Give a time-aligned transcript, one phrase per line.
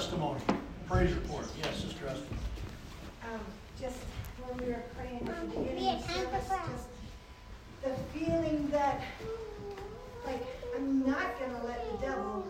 [0.00, 0.40] testimony,
[0.88, 1.44] praise report.
[1.62, 2.24] Yes, Sister Esther.
[3.30, 3.40] Um,
[3.78, 3.98] just
[4.42, 6.88] when we were praying at the beginning of service, just
[7.84, 9.02] the feeling that,
[10.24, 10.42] like,
[10.74, 12.46] I'm not gonna let the devil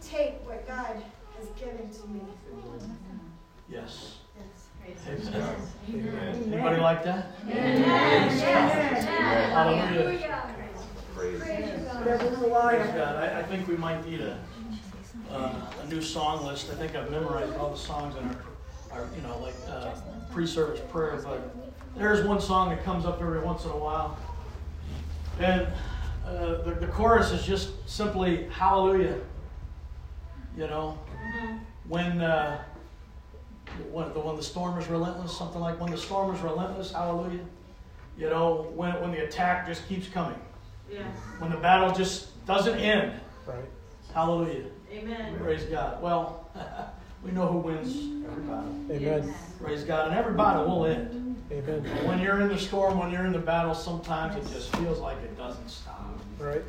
[0.00, 0.96] take what God
[1.38, 2.22] has given to me.
[3.68, 4.16] Yes.
[4.38, 5.28] Yes.
[5.90, 6.50] Amen.
[6.50, 7.26] Anybody like that?
[7.46, 8.40] Yes.
[9.52, 10.54] Hallelujah.
[11.14, 12.92] Praise Devil's a Praise liar.
[12.96, 13.16] God.
[13.16, 14.38] I, I think we might need a,
[15.32, 16.70] uh, a new song list.
[16.70, 19.94] I think I've memorized all the songs in our, our you know, like uh,
[20.32, 21.20] pre-service prayer.
[21.22, 21.54] But
[21.96, 24.18] there's one song that comes up every once in a while,
[25.38, 25.66] and
[26.26, 29.18] uh, the, the chorus is just simply Hallelujah.
[30.56, 30.98] You know,
[31.88, 32.62] when uh,
[33.90, 37.44] when the when the storm is relentless, something like when the storm is relentless, Hallelujah.
[38.18, 40.38] You know, when when the attack just keeps coming,
[40.90, 41.04] Yes.
[41.38, 43.20] when the battle just doesn't end.
[43.46, 43.64] Right.
[44.14, 44.64] Hallelujah.
[44.90, 45.36] Amen.
[45.38, 46.02] Praise God.
[46.02, 46.48] Well,
[47.24, 48.74] we know who wins every battle.
[48.90, 49.34] Amen.
[49.60, 50.08] Praise God.
[50.08, 51.36] And every battle will end.
[51.50, 51.82] Amen.
[52.06, 55.16] When you're in the storm, when you're in the battle, sometimes it just feels like
[55.18, 56.18] it doesn't stop.
[56.38, 56.62] Right.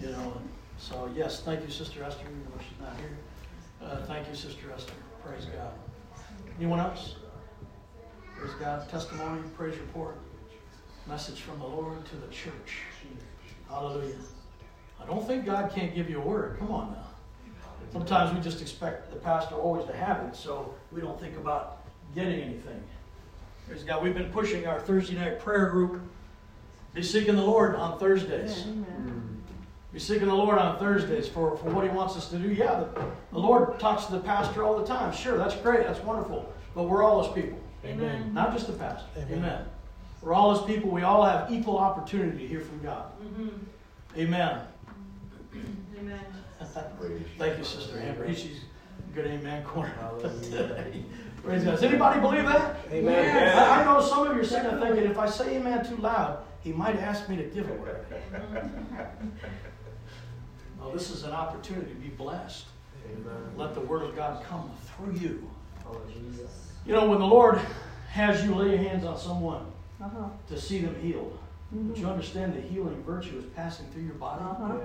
[0.00, 0.40] You know.
[0.78, 2.24] So yes, thank you, Sister Esther.
[2.24, 3.16] Even though she's not here.
[3.82, 4.92] Uh, thank you, Sister Esther.
[5.24, 5.72] Praise God.
[6.58, 7.16] Anyone else?
[8.36, 8.88] Praise God.
[8.88, 10.16] Testimony, praise report,
[11.06, 12.82] message from the Lord to the church.
[13.68, 14.14] Hallelujah.
[15.00, 16.58] I don't think God can't give you a word.
[16.58, 17.07] Come on now.
[17.92, 21.78] Sometimes we just expect the pastor always to have it, so we don't think about
[22.14, 22.82] getting anything.
[23.66, 24.02] Praise God.
[24.02, 26.00] We've been pushing our Thursday night prayer group.
[26.94, 28.64] Be seeking the Lord on Thursdays.
[29.92, 32.48] Be seeking the Lord on Thursdays for, for what He wants us to do.
[32.48, 35.12] Yeah, the, the Lord talks to the pastor all the time.
[35.14, 35.86] Sure, that's great.
[35.86, 36.50] That's wonderful.
[36.74, 38.32] But we're all His people, Amen.
[38.34, 39.06] not just the pastor.
[39.16, 39.38] Amen.
[39.38, 39.64] Amen.
[40.20, 40.90] We're all His people.
[40.90, 43.04] We all have equal opportunity to hear from God.
[43.22, 43.50] Mhm.
[44.16, 44.60] Amen.
[45.98, 46.20] Amen.
[46.98, 48.32] Praise Thank you, Sister Amber.
[48.34, 48.60] She's
[49.10, 49.92] a good amen corner.
[51.42, 51.70] Praise God.
[51.72, 52.76] Does anybody believe that?
[52.90, 53.58] Amen.
[53.58, 55.96] I, I know some of you are sitting there thinking, if I say amen too
[55.96, 57.94] loud, he might ask me to give it away.
[60.80, 62.66] No, this is an opportunity to be blessed.
[63.56, 65.50] Let the word of God come through you.
[66.86, 67.60] You know, when the Lord
[68.10, 69.66] has you lay your hands on someone
[70.00, 70.28] Uh-huh.
[70.48, 71.36] to see them healed,
[71.70, 74.42] but you understand the healing virtue is passing through your body.
[74.42, 74.78] Uh-huh.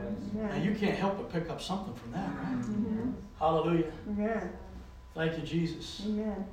[0.52, 2.60] And you can't help but pick up something from that, right?
[2.62, 3.12] Mm-hmm.
[3.40, 3.92] Hallelujah.
[4.10, 4.52] Amen.
[5.16, 6.02] Thank you, Jesus.
[6.06, 6.46] Amen.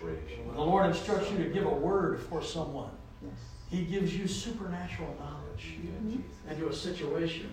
[0.00, 2.90] When the Lord instructs you to give a word for someone,
[3.70, 5.76] He gives you supernatural knowledge
[6.50, 7.52] into a situation.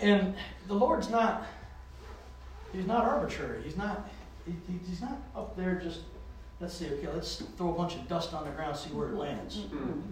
[0.00, 0.34] And
[0.68, 1.46] the Lord's not,
[2.72, 3.62] He's not arbitrary.
[3.64, 4.08] He's not,
[4.46, 6.00] he, he- He's not up there just,
[6.60, 9.14] let's see, okay, let's throw a bunch of dust on the ground, see where it
[9.14, 9.64] lands.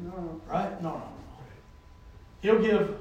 [0.04, 0.40] No.
[0.46, 0.82] Right?
[0.82, 1.12] No, no, no.
[2.40, 2.96] He'll give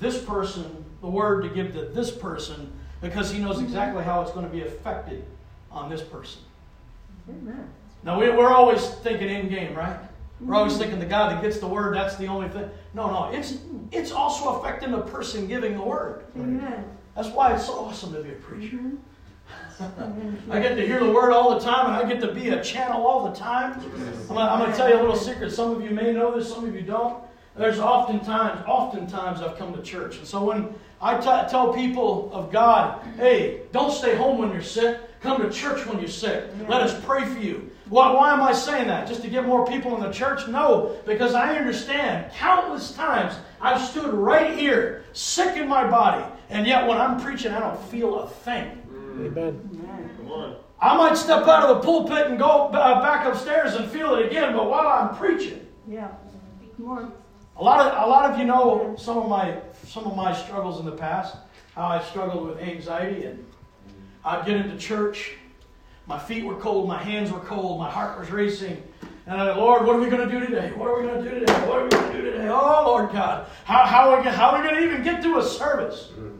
[0.00, 4.30] this person the word to give to this person because he knows exactly how it's
[4.30, 5.24] going to be affected
[5.70, 6.40] on this person.
[7.28, 7.68] Amen.
[8.02, 9.98] Now, we, we're always thinking in game, right?
[10.40, 10.82] We're always mm-hmm.
[10.82, 12.68] thinking the guy that gets the word, that's the only thing.
[12.92, 13.58] No, no, it's,
[13.92, 16.24] it's also affecting the person giving the word.
[16.36, 16.84] Amen.
[17.16, 18.76] That's why it's so awesome to be a preacher.
[18.76, 19.00] Amen.
[20.50, 22.62] I get to hear the word all the time, and I get to be a
[22.62, 23.80] channel all the time.
[24.30, 25.52] I'm I'm gonna tell you a little secret.
[25.52, 27.22] Some of you may know this, some of you don't.
[27.56, 32.50] There's oftentimes, oftentimes I've come to church, and so when I t- tell people of
[32.50, 34.98] God, hey, don't stay home when you're sick.
[35.20, 36.44] Come to church when you're sick.
[36.68, 37.70] Let us pray for you.
[37.88, 39.06] Why, why am I saying that?
[39.08, 40.48] Just to get more people in the church?
[40.48, 46.66] No, because I understand countless times I've stood right here, sick in my body, and
[46.66, 48.82] yet when I'm preaching, I don't feel a thing.
[49.20, 50.10] Amen.
[50.16, 50.56] Come on.
[50.80, 54.26] I might step out of the pulpit and go uh, back upstairs and feel it
[54.26, 56.08] again, but while I'm preaching, Yeah.
[56.76, 57.12] Come on.
[57.56, 60.80] a lot of a lot of you know some of my some of my struggles
[60.80, 61.36] in the past.
[61.74, 63.44] How I struggled with anxiety, and
[64.24, 65.32] I'd get into church,
[66.06, 68.82] my feet were cold, my hands were cold, my heart was racing.
[69.26, 70.70] And I, Lord, what are we going to do today?
[70.76, 71.52] What are we going to do today?
[71.66, 72.48] What are we going to do today?
[72.48, 75.22] Oh, Lord God, how, how, are we, gonna- how are we going to even get
[75.22, 76.10] to a service?
[76.16, 76.33] And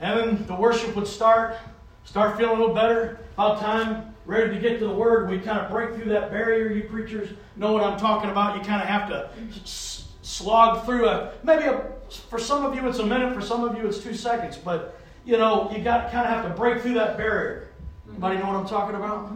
[0.00, 1.56] then the worship would start,
[2.04, 3.20] start feeling a little better.
[3.34, 6.70] About time, ready to get to the Word, we kind of break through that barrier.
[6.72, 8.56] You preachers know what I'm talking about.
[8.56, 9.30] You kind of have to
[9.62, 11.82] s- slog through a, maybe a,
[12.30, 15.00] for some of you it's a minute, for some of you it's two seconds, but
[15.24, 17.68] you know, you got kind of have to break through that barrier.
[18.08, 19.30] Anybody know what I'm talking about?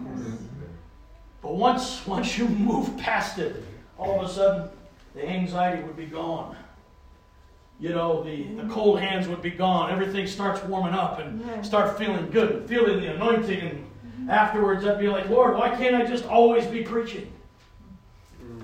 [1.42, 3.62] But once, once you move past it,
[3.98, 4.68] all of a sudden,
[5.14, 6.56] the anxiety would be gone.
[7.80, 9.90] You know, the, the cold hands would be gone.
[9.90, 13.60] Everything starts warming up and start feeling good, feeling the anointing.
[13.60, 14.30] And mm-hmm.
[14.30, 17.32] afterwards, I'd be like, Lord, why can't I just always be preaching?
[18.40, 18.62] Mm.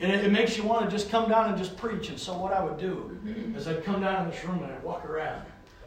[0.00, 2.08] And it, it makes you want to just come down and just preach.
[2.08, 3.54] And so what I would do mm-hmm.
[3.54, 5.42] is I'd come down in this room and I'd walk around.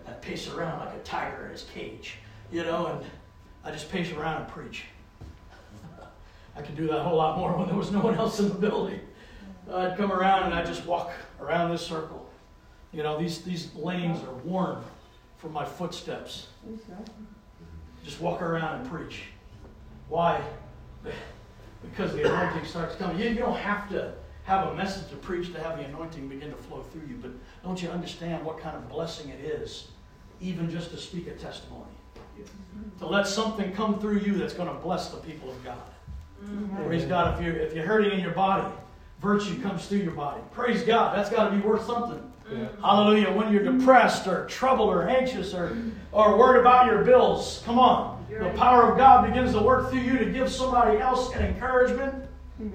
[0.08, 2.16] I'd pace around like a tiger in his cage,
[2.52, 3.06] you know, and
[3.64, 4.86] I just pace around and preach.
[6.56, 8.50] I could do that a whole lot more when there was no one else in
[8.50, 9.00] the building.
[9.74, 12.25] I'd come around and I'd just walk around this circle.
[12.96, 14.82] You know, these, these lanes are worn
[15.38, 16.48] from my footsteps.
[18.06, 19.24] Just walk around and preach.
[20.08, 20.42] Why?
[21.82, 23.20] Because the anointing starts coming.
[23.20, 24.14] You, you don't have to
[24.46, 27.32] have a message to preach to have the anointing begin to flow through you, but
[27.64, 29.90] don't you understand what kind of blessing it is,
[30.40, 31.84] even just to speak a testimony?
[33.00, 35.78] To let something come through you that's going to bless the people of God.
[36.44, 36.86] Mm-hmm.
[36.86, 37.38] Praise God.
[37.38, 38.68] If you're, if you're hurting in your body,
[39.20, 40.42] virtue comes through your body.
[40.52, 41.18] Praise God.
[41.18, 42.32] That's got to be worth something.
[42.52, 42.68] Yeah.
[42.82, 43.32] Hallelujah.
[43.32, 45.76] When you're depressed or troubled or anxious or,
[46.12, 48.26] or worried about your bills, come on.
[48.30, 52.26] The power of God begins to work through you to give somebody else an encouragement.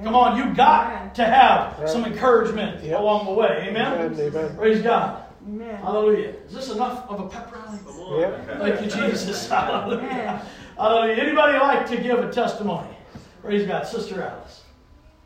[0.03, 3.01] Come on, you've got to have some encouragement Yep.
[3.01, 3.67] along the way.
[3.69, 4.13] Amen?
[4.13, 4.21] Amen.
[4.21, 4.57] Amen.
[4.57, 5.25] Praise God.
[5.47, 5.77] Amen.
[5.77, 6.35] Hallelujah.
[6.47, 7.79] Is this enough of a pep rally?
[8.21, 8.59] Yep.
[8.59, 9.49] Thank you, Jesus.
[9.49, 10.47] Hallelujah.
[10.77, 11.15] Hallelujah.
[11.23, 12.95] Anybody like to give a testimony?
[13.43, 13.87] Praise God.
[13.87, 14.65] Sister Alice.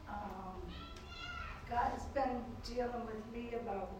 [0.09, 0.15] Um,
[1.69, 3.91] God's been dealing with me about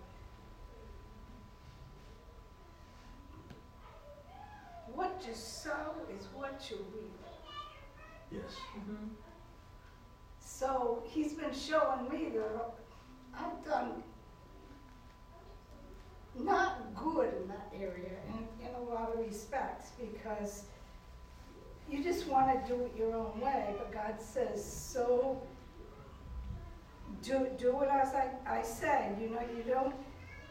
[4.95, 7.21] what you sow is what you reap.
[8.31, 8.57] Yes.
[8.79, 9.07] Mm-hmm.
[10.41, 12.75] So he's been showing me that
[13.35, 14.03] I've done
[16.39, 20.65] not good in that area in, in a lot of respects because
[21.89, 25.41] you just want to do it your own way, but God says, so
[27.23, 29.13] do, do it as I, I say.
[29.21, 29.95] You know, you don't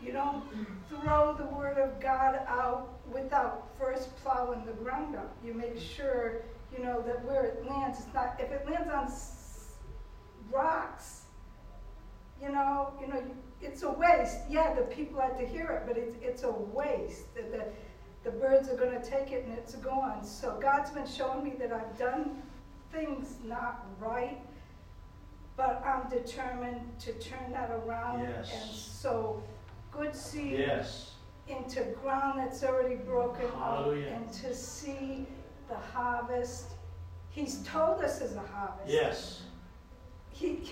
[0.01, 1.01] you don't mm-hmm.
[1.01, 5.35] throw the word of God out without first plowing the ground up.
[5.45, 6.41] You make sure,
[6.75, 9.75] you know, that where it lands, it's not, if it lands on s-
[10.51, 11.21] rocks,
[12.41, 13.23] you know, you know,
[13.61, 14.39] it's a waste.
[14.49, 17.33] Yeah, the people had to hear it, but it's, it's a waste.
[17.35, 17.65] The, the,
[18.23, 20.23] the birds are going to take it and it's gone.
[20.25, 22.41] So God's been showing me that I've done
[22.91, 24.39] things not right,
[25.55, 28.21] but I'm determined to turn that around.
[28.21, 28.51] Yes.
[28.51, 29.41] And so,
[29.91, 31.11] good seed Yes.
[31.47, 35.27] Into ground that's already broken up and to see
[35.69, 36.67] the harvest.
[37.29, 38.87] He's told us as a harvest.
[38.87, 39.41] Yes.
[40.29, 40.71] He,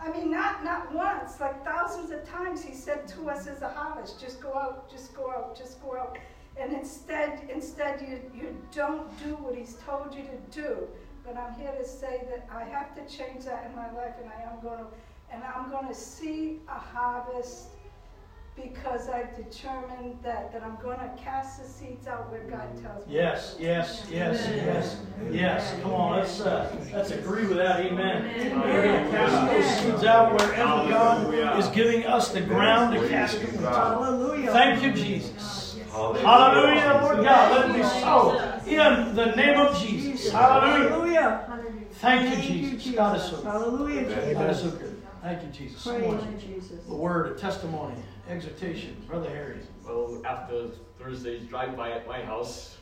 [0.00, 3.68] I mean, not not once, like thousands of times he said to us as a
[3.68, 6.18] harvest, just go out, just go out, just go out.
[6.56, 10.88] And instead, instead you, you don't do what he's told you to do.
[11.24, 14.30] But I'm here to say that I have to change that in my life and
[14.30, 14.86] I am going to,
[15.32, 17.68] and I'm going to see a harvest
[18.62, 23.06] because I've determined that, that I'm going to cast the seeds out where God tells
[23.06, 23.14] me.
[23.14, 24.96] Yes, yes, yes, yes,
[25.30, 25.80] yes.
[25.82, 27.80] Come on, let's uh, let's agree with that.
[27.80, 28.60] Amen.
[28.60, 33.08] We're going to cast those seeds out wherever God is giving us the ground to
[33.08, 33.62] cast them.
[33.62, 34.52] Hallelujah.
[34.52, 35.78] Thank you, Jesus.
[35.90, 37.68] Hallelujah, Lord God.
[37.68, 40.30] Let it be so in the name of Jesus.
[40.32, 41.44] Hallelujah.
[41.48, 41.70] Hallelujah.
[41.92, 42.94] Thank you, Jesus.
[42.94, 43.44] God is so good.
[43.44, 44.34] Hallelujah.
[44.34, 44.99] God is so good.
[45.22, 45.86] Thank you, Jesus.
[45.86, 46.54] Praise Come you.
[46.54, 46.84] Jesus.
[46.86, 47.94] The word, a testimony,
[48.28, 48.96] exhortation.
[49.06, 49.58] Brother Harry.
[49.84, 50.68] Well, after
[50.98, 52.78] Thursday's drive by at my house,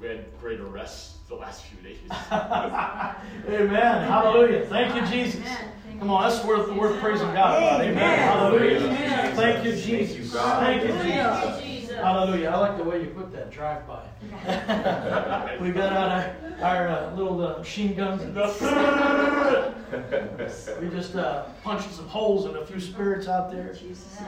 [0.00, 1.98] we had greater rest the last few days.
[2.32, 4.08] Amen.
[4.08, 4.64] Hallelujah.
[4.66, 5.44] Thank you, Jesus.
[5.98, 7.80] Come on, that's worth worth praising God about.
[7.82, 8.18] Amen.
[8.18, 9.32] Hallelujah.
[9.34, 10.32] Thank you, Jesus.
[10.32, 11.67] Thank you, Jesus.
[12.02, 12.50] Hallelujah.
[12.50, 14.04] I like the way you put that drive by.
[15.60, 18.34] we got out our, our uh, little uh, machine guns and
[20.80, 23.74] we just uh, punched some holes in a few spirits out there.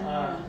[0.05, 0.43] Uh,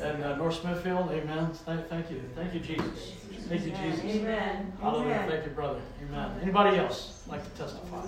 [0.00, 1.50] and uh, North Smithfield, amen.
[1.52, 2.22] Thank, thank you.
[2.34, 3.12] Thank you, Jesus.
[3.48, 4.04] Thank you, Jesus.
[4.04, 4.72] Amen.
[4.80, 5.14] Hallelujah.
[5.14, 5.28] Amen.
[5.28, 5.80] Thank you, brother.
[6.08, 6.38] Amen.
[6.42, 8.06] Anybody else like to testify?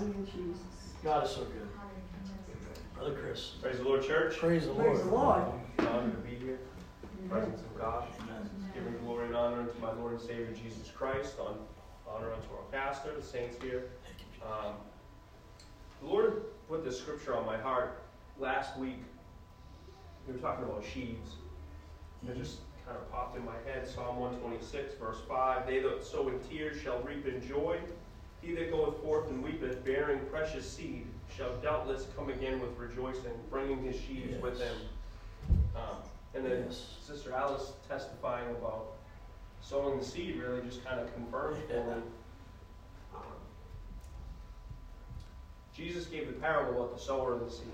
[1.03, 1.67] God is so good.
[2.95, 3.51] Brother Chris.
[3.61, 4.37] Praise the Lord, church.
[4.37, 4.85] Praise the Lord.
[4.87, 5.43] Praise the Lord.
[5.77, 5.91] Lord.
[5.91, 6.57] Honor to be here.
[7.29, 8.07] Presence of God.
[8.21, 8.36] Amen.
[9.37, 11.35] Giving glory and honor unto my Lord and Savior Jesus Christ.
[11.39, 11.57] On
[12.07, 13.89] honor unto our pastor, the saints here.
[14.43, 14.73] Um,
[16.01, 18.03] the Lord put this scripture on my heart
[18.39, 18.99] last week.
[20.27, 21.35] We were talking about sheaves.
[22.27, 23.87] It just kind of popped in my head.
[23.87, 25.67] Psalm 126, verse 5.
[25.67, 27.79] They that sow in tears shall reap in joy.
[28.41, 33.31] He that goeth forth and weepeth, bearing precious seed, shall doubtless come again with rejoicing,
[33.49, 34.75] bringing his sheaves with him.
[35.75, 35.97] Um,
[36.33, 36.95] and then Yes.
[37.01, 38.93] Sister Alice testifying about
[39.67, 42.01] sowing the seed really just kind of confirmed for me.
[43.13, 43.21] Um,
[45.75, 47.67] Jesus gave the parable about the sower and the seed.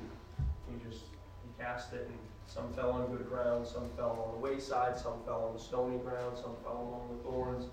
[0.70, 1.04] He just
[1.44, 5.14] he cast it, and some fell on good ground, some fell on the wayside, some
[5.26, 7.66] fell on the stony ground, some fell among the thorns.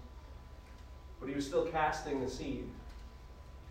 [1.19, 2.69] But he was still casting the seed.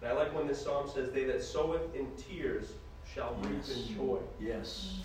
[0.01, 2.73] And I like when this psalm says, "They that soweth in tears
[3.13, 3.69] shall reap Yes.
[3.89, 4.99] in joy." Yes.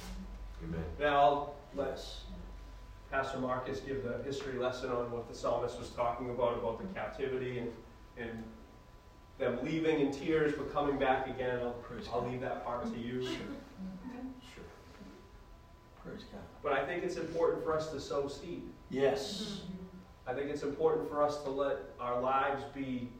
[0.62, 0.84] Amen.
[0.98, 2.23] Now, let's Yes.
[3.14, 6.98] Pastor Marcus give the history lesson on what the psalmist was talking about, about the
[6.98, 7.70] captivity and,
[8.18, 8.42] and
[9.38, 11.60] them leaving in tears but coming back again.
[11.60, 11.76] I'll,
[12.12, 13.22] I'll leave that part to you.
[13.24, 13.36] Sure.
[14.52, 14.64] Sure.
[16.04, 16.40] Praise God.
[16.60, 18.64] But I think it's important for us to sow seed.
[18.90, 19.60] Yes.
[20.26, 23.10] I think it's important for us to let our lives be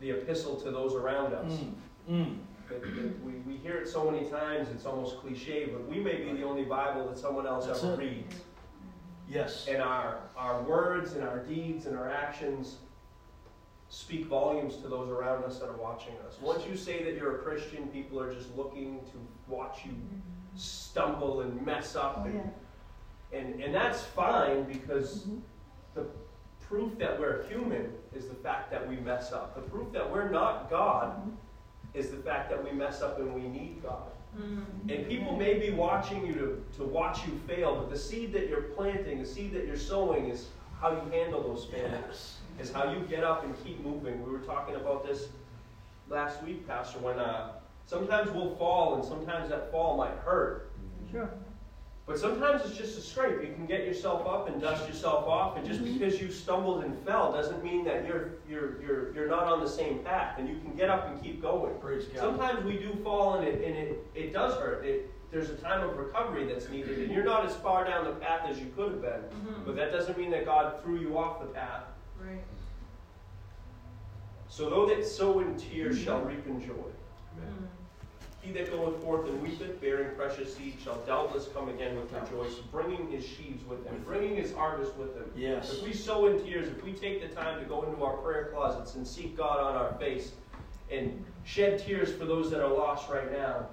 [0.00, 1.52] the epistle to those around us.
[1.52, 1.72] Mm.
[2.10, 2.36] Mm.
[2.68, 6.16] That- that we, we hear it so many times, it's almost cliche, but we may
[6.16, 7.98] be the only Bible that someone else That's ever it.
[7.98, 8.36] reads.
[9.30, 9.66] Yes.
[9.68, 12.76] And our, our words and our deeds and our actions
[13.88, 16.36] speak volumes to those around us that are watching us.
[16.40, 19.92] Once you say that you're a Christian, people are just looking to watch you
[20.56, 22.26] stumble and mess up.
[22.26, 22.50] And,
[23.32, 25.38] and, and that's fine because mm-hmm.
[25.94, 26.06] the
[26.60, 29.54] proof that we're human is the fact that we mess up.
[29.54, 31.30] The proof that we're not God mm-hmm.
[31.94, 34.10] is the fact that we mess up and we need God.
[34.88, 38.48] And people may be watching you to, to watch you fail, but the seed that
[38.48, 40.48] you're planting, the seed that you're sowing, is
[40.80, 42.68] how you handle those failures, Yes.
[42.68, 44.24] is how you get up and keep moving.
[44.24, 45.28] We were talking about this
[46.08, 47.52] last week, Pastor, when uh,
[47.86, 50.70] sometimes we'll fall and sometimes that fall might hurt.
[51.10, 51.30] Sure.
[52.10, 53.40] But sometimes it's just a scrape.
[53.40, 55.92] You can get yourself up and dust yourself off, and just mm-hmm.
[55.92, 59.68] because you stumbled and fell doesn't mean that you're you're you're you're not on the
[59.68, 60.36] same path.
[60.36, 61.72] And you can get up and keep going.
[61.78, 62.18] Praise God.
[62.18, 64.84] Sometimes we do fall and it and it, it does hurt.
[64.84, 68.16] It, there's a time of recovery that's needed, and you're not as far down the
[68.16, 69.12] path as you could have been.
[69.12, 69.64] Mm-hmm.
[69.64, 71.84] But that doesn't mean that God threw you off the path.
[72.20, 72.42] Right.
[74.48, 76.04] So though that sow in tears mm-hmm.
[76.06, 76.90] shall reap in joy.
[77.38, 77.68] Amen.
[78.42, 82.54] He that goeth forth and weepeth, bearing precious seed, shall doubtless come again with rejoice,
[82.72, 85.30] bringing his sheaves with him, bringing his harvest with him.
[85.36, 85.72] Yes.
[85.74, 88.50] If we sow in tears, if we take the time to go into our prayer
[88.54, 90.32] closets and seek God on our face
[90.90, 93.66] and shed tears for those that are lost right now,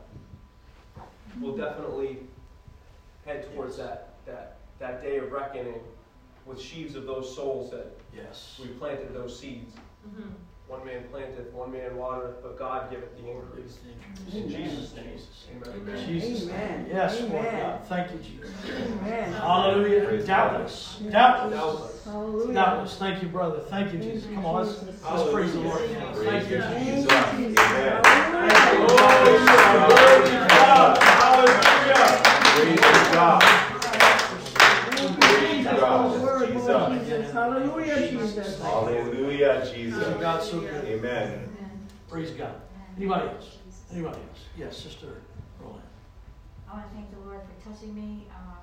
[1.40, 2.18] we'll definitely
[3.26, 5.80] head towards that, that, that day of reckoning
[6.46, 8.60] with sheaves of those souls that Yes.
[8.62, 9.76] we planted those seeds.
[10.08, 10.30] Mm-hmm.
[10.68, 13.78] One man planteth, one man watereth, but God giveth the increase.
[14.34, 15.18] In Jesus' name,
[15.66, 16.06] amen.
[16.06, 16.50] Jesus.
[16.50, 16.86] Amen.
[16.90, 17.62] Yes, Lord Amen.
[17.62, 17.86] God.
[17.86, 18.52] Thank you, Jesus.
[18.66, 19.32] Amen.
[19.32, 20.06] Hallelujah.
[20.06, 21.00] Praise Doubtless.
[21.10, 21.54] Doubtless.
[21.54, 22.04] Doubtless.
[22.04, 22.54] Hallelujah.
[22.54, 22.96] Doubtless.
[22.98, 23.60] Thank you, brother.
[23.62, 24.26] Thank you, Jesus.
[24.34, 25.92] Come on, let's, let's praise the Lord.
[25.92, 26.14] now.
[26.14, 27.12] Thank you, Thank Jesus.
[27.12, 27.60] you, Jesus.
[27.64, 28.04] Amen.
[28.04, 29.08] Hallelujah.
[29.24, 31.02] Praise God.
[32.58, 33.68] Praise God.
[35.80, 36.22] God.
[36.22, 36.68] Word, Jesus.
[36.68, 37.32] Lord Jesus.
[37.32, 38.60] Hallelujah, Jesus.
[39.46, 40.22] Hallelujah, Jesus.
[40.22, 40.86] God's so good.
[40.86, 41.50] Amen.
[42.10, 42.56] Praise God.
[42.98, 43.58] Anybody else?
[43.92, 44.42] Anybody else?
[44.58, 45.22] Yes, Sister
[45.62, 45.84] Roland.
[46.68, 48.26] I want to thank the Lord for touching me.
[48.34, 48.58] Um,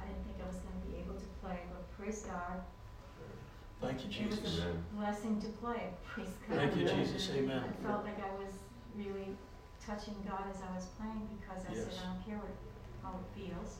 [0.00, 2.64] I didn't think I was going to be able to play, but praise God.
[3.82, 4.60] Thank you, It was Jesus.
[4.60, 4.72] Amen.
[4.72, 5.92] a blessing to play.
[6.08, 6.56] Praise God.
[6.56, 7.30] Thank you, Jesus.
[7.36, 7.60] Amen.
[7.60, 8.56] I felt like I was
[8.96, 9.36] really
[9.84, 12.56] touching God as I was playing because I said, I don't care what,
[13.04, 13.76] how it feels.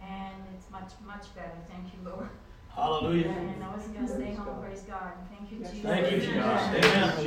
[0.00, 1.52] And it's much, much better.
[1.68, 2.30] Thank you, Lord.
[2.74, 3.28] Hallelujah.
[3.28, 4.62] And I wasn't going to stay home.
[4.62, 5.12] Praise God.
[5.30, 5.82] Thank you, Jesus.
[5.82, 6.36] Thank you, Jesus.
[6.36, 7.18] Amen.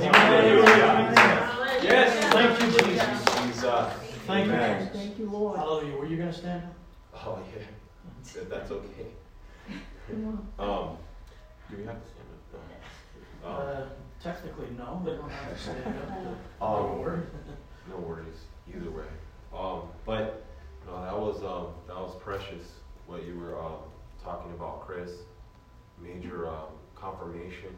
[0.00, 0.14] Amen.
[0.14, 1.80] Hallelujah.
[1.82, 3.44] Yes, thank you, Jesus.
[3.44, 3.92] Jesus.
[4.26, 4.78] Thank you, Amen.
[4.80, 4.96] Jesus.
[4.96, 5.58] Thank you, Lord.
[5.58, 5.96] Hallelujah.
[5.96, 6.62] Were you going to stand?
[7.14, 7.64] Oh, yeah.
[8.34, 9.06] That- That's okay.
[10.58, 10.96] Um,
[11.70, 12.60] do we have to stand up?
[13.42, 13.48] No.
[13.48, 13.84] Um, Uh,
[14.22, 15.02] technically, no.
[15.04, 16.62] They don't have to stand up.
[16.62, 17.20] Um, Don't worry.
[17.90, 19.02] No worries, either way.
[19.52, 20.44] Um, but
[20.86, 22.74] no, that was um, that was precious
[23.08, 23.82] what you were um,
[24.22, 25.10] talking about, Chris.
[26.00, 27.74] Major um, confirmation.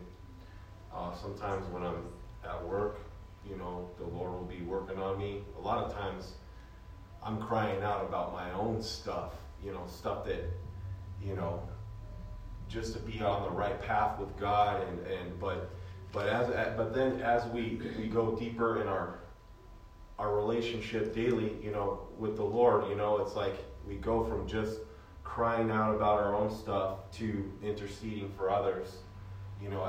[0.95, 2.07] Uh, sometimes when I'm
[2.45, 3.01] at work,
[3.49, 5.43] you know, the Lord will be working on me.
[5.59, 6.33] A lot of times,
[7.23, 9.33] I'm crying out about my own stuff.
[9.63, 10.45] You know, stuff that,
[11.23, 11.63] you know,
[12.69, 15.71] just to be on the right path with God, and, and but
[16.13, 19.21] but as but then as we we go deeper in our
[20.19, 24.47] our relationship daily, you know, with the Lord, you know, it's like we go from
[24.47, 24.79] just
[25.35, 28.99] crying out about our own stuff to interceding for others,
[29.61, 29.85] you know,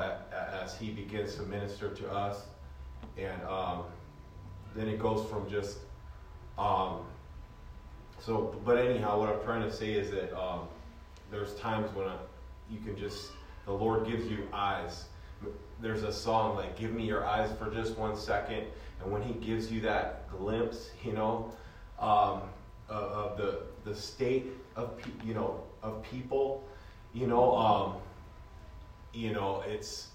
[0.63, 2.47] as He begins to minister to us.
[3.15, 3.83] And um,
[4.75, 5.77] then it goes from just,
[6.57, 7.01] um,
[8.19, 10.61] so, but anyhow, what I'm trying to say is that um,
[11.29, 12.15] there's times when I,
[12.71, 13.29] you can just,
[13.65, 15.05] the Lord gives you eyes.
[15.79, 18.63] There's a song like, Give me your eyes for just one second.
[18.99, 21.53] And when He gives you that glimpse, you know,
[21.99, 22.41] um,
[22.89, 26.63] of the, the state of, pe- you know, of people,
[27.13, 27.95] you know, um,
[29.13, 30.09] you know, it's,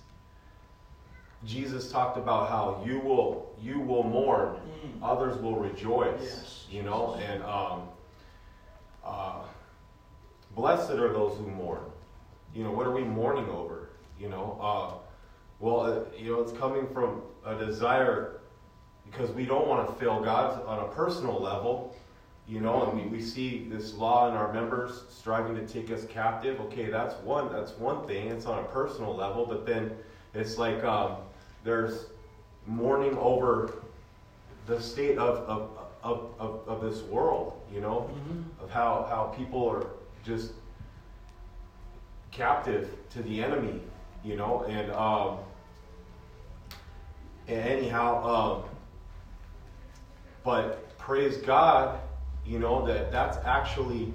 [1.46, 4.98] Jesus talked about how you will, you will mourn, Mm.
[5.02, 6.66] others will rejoice, Yes.
[6.70, 7.82] you know, and, um,
[9.04, 9.40] uh,
[10.54, 11.80] blessed are those who mourn.
[12.54, 13.88] You know, what are we mourning over?
[14.18, 14.94] You know, uh,
[15.60, 18.40] well, uh, you know, it's coming from a desire
[19.10, 21.94] because we don't want to fail God on a personal level.
[22.50, 26.04] You know, and we, we see this law in our members striving to take us
[26.06, 26.60] captive.
[26.62, 28.26] Okay, that's one that's one thing.
[28.28, 29.92] It's on a personal level, but then
[30.34, 31.16] it's like um,
[31.62, 32.06] there's
[32.66, 33.74] mourning over
[34.66, 35.70] the state of, of,
[36.02, 38.44] of, of, of this world, you know, Mhm.
[38.62, 39.86] of how, how people are
[40.24, 40.52] just
[42.32, 43.80] captive to the enemy,
[44.24, 45.38] you know, and um,
[47.48, 48.62] and anyhow, um,
[50.44, 51.98] but praise God,
[52.50, 54.12] you know that that's actually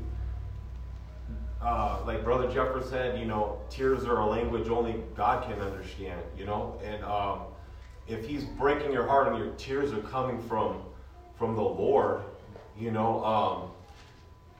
[1.62, 6.22] uh, like Brother Jeffers said, you know, tears are a language only God can understand,
[6.38, 7.40] you know, and um,
[8.08, 10.82] if He's breaking your heart and your tears are coming from
[11.38, 12.22] from the Lord,
[12.78, 13.72] you know, um,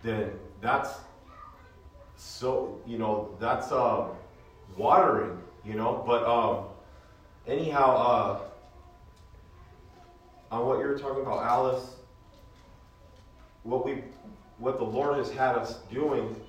[0.04, 1.00] then that's
[2.16, 4.12] so you know that's um,
[4.78, 6.02] watering, you know.
[6.08, 6.64] But um,
[7.46, 8.40] anyhow,
[10.52, 11.96] uh, on what you were talking about, Alice,
[13.66, 14.04] what we
[14.60, 16.40] what the Lord has had us doing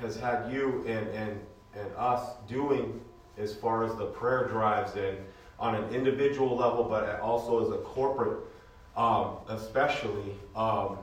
[0.00, 1.40] has had you and and
[1.74, 3.00] and us doing
[3.38, 5.18] as far as the prayer drives and
[5.58, 8.38] on an individual level, but also as a corporate,
[8.96, 10.34] um, especially.
[10.54, 10.98] Um,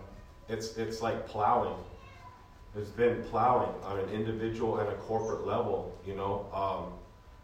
[0.49, 1.77] it's it's like plowing.
[2.75, 6.91] There's been plowing on an individual and a corporate level, you know, um,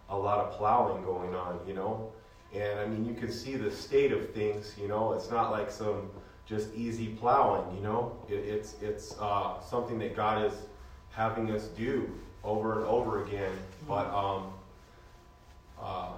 [0.10, 2.12] a lot of plowing going on, you know.
[2.54, 5.14] And I mean, you can see the state of things, you know.
[5.14, 6.10] It's not like some
[6.50, 8.18] just easy plowing, you know.
[8.28, 10.54] It, it's it's uh, something that God is
[11.12, 12.10] having us do
[12.44, 13.52] over and over again.
[13.88, 14.52] But um,
[15.80, 16.14] uh,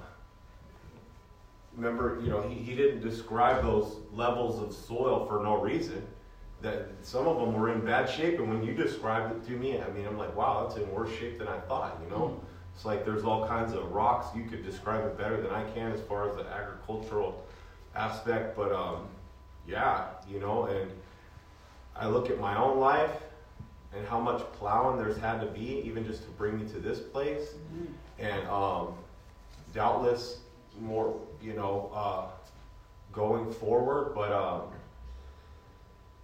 [1.76, 6.02] remember, you know, he, he didn't describe those levels of soil for no reason.
[6.62, 9.82] That some of them were in bad shape, and when you described it to me,
[9.82, 12.00] I mean, I'm like, wow, that's in worse shape than I thought.
[12.04, 12.40] You know,
[12.76, 14.28] it's like there's all kinds of rocks.
[14.36, 17.44] You could describe it better than I can as far as the agricultural
[17.96, 19.08] aspect, but um,
[19.68, 20.91] yeah, you know, and
[21.96, 23.12] I look at my own life
[23.96, 27.00] and how much plowing there's had to be, even just to bring me to this
[27.00, 27.53] place,
[28.20, 28.94] and um,
[29.74, 30.39] doubtless
[30.80, 32.28] more, you know, uh,
[33.12, 34.13] going forward.
[34.15, 34.62] But um,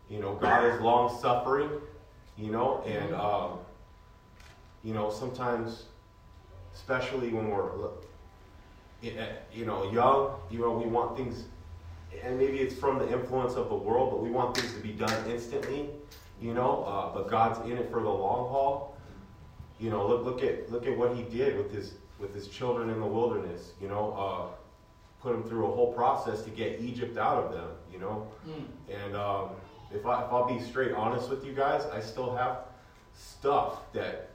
[0.10, 1.69] you know, God is long suffering,
[2.38, 3.60] you know, and um,
[4.84, 5.86] you know sometimes,
[6.73, 7.69] especially when we're
[9.02, 11.45] you know young, you know, we want things,
[12.24, 14.91] and maybe it's from the influence of the world, but we want things to be
[14.91, 15.89] done instantly
[16.41, 16.84] you know.
[16.84, 18.96] Uh, but God's in it for the long haul.
[19.80, 22.89] You know, look look at look at what He did with His with His children
[22.89, 23.72] in the wilderness.
[23.82, 24.56] You know, uh,
[25.22, 27.70] put them through a whole process to get Egypt out of them.
[27.91, 28.65] You know, Mm.
[29.04, 29.50] and um,
[29.91, 32.60] if I if I'll be straight honest with you guys, I still have
[33.15, 34.27] stuff that.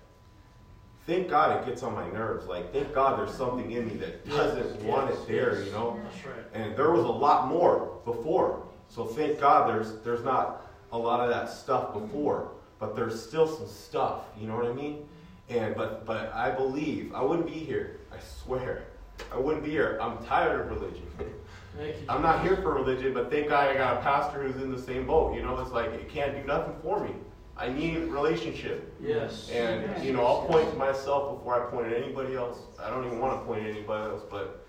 [1.07, 2.47] Thank God it gets on my nerves.
[2.47, 5.67] Like, thank God there's something in me that doesn't Yes, want yes, it there, yes.
[5.67, 6.01] you know?
[6.05, 6.45] That's right.
[6.55, 8.63] And there was a lot more before.
[8.89, 13.49] So thank God there's there's not a lot of that stuff before, but there's still
[13.49, 14.25] some stuff.
[14.39, 15.09] You know what I mean?
[15.49, 17.99] And but but I believe I wouldn't be here.
[18.13, 18.85] I swear,
[19.33, 19.99] I wouldn't be here.
[20.01, 21.07] I'm tired of religion.
[21.79, 22.05] Thank you.
[22.09, 24.81] I'm not here for religion, but thank God I got a pastor who's in the
[24.81, 25.35] same boat.
[25.35, 27.15] You know, it's like it can't do nothing for me.
[27.63, 28.93] I need relationship.
[29.01, 29.49] Yes.
[29.51, 30.03] And Yes.
[30.05, 32.59] you know, I'll point to myself before I point at anybody else.
[32.83, 34.67] I don't even want to point at anybody else, but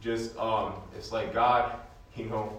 [0.00, 1.74] just um, it's like God,
[2.16, 2.58] you know,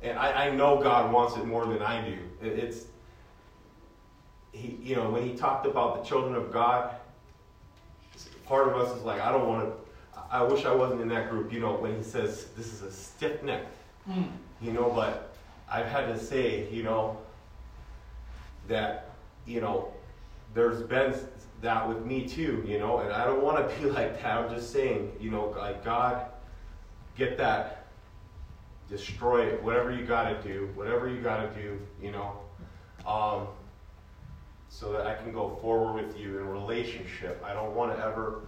[0.00, 2.18] and I, I know God wants it more than I do.
[2.40, 2.86] It, it's
[4.52, 6.94] he, you know, when he talked about the children of God,
[8.46, 9.72] part of us is like, I don't want to.
[10.30, 11.52] I wish I wasn't in that group.
[11.52, 13.64] You know, when he says this is a stiff neck,
[14.10, 14.28] Mm.
[14.62, 15.34] you know, but
[15.70, 17.18] I've had to say, you know,
[18.68, 19.10] that,
[19.46, 19.92] you know,
[20.54, 21.14] there's been
[21.62, 24.38] that with me too, you know, and I don't want to be like that.
[24.38, 26.26] I'm just saying, you know, like God,
[27.16, 27.86] get that,
[28.88, 32.38] destroy it, whatever you got to do, whatever you got to do, you know,
[33.06, 33.46] um,
[34.68, 37.42] so that I can go forward with you in relationship.
[37.44, 38.40] I don't want to ever,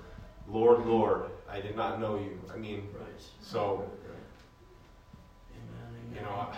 [0.49, 2.41] Lord, Lord, I did not know you.
[2.53, 3.07] I mean, Right.
[3.41, 3.89] so
[5.53, 6.15] Amen.
[6.15, 6.49] you know,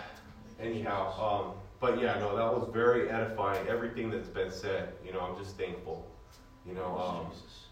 [0.59, 3.67] anyhow, um, but yeah, no, that was very edifying.
[3.67, 6.09] Everything that's been said, you know, I'm just thankful.
[6.65, 7.65] You know, um, Jesus.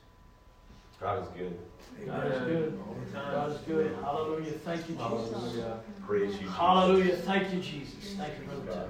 [0.99, 1.59] God is good.
[2.05, 2.79] God is good.
[3.13, 3.95] God is good.
[4.01, 4.51] Hallelujah.
[4.51, 5.31] Thank you, Jesus.
[5.31, 5.79] Hallelujah.
[6.05, 6.39] Praise you.
[6.39, 6.55] Jesus.
[6.55, 7.15] Hallelujah.
[7.17, 8.13] Thank you, Jesus.
[8.13, 8.89] Thank you, Brother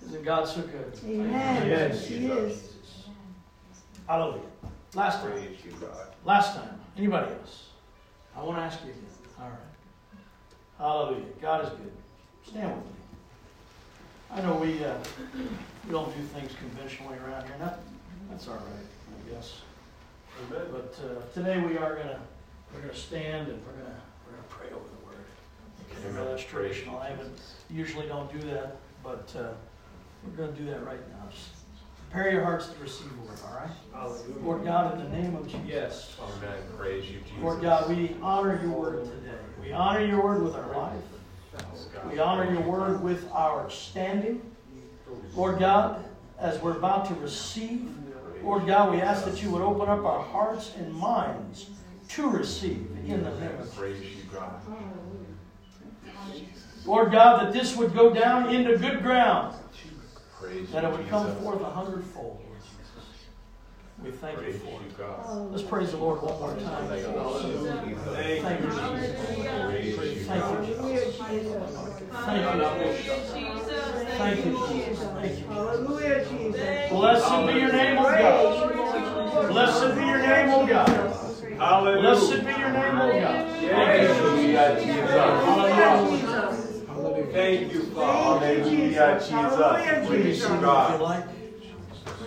[0.00, 0.08] Tim.
[0.08, 0.98] Isn't God so good?
[1.04, 1.68] Amen.
[1.68, 2.06] Yes.
[2.06, 2.74] He is.
[4.06, 4.42] Hallelujah.
[4.94, 5.32] Last time.
[5.32, 6.06] Praise you, God.
[6.24, 6.80] Last time.
[6.96, 7.68] Anybody else?
[8.36, 9.04] I want to ask you again.
[9.38, 9.58] All right.
[10.78, 11.26] Hallelujah.
[11.40, 11.92] God is good.
[12.44, 12.99] Stand with me.
[14.32, 14.94] I know we uh,
[15.86, 17.54] we don't do things conventionally around here.
[17.58, 17.80] That,
[18.30, 19.62] that's all right, I guess.
[20.48, 22.20] But uh, today we are gonna
[22.72, 26.16] we're gonna stand and we're gonna we're gonna pray over the word.
[26.16, 26.30] Okay.
[26.30, 26.98] That's traditional.
[26.98, 29.52] I haven't usually don't do that but uh,
[30.24, 31.28] we're going to do that right now.
[31.30, 31.48] Just
[32.10, 33.70] prepare your hearts to receive, the word, all right?
[33.92, 34.44] Hallelujah.
[34.44, 35.66] Lord God, in the name of Jesus.
[35.66, 36.16] Yes.
[36.20, 36.58] Amen.
[36.76, 37.42] Praise you, Jesus.
[37.42, 39.38] Lord God, we honor your word today.
[39.60, 41.02] We honor your word with our life.
[42.10, 44.42] We honor your word with our standing.
[45.34, 46.04] Lord God,
[46.38, 47.88] as we're about to receive,
[48.42, 51.70] Lord God, we ask that you would open up our hearts and minds
[52.08, 53.78] to receive in the name of
[54.32, 54.60] God.
[56.86, 59.54] Lord God, that this would go down into good ground,
[60.72, 62.49] that it would come forth a hundredfold, Jesus.
[64.02, 64.96] We thank you for it.
[64.96, 65.50] God.
[65.52, 66.88] Let's praise the Lord one more time.
[66.88, 68.08] Thank you, Jesus.
[68.42, 69.20] Thank you, Jesus.
[69.66, 71.20] Praise you, Thank you, Jesus.
[71.20, 71.60] Jesus.
[72.24, 73.28] Thank you, Jesus.
[73.30, 73.78] Thank you, Jesus.
[74.18, 75.46] Thank you, Jesus.
[75.46, 76.90] Hallelujah, Jesus.
[76.90, 79.48] Blessed be your name, O God.
[79.48, 80.88] Blessed be your name, O God.
[82.00, 83.60] Blessed be your name, O God.
[83.70, 85.10] Hallelujah, Jesus.
[86.86, 87.26] Hallelujah.
[87.32, 88.46] Thank you, Father.
[88.46, 89.30] Hallelujah, Jesus.
[89.30, 91.00] Hallelujah, Praise you, God.
[91.00, 91.24] like.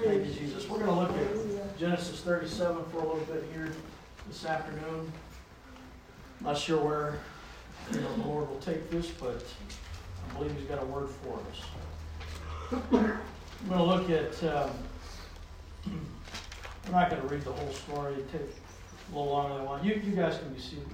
[0.03, 0.67] Thank you, Jesus.
[0.67, 1.42] We're going to look at
[1.83, 3.69] Genesis 37 for a little bit here
[4.29, 5.11] this afternoon.
[6.39, 7.19] Not sure where
[7.91, 9.43] you know, the Lord will take this, but
[10.29, 11.61] I believe He's got a word for us.
[12.93, 14.41] I'm going to look at.
[14.45, 14.71] Um,
[16.85, 18.13] I'm not going to read the whole story.
[18.13, 18.55] It takes
[19.11, 19.83] a little longer than I want.
[19.83, 20.87] You, you guys can be seated.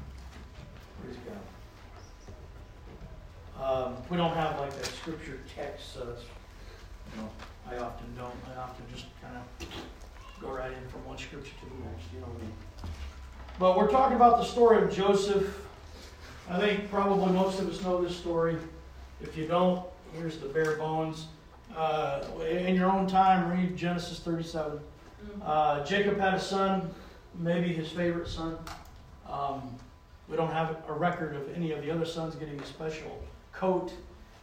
[1.04, 1.18] Praise
[3.60, 3.86] God.
[3.86, 6.24] Um, we don't have like a scripture text, so it's,
[7.14, 7.30] you know,
[7.70, 8.34] I often don't.
[8.52, 9.99] I often just kind of
[10.42, 12.54] go right in from one scripture to the next, you know what I mean?
[13.60, 15.66] But we're talking about the story of Joseph.
[16.50, 18.58] I think probably most of us know this story.
[19.22, 21.28] If you don't, here's the bare bones.
[21.76, 24.80] Uh, in your own time, read Genesis 37.
[25.44, 26.90] Uh, Jacob had a son,
[27.38, 28.58] maybe his favorite son.
[29.30, 29.76] Um,
[30.28, 33.22] we don't have a record of any of the other sons getting a special
[33.52, 33.92] coat.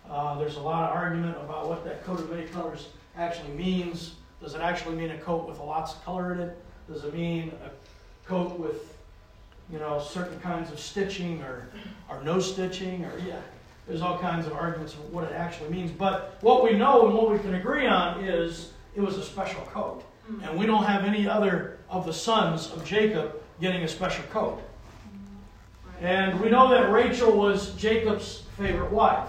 [0.08, 4.14] Uh, there's a lot of argument about what that coat of many colors actually means.
[4.46, 6.56] Does it actually mean a coat with lots of color in it?
[6.88, 8.96] Does it mean a coat with,
[9.72, 11.68] you know, certain kinds of stitching or,
[12.08, 13.04] or no stitching?
[13.04, 13.40] Or yeah,
[13.88, 15.90] there's all kinds of arguments of what it actually means.
[15.90, 19.62] But what we know and what we can agree on is it was a special
[19.62, 20.04] coat.
[20.30, 20.44] Mm-hmm.
[20.44, 24.60] And we don't have any other of the sons of Jacob getting a special coat.
[24.60, 26.06] Mm-hmm.
[26.06, 29.28] And we know that Rachel was Jacob's favorite wife.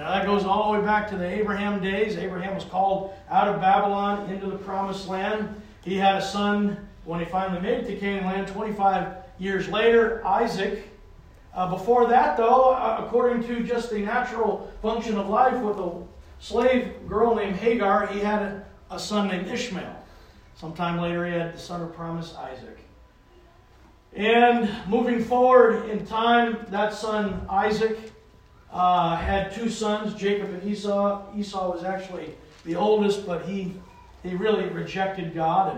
[0.00, 2.16] That goes all the way back to the Abraham days.
[2.16, 5.60] Abraham was called out of Babylon into the promised land.
[5.82, 10.26] He had a son when he finally made it to Canaan land 25 years later,
[10.26, 10.88] Isaac.
[11.52, 15.92] Uh, before that, though, uh, according to just the natural function of life with a
[16.38, 19.96] slave girl named Hagar, he had a, a son named Ishmael.
[20.56, 22.78] Sometime later, he had the son of promise, Isaac.
[24.14, 28.09] And moving forward in time, that son, Isaac,
[28.72, 31.22] uh, had two sons, Jacob and Esau.
[31.36, 33.74] Esau was actually the oldest, but he,
[34.22, 35.76] he really rejected God.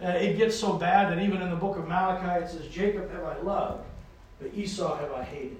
[0.00, 2.68] And uh, it gets so bad that even in the book of Malachi, it says,
[2.68, 3.84] Jacob have I loved,
[4.40, 5.58] but Esau have I hated.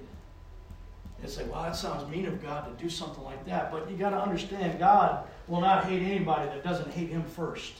[1.23, 3.71] It's say, well, that sounds mean of God to do something like that.
[3.71, 7.73] But you got to understand, God will not hate anybody that doesn't hate Him first.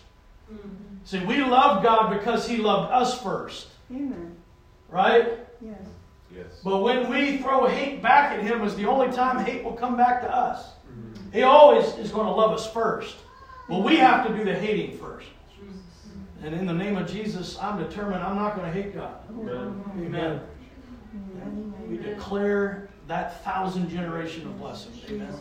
[1.04, 4.36] See, we love God because He loved us first, Amen.
[4.90, 5.40] right?
[5.62, 5.78] Yes.
[6.38, 6.62] Yes.
[6.64, 9.98] But when we throw hate back at Him, is the only time hate will come
[9.98, 10.66] back to us.
[10.66, 11.32] Mm-hmm.
[11.32, 13.16] He always is going to love us first.
[13.68, 15.28] But we have to do the hating first.
[16.42, 19.18] And in the name of Jesus, I'm determined I'm not going to hate God.
[19.30, 19.84] Amen.
[19.98, 20.42] Amen.
[21.90, 24.94] We declare that thousand generation of blessing.
[25.10, 25.34] Amen.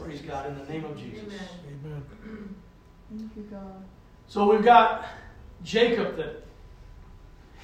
[0.00, 1.34] Praise God in the name of Jesus.
[1.68, 2.02] Amen.
[3.10, 3.84] Thank you, God.
[4.28, 5.04] So we've got
[5.62, 6.44] Jacob that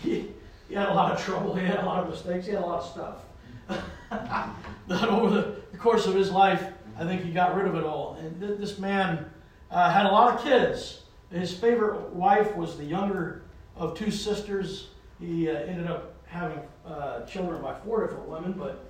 [0.03, 0.33] he,
[0.69, 2.67] he had a lot of trouble, he had a lot of mistakes, he had a
[2.67, 3.23] lot of stuff.
[4.89, 6.65] but over the course of his life,
[6.99, 8.17] I think he got rid of it all.
[8.21, 9.31] And th- this man
[9.71, 11.03] uh, had a lot of kids.
[11.31, 13.43] His favorite wife was the younger
[13.77, 14.89] of two sisters.
[15.21, 18.85] He uh, ended up having uh, children by four different women, but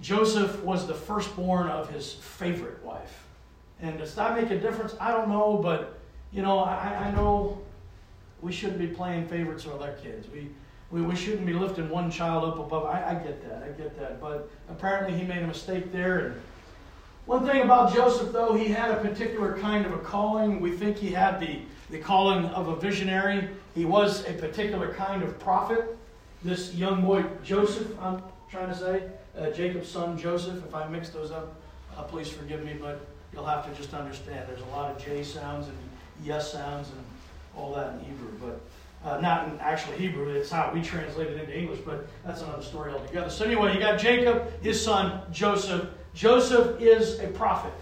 [0.00, 3.24] Joseph was the firstborn of his favorite wife.
[3.80, 4.94] And does that make a difference?
[5.00, 5.98] I don't know, but
[6.32, 7.60] you know, I, I know
[8.40, 10.28] we shouldn't be playing favorites with our kids.
[10.32, 10.50] We,
[10.90, 12.86] we, we shouldn't be lifting one child up above.
[12.86, 13.62] I, I get that.
[13.62, 14.20] I get that.
[14.20, 16.18] But apparently he made a mistake there.
[16.18, 16.40] And
[17.26, 20.60] one thing about Joseph, though, he had a particular kind of a calling.
[20.60, 23.48] We think he had the, the calling of a visionary.
[23.74, 25.96] He was a particular kind of prophet.
[26.42, 29.02] This young boy, Joseph, I'm trying to say,
[29.38, 30.64] uh, Jacob's son, Joseph.
[30.64, 31.54] If I mix those up,
[31.96, 33.00] uh, please forgive me, but
[33.32, 35.76] you'll have to just understand there's a lot of J sounds and
[36.22, 37.04] yes sounds and
[37.56, 38.60] all that in Hebrew, but
[39.04, 40.28] uh, not in actual Hebrew.
[40.30, 43.30] It's how we translate it into English, but that's another story altogether.
[43.30, 45.88] So anyway, you got Jacob, his son Joseph.
[46.14, 47.72] Joseph is a prophet.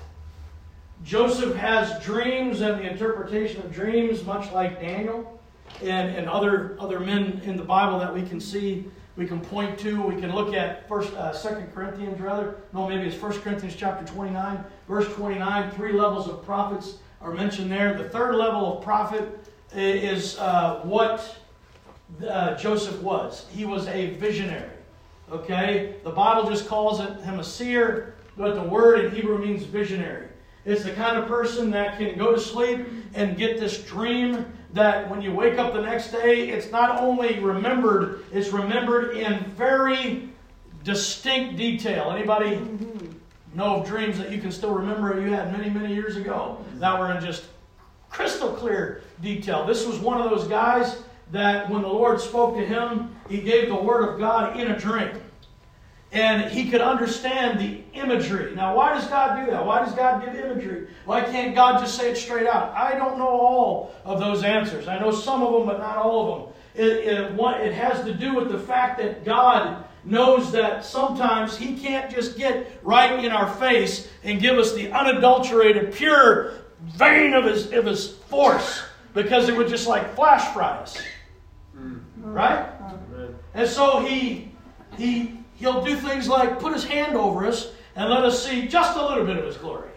[1.04, 5.40] Joseph has dreams and the interpretation of dreams, much like Daniel
[5.82, 8.85] and, and other, other men in the Bible that we can see,
[9.16, 10.00] we can point to.
[10.02, 12.56] We can look at first, uh, Second Corinthians, rather.
[12.72, 15.70] No, maybe it's First Corinthians chapter 29, verse 29.
[15.72, 17.94] Three levels of prophets are mentioned there.
[17.94, 19.41] The third level of prophet
[19.74, 21.37] is uh, what
[22.28, 23.46] uh, Joseph was.
[23.50, 24.70] He was a visionary.
[25.30, 25.96] Okay?
[26.04, 30.28] The Bible just calls him a seer, but the word in Hebrew means visionary.
[30.64, 35.11] It's the kind of person that can go to sleep and get this dream that
[35.11, 40.28] when you wake up the next day, it's not only remembered, it's remembered in very
[40.85, 42.11] distinct detail.
[42.11, 42.61] Anybody
[43.54, 46.98] know of dreams that you can still remember you had many, many years ago that
[46.98, 47.44] were in just
[48.08, 49.64] crystal clear detail?
[49.64, 50.98] This was one of those guys
[51.30, 54.78] that when the Lord spoke to him, he gave the word of God in a
[54.78, 55.22] dream
[56.12, 58.54] and he could understand the imagery.
[58.54, 59.64] Now, why does God do that?
[59.64, 60.88] Why does God give imagery?
[61.06, 62.72] Why can't God just say it straight out?
[62.76, 64.88] I don't know all of those answers.
[64.88, 66.54] I know some of them, but not all of them.
[66.74, 71.78] It, it, it has to do with the fact that God knows that sometimes He
[71.78, 77.44] can't just get right in our face and give us the unadulterated, pure vein of
[77.44, 78.82] His, of his force
[79.14, 80.96] because it would just like flash fry us.
[81.77, 82.33] Mm-hmm.
[82.33, 82.68] Right?
[83.55, 84.51] And so He,
[84.96, 88.96] he he'll do things like put his hand over us and let us see just
[88.96, 89.90] a little bit of his glory.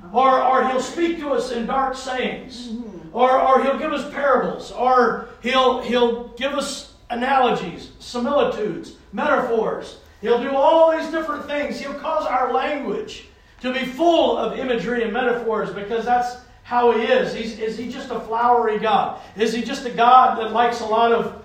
[0.00, 0.16] Mm-hmm.
[0.16, 2.68] Or, or he'll speak to us in dark sayings.
[2.68, 3.16] Mm-hmm.
[3.16, 4.72] Or, or he'll give us parables.
[4.72, 9.98] Or he'll, he'll give us analogies, similitudes, metaphors.
[10.20, 11.80] He'll do all these different things.
[11.80, 13.26] He'll cause our language
[13.62, 16.36] to be full of imagery and metaphors because that's
[16.70, 17.34] how he is.
[17.34, 19.20] He's, is he just a flowery God?
[19.36, 21.42] Is he just a God that likes a lot of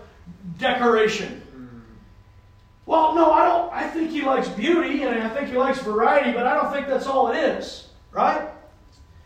[0.60, 1.42] decoration?
[2.86, 3.74] Well, no, I don't.
[3.74, 6.86] I think he likes beauty and I think he likes variety, but I don't think
[6.86, 8.48] that's all it is, right?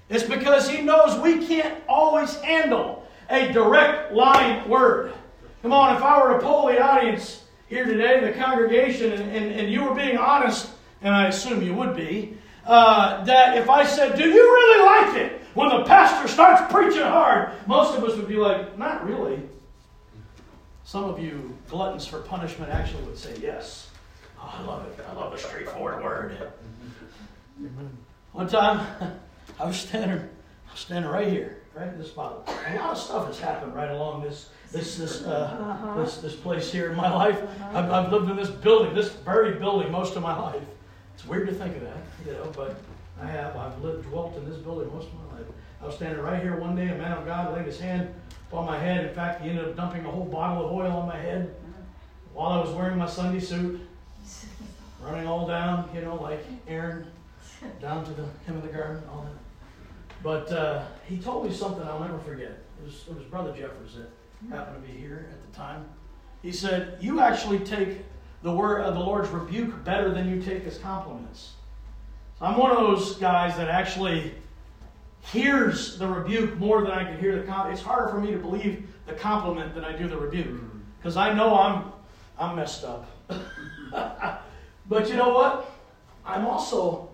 [0.07, 5.11] It's because he knows we can't always handle a direct line word.
[5.61, 9.51] Come on, if I were to poll the audience here today, the congregation, and, and,
[9.51, 10.69] and you were being honest,
[11.01, 15.17] and I assume you would be, uh, that if I said, Do you really like
[15.17, 17.51] it when the pastor starts preaching hard?
[17.67, 19.41] Most of us would be like, Not really.
[20.85, 23.89] Some of you gluttons for punishment actually would say yes.
[24.39, 25.05] Oh, I love it.
[25.07, 26.51] I love a straightforward word.
[28.31, 28.87] One time,
[29.59, 32.49] I was standing, I was standing right here, right in this spot.
[32.67, 36.01] A lot of stuff has happened right along this this this uh, uh-huh.
[36.01, 37.41] this, this place here in my life.
[37.41, 37.79] Uh-huh.
[37.79, 40.63] I've, I've lived in this building, this very building, most of my life.
[41.15, 42.79] It's weird to think of that, you know, but
[43.21, 43.57] I have.
[43.57, 45.28] I've lived, dwelt in this building most of my life.
[45.81, 46.89] I was standing right here one day.
[46.89, 48.13] A man of God laid his hand
[48.51, 49.05] on my head.
[49.05, 51.55] In fact, he ended up dumping a whole bottle of oil on my head
[52.33, 53.79] while I was wearing my Sunday suit,
[55.01, 57.05] running all down, you know, like Aaron,
[57.81, 59.39] down to the hem of the garden, all that.
[60.21, 62.51] But uh, he told me something I'll never forget.
[62.81, 64.09] It was, it was Brother Jeffers that
[64.55, 65.85] happened to be here at the time.
[66.41, 67.99] He said, "You actually take
[68.41, 71.53] the word of the Lord's rebuke better than you take his compliments."
[72.37, 74.33] So I'm one of those guys that actually
[75.21, 77.73] hears the rebuke more than I can hear the compliment.
[77.73, 80.69] It's harder for me to believe the compliment than I do the rebuke mm.
[80.97, 81.91] because I know I'm
[82.37, 83.09] I'm messed up.
[84.87, 85.71] but you know what?
[86.25, 87.09] I'm also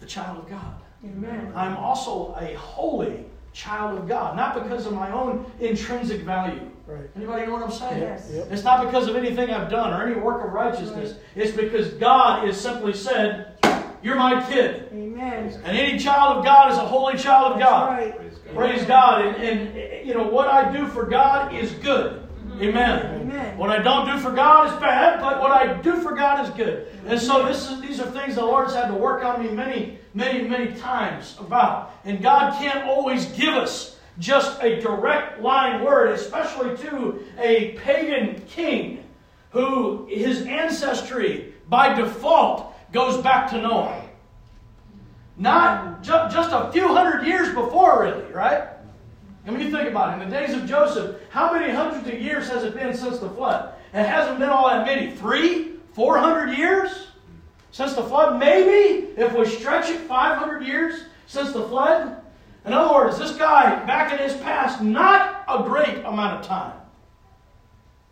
[0.00, 0.74] the child of God.
[1.04, 1.52] Amen.
[1.54, 6.70] I'm also a holy child of God, not because of my own intrinsic value.
[6.86, 7.08] Right.
[7.16, 8.00] Anybody know what I'm saying?
[8.00, 8.30] Yes.
[8.32, 8.48] Yep.
[8.50, 11.12] It's not because of anything I've done or any work of righteousness.
[11.12, 11.44] Right.
[11.44, 13.58] It's because God has simply said,
[14.02, 14.88] you're my kid.
[14.92, 15.52] Amen.
[15.64, 17.88] And any child of God is a holy child of That's God.
[17.90, 18.16] Right.
[18.16, 18.54] Praise God.
[18.54, 19.24] Praise God.
[19.26, 19.36] And,
[19.76, 22.12] and, you know, what I do for God is good.
[22.12, 22.62] Mm-hmm.
[22.62, 23.20] Amen.
[23.20, 23.58] Amen.
[23.58, 26.50] What I don't do for God is bad, but what I do for God is
[26.54, 26.88] good.
[27.06, 29.98] And so this is, these are things the Lord's had to work on me many,
[30.14, 31.92] many, many times about.
[32.04, 38.40] And God can't always give us just a direct line word, especially to a pagan
[38.42, 39.04] king
[39.50, 44.02] who his ancestry by default goes back to Noah.
[45.36, 48.68] Not ju- just a few hundred years before, really, right?
[49.46, 50.22] I mean, you think about it.
[50.22, 53.30] In the days of Joseph, how many hundreds of years has it been since the
[53.30, 53.72] flood?
[53.94, 55.12] It hasn't been all that many.
[55.12, 55.76] Three?
[55.92, 57.08] Four hundred years?
[57.72, 58.38] Since the flood?
[58.38, 62.20] Maybe, if we stretch it, 500 years since the flood?
[62.66, 66.72] In other words, this guy, back in his past, not a great amount of time.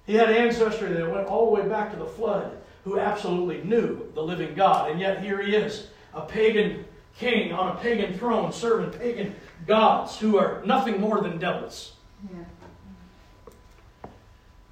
[0.07, 2.58] He had ancestry that went all the way back to the flood
[2.89, 4.91] who absolutely knew the living God.
[4.91, 6.85] And yet here he is, a pagan
[7.19, 9.35] king on a pagan throne, serving pagan
[9.67, 11.93] gods who are nothing more than devils.
[12.33, 12.45] Yeah.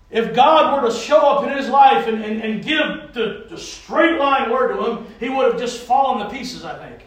[0.09, 3.59] If God were to show up in his life and, and, and give the, the
[3.59, 7.03] straight line word to him, he would have just fallen to pieces, I think.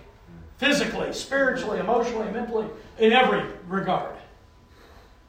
[0.60, 2.68] physically, spiritually, emotionally, mentally,
[3.00, 4.16] in every regard.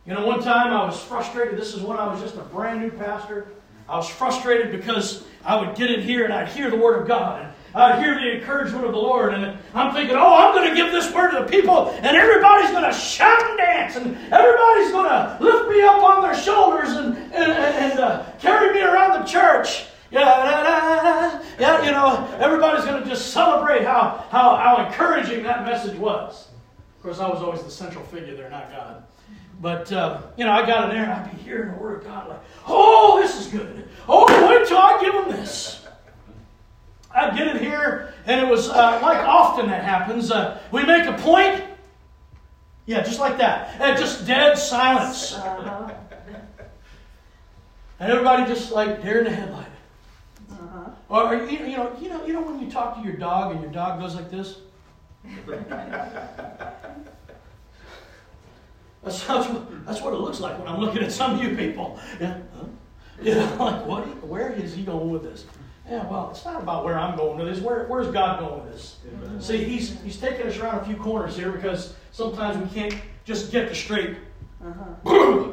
[0.04, 1.56] You know, one time I was frustrated.
[1.56, 3.46] This is when I was just a brand new pastor.
[3.90, 7.08] I was frustrated because I would get in here and I'd hear the Word of
[7.08, 7.42] God.
[7.74, 9.34] And I'd hear the encouragement of the Lord.
[9.34, 11.90] And I'm thinking, oh, I'm going to give this Word to the people.
[11.90, 13.96] And everybody's going to shout and dance.
[13.96, 18.72] And everybody's going to lift me up on their shoulders and, and, and uh, carry
[18.72, 19.86] me around the church.
[20.12, 25.96] Yeah, yeah, you know, everybody's going to just celebrate how, how, how encouraging that message
[25.98, 26.48] was.
[26.96, 29.04] Of course, I was always the central figure there, not God.
[29.60, 32.04] But, uh, you know, I got in there and I'd be hearing the Word of
[32.04, 33.88] God like, oh, this is good.
[34.08, 35.80] Oh, wait till I give them this.
[37.14, 40.30] I'd get in here, and it was uh, like often that happens.
[40.30, 41.64] Uh, we make a point,
[42.86, 45.34] yeah, just like that, and just dead silence.
[45.34, 45.92] Uh-huh.
[47.98, 49.66] And everybody just like deer in the headlight.
[50.52, 50.90] Uh-huh.
[51.08, 53.60] Or you, you know, you know, you know when you talk to your dog and
[53.60, 54.58] your dog goes like this.
[59.02, 61.56] That's, that's, what, that's what it looks like when I'm looking at some of you
[61.56, 61.98] people.
[62.20, 62.64] Yeah, huh?
[63.22, 64.26] you know, like what?
[64.26, 65.46] Where is he going with this?
[65.88, 67.62] Yeah, well, it's not about where I'm going with this.
[67.62, 68.98] Where, where's God going with this?
[69.12, 69.40] Amen.
[69.40, 73.50] See, he's he's taking us around a few corners here because sometimes we can't just
[73.50, 74.16] get the straight.
[74.64, 75.52] Uh-huh.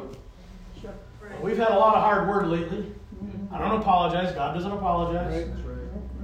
[0.80, 0.94] Sure.
[1.42, 2.94] We've had a lot of hard word lately.
[3.50, 4.32] I don't apologize.
[4.32, 5.48] God doesn't apologize.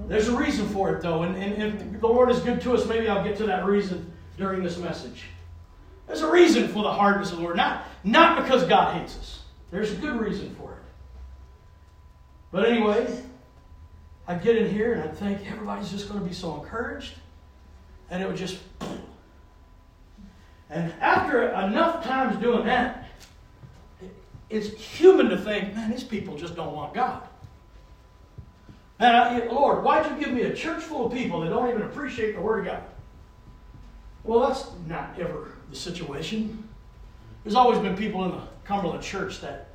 [0.06, 2.86] There's a reason for it, though, and, and if the Lord is good to us,
[2.86, 5.24] maybe I'll get to that reason during this message.
[6.06, 9.42] There's a reason for the hardness of the Lord, not, not because God hates us.
[9.70, 10.78] There's a good reason for it.
[12.52, 13.22] But anyway,
[14.28, 17.14] I'd get in here and I'd think everybody's just going to be so encouraged,
[18.10, 18.58] and it would just.
[20.70, 23.08] And after enough times doing that,
[24.50, 27.22] it's human to think, man, these people just don't want God.
[28.98, 31.82] And I, Lord, why'd you give me a church full of people that don't even
[31.82, 32.82] appreciate the Word of God?
[34.22, 36.66] Well, that's not ever the situation.
[37.42, 39.68] There's always been people in the Cumberland church that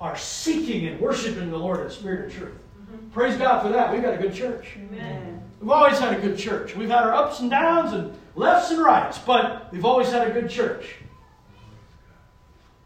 [0.00, 2.54] are seeking and worshiping the Lord in spirit and truth.
[2.54, 3.10] Mm-hmm.
[3.10, 3.92] Praise God for that.
[3.92, 4.76] We've got a good church.
[4.76, 5.42] Amen.
[5.60, 6.74] We've always had a good church.
[6.74, 10.32] We've had our ups and downs and lefts and rights, but we've always had a
[10.32, 10.94] good church.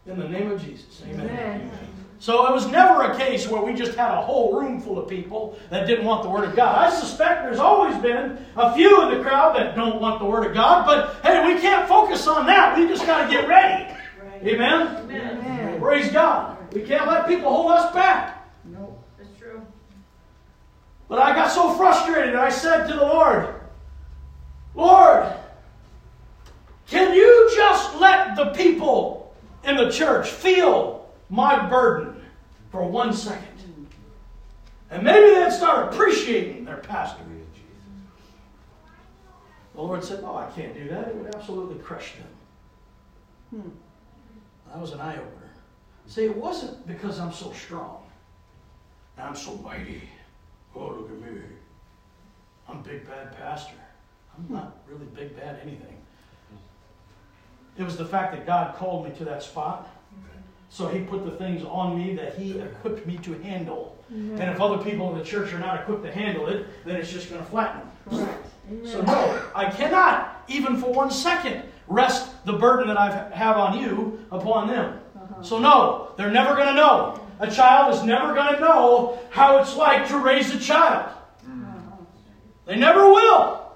[0.05, 1.01] In the name of Jesus.
[1.07, 1.29] Amen.
[1.29, 1.86] Amen.
[2.19, 5.07] So it was never a case where we just had a whole room full of
[5.07, 6.87] people that didn't want the Word of God.
[6.87, 10.47] I suspect there's always been a few in the crowd that don't want the Word
[10.47, 12.75] of God, but hey, we can't focus on that.
[12.75, 13.93] We just got to get ready.
[14.23, 14.43] Right.
[14.43, 14.97] Amen?
[14.97, 15.37] Amen.
[15.37, 15.79] Amen.
[15.79, 16.57] Praise God.
[16.73, 18.49] We can't let people hold us back.
[18.65, 18.99] Nope.
[19.19, 19.61] That's true.
[21.07, 23.53] But I got so frustrated, I said to the Lord,
[24.73, 25.33] Lord,
[26.87, 30.96] can you just let the people in the church feel
[31.29, 32.21] my burden
[32.71, 33.47] for one second?
[34.89, 37.23] And maybe they'd start appreciating their pastor.
[39.77, 41.09] The Lord said, No, I can't do that.
[41.09, 43.61] It would absolutely crush them.
[43.61, 43.69] Hmm.
[44.71, 45.51] That was an eye opener.
[46.07, 48.01] See, it wasn't because I'm so strong.
[49.19, 50.01] I'm so mighty.
[50.75, 51.41] Oh, look at me.
[52.67, 53.75] I'm big bad pastor.
[54.35, 55.95] I'm not really big bad anything.
[57.77, 59.87] It was the fact that God called me to that spot.
[60.69, 63.97] So he put the things on me that he equipped me to handle.
[64.09, 67.11] And if other people in the church are not equipped to handle it, then it's
[67.11, 67.81] just going to flatten.
[68.09, 68.47] Correct.
[68.85, 73.79] So no, I cannot, even for one second, rest the burden that I have on
[73.79, 74.99] you upon them.
[75.15, 75.41] Uh-huh.
[75.41, 77.19] So no, they're never going to know.
[77.39, 81.11] A child is never going to know how it's like to raise a child.
[81.45, 81.95] Uh-huh.
[82.65, 83.75] They never will.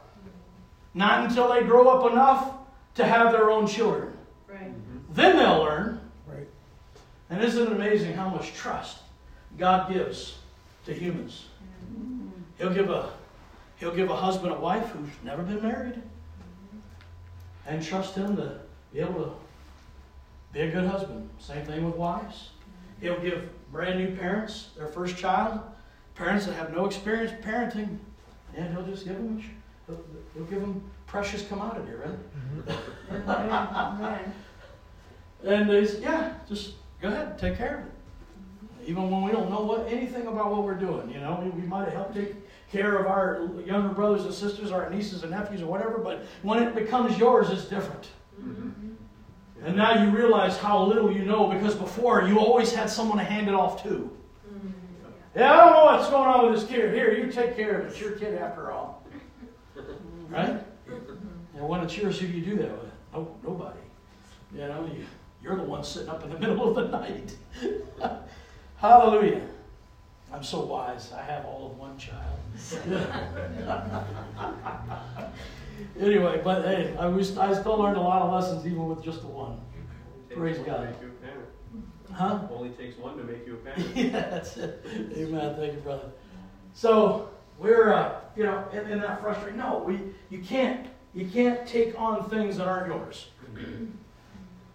[0.94, 2.54] Not until they grow up enough
[2.96, 4.18] to have their own children.
[4.48, 4.74] Right.
[5.14, 5.91] Then they'll learn.
[7.32, 7.39] Right.
[7.39, 9.00] And isn't it amazing how much trust
[9.58, 10.38] God gives
[10.86, 11.46] to humans?
[12.58, 13.10] He'll give a
[13.78, 16.02] he'll give a husband a wife who's never been married
[17.65, 18.60] and trust him to
[18.94, 19.32] be able to
[20.54, 21.30] be a good husband.
[21.39, 22.50] Same thing with wives.
[23.00, 25.60] He'll give brand new parents their first child,
[26.15, 27.98] parents that have no experience parenting,
[28.56, 29.44] and he'll just give them
[29.88, 30.04] he'll,
[30.36, 32.68] he'll give them precious commodity, right?
[32.68, 33.30] Mm-hmm.
[33.32, 34.34] Amen.
[35.43, 37.91] And they yeah, just go ahead, take care of it.
[38.89, 41.68] Even when we don't know what anything about what we're doing, you know, we, we
[41.68, 42.36] might have helped take
[42.72, 45.97] care of our younger brothers and sisters, our nieces and nephews, or whatever.
[45.97, 48.08] But when it becomes yours, it's different.
[48.41, 48.93] Mm-hmm.
[49.64, 53.24] And now you realize how little you know because before you always had someone to
[53.24, 53.89] hand it off to.
[53.89, 54.70] Mm-hmm.
[55.36, 56.93] Yeah, I don't know what's going on with this kid.
[56.93, 57.89] Here, you take care of it.
[57.89, 59.06] It's your kid after all.
[59.78, 60.34] Mm-hmm.
[60.34, 60.64] Right?
[61.56, 62.91] And when it's yours, who do you do that with?
[63.14, 63.80] No, nobody.
[64.54, 65.06] You know, you,
[65.44, 67.36] you're the one sitting up in the middle of the night.
[68.78, 69.42] Hallelujah.
[70.34, 71.12] I'm so wise.
[71.12, 72.39] I have all of one child.
[76.00, 79.22] anyway, but hey, I, was, I still learned a lot of lessons even with just
[79.22, 79.60] the one.
[80.34, 80.86] Praise God.
[80.86, 81.48] make you a parent.
[82.14, 82.39] Huh?
[82.54, 83.96] Only takes one to make you a parent.
[83.96, 84.86] yeah, that's it.
[85.18, 85.56] Amen.
[85.56, 86.10] Thank you, brother.
[86.74, 87.30] So
[87.60, 89.60] we're, uh, you know, in, that frustrating.
[89.60, 93.28] No, we, you can't, you can't take on things that aren't yours.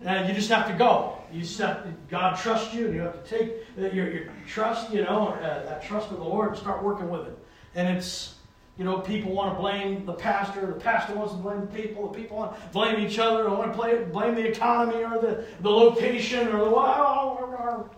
[0.05, 1.19] And you just have to go.
[1.33, 4.29] You just have to, God trusts you, and you have to take uh, your, your
[4.47, 7.39] trust, you know, uh, that trust of the Lord, and start working with it.
[7.75, 8.35] And it's,
[8.79, 12.19] you know, people want to blame the pastor, the pastor wants to blame people, the
[12.19, 15.45] people want to blame each other, they want to play, blame the economy or the,
[15.61, 17.89] the location or the wow.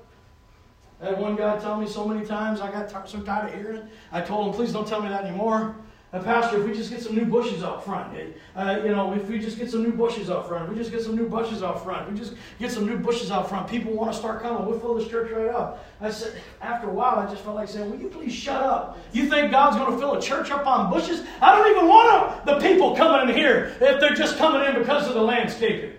[1.01, 3.55] I had one guy tell me so many times, I got t- so tired of
[3.55, 3.85] hearing it.
[4.11, 5.77] I told him, please don't tell me that anymore.
[6.11, 9.13] Uh, Pastor, if we just get some new bushes out front, eh, uh, you know,
[9.13, 11.63] if we just get some new bushes out front, we just get some new bushes
[11.63, 14.65] out front, we just get some new bushes out front, people want to start coming.
[14.65, 15.85] We'll fill this church right up.
[16.01, 18.99] I said, after a while, I just felt like saying, will you please shut up?
[19.13, 21.23] You think God's going to fill a church up on bushes?
[21.43, 25.07] I don't even want the people coming in here if they're just coming in because
[25.09, 25.98] of the landscaping.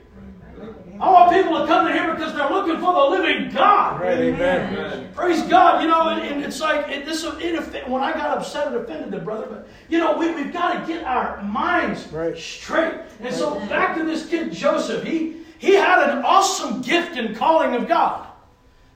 [1.00, 4.02] I want people to come to here because they're looking for the living God.
[4.02, 5.10] Right, amen.
[5.16, 5.82] Praise God.
[5.82, 8.82] You know, and, and it's like, it, this, it, offe- when I got upset, it
[8.82, 9.48] offended the brother.
[9.50, 12.38] But, you know, we, we've got to get our minds Right.
[12.38, 12.96] straight.
[13.22, 15.06] And so back to this kid, Joseph.
[15.06, 18.28] He, he had an awesome gift and calling of God.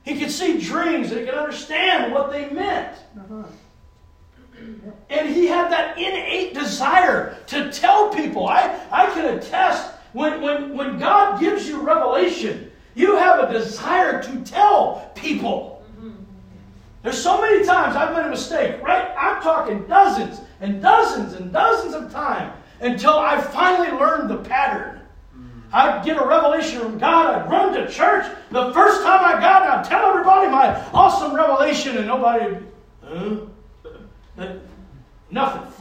[0.02, 2.98] He could see dreams and he could understand what they meant.
[3.18, 3.44] Uh-huh.
[5.08, 8.46] And he had that innate desire to tell people.
[8.46, 14.22] I, I can attest when, when, when God gives you revelation, you have a desire
[14.22, 15.84] to tell people.
[17.02, 19.14] There's so many times I've made a mistake, right?
[19.18, 25.02] I'm talking dozens and dozens and dozens of times until I finally learned the pattern.
[25.72, 28.24] I'd get a revelation from God, I'd run to church.
[28.52, 32.56] The first time I got it, I'd tell everybody my awesome revelation, and nobody
[33.02, 33.36] huh?
[34.38, 34.54] Uh,
[35.30, 35.72] Nothing,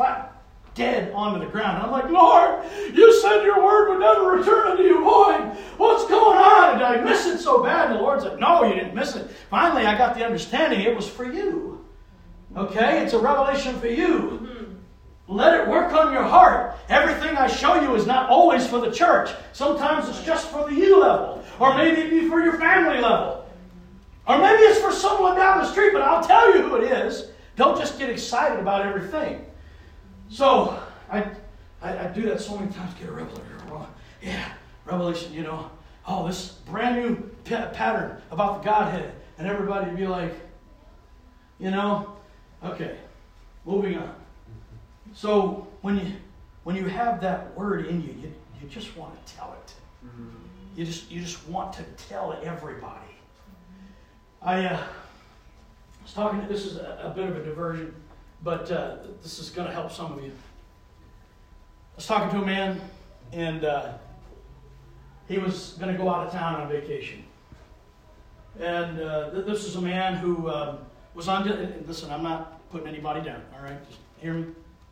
[0.75, 1.77] dead onto the ground.
[1.77, 2.63] And I'm like, Lord,
[2.93, 5.55] you said your word would never return unto you void.
[5.77, 6.77] What's going on?
[6.77, 7.89] Did I miss it so bad?
[7.89, 9.29] And the Lord's like, No, you didn't miss it.
[9.49, 11.85] Finally, I got the understanding it was for you.
[12.55, 13.03] Okay?
[13.03, 14.07] It's a revelation for you.
[14.07, 14.63] Mm-hmm.
[15.27, 16.75] Let it work on your heart.
[16.89, 19.29] Everything I show you is not always for the church.
[19.53, 23.45] Sometimes it's just for the you level, or maybe it be for your family level,
[24.27, 27.29] or maybe it's for someone down the street, but I'll tell you who it is.
[27.55, 29.45] Don't just get excited about everything.
[30.33, 30.81] So,
[31.11, 31.25] I,
[31.79, 33.45] I, I do that so many times, get a revelation.
[34.23, 34.51] Yeah,
[34.85, 35.69] revelation, you know.
[36.07, 37.15] Oh, this brand new
[37.45, 39.13] pa- pattern about the Godhead.
[39.37, 40.33] And everybody would be like,
[41.59, 42.13] you know,
[42.63, 42.97] okay,
[43.65, 44.15] moving on.
[45.13, 46.13] So when you
[46.63, 49.73] when you have that word in you, you, you just want to tell it.
[50.75, 52.99] You just you just want to tell everybody.
[54.41, 54.83] I uh,
[56.01, 56.47] was talking.
[56.47, 57.93] This is a, a bit of a diversion,
[58.43, 60.31] but uh, this is going to help some of you.
[60.31, 62.81] I was talking to a man,
[63.31, 63.93] and uh,
[65.27, 67.23] he was going to go out of town on vacation.
[68.59, 70.79] And uh, th- this is a man who um,
[71.15, 71.45] was on.
[71.87, 73.41] Listen, I'm not putting anybody down.
[73.55, 74.47] All right, just hear me.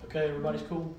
[0.06, 0.95] Okay, everybody's cool.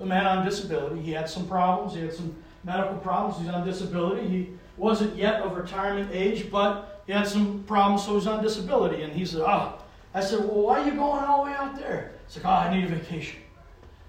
[0.00, 1.00] A man on disability.
[1.00, 1.94] He had some problems.
[1.94, 3.40] He had some medical problems.
[3.40, 4.28] He's on disability.
[4.28, 9.02] He wasn't yet of retirement age, but he had some problems, so he's on disability.
[9.02, 9.79] And he said, "Ah."
[10.14, 12.68] I said, "Well, why are you going all the way out there?" He's like, "Oh,
[12.68, 13.40] I need a vacation."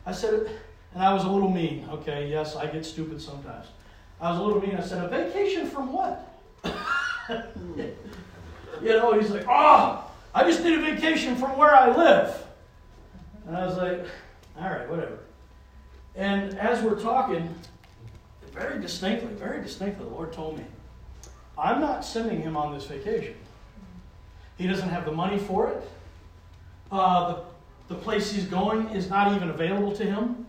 [0.06, 0.50] I said,
[0.94, 1.88] and I was a little mean.
[1.92, 3.68] Okay, yes, I get stupid sometimes.
[4.20, 4.76] I was a little mean.
[4.76, 6.28] I said, "A vacation from what?"
[6.66, 6.74] you
[8.90, 12.46] know, he's like, "Oh, I just need a vacation from where I live."
[13.48, 14.06] And I was like,
[14.60, 15.20] "All right, whatever."
[16.16, 17.54] And as we're talking,
[18.52, 20.66] very distinctly, very distinctly, the Lord told me,
[21.58, 23.36] I'm not sending him on this vacation.
[24.58, 25.90] He doesn't have the money for it.
[26.92, 27.34] Uh,
[27.88, 30.46] the, the place he's going is not even available to him.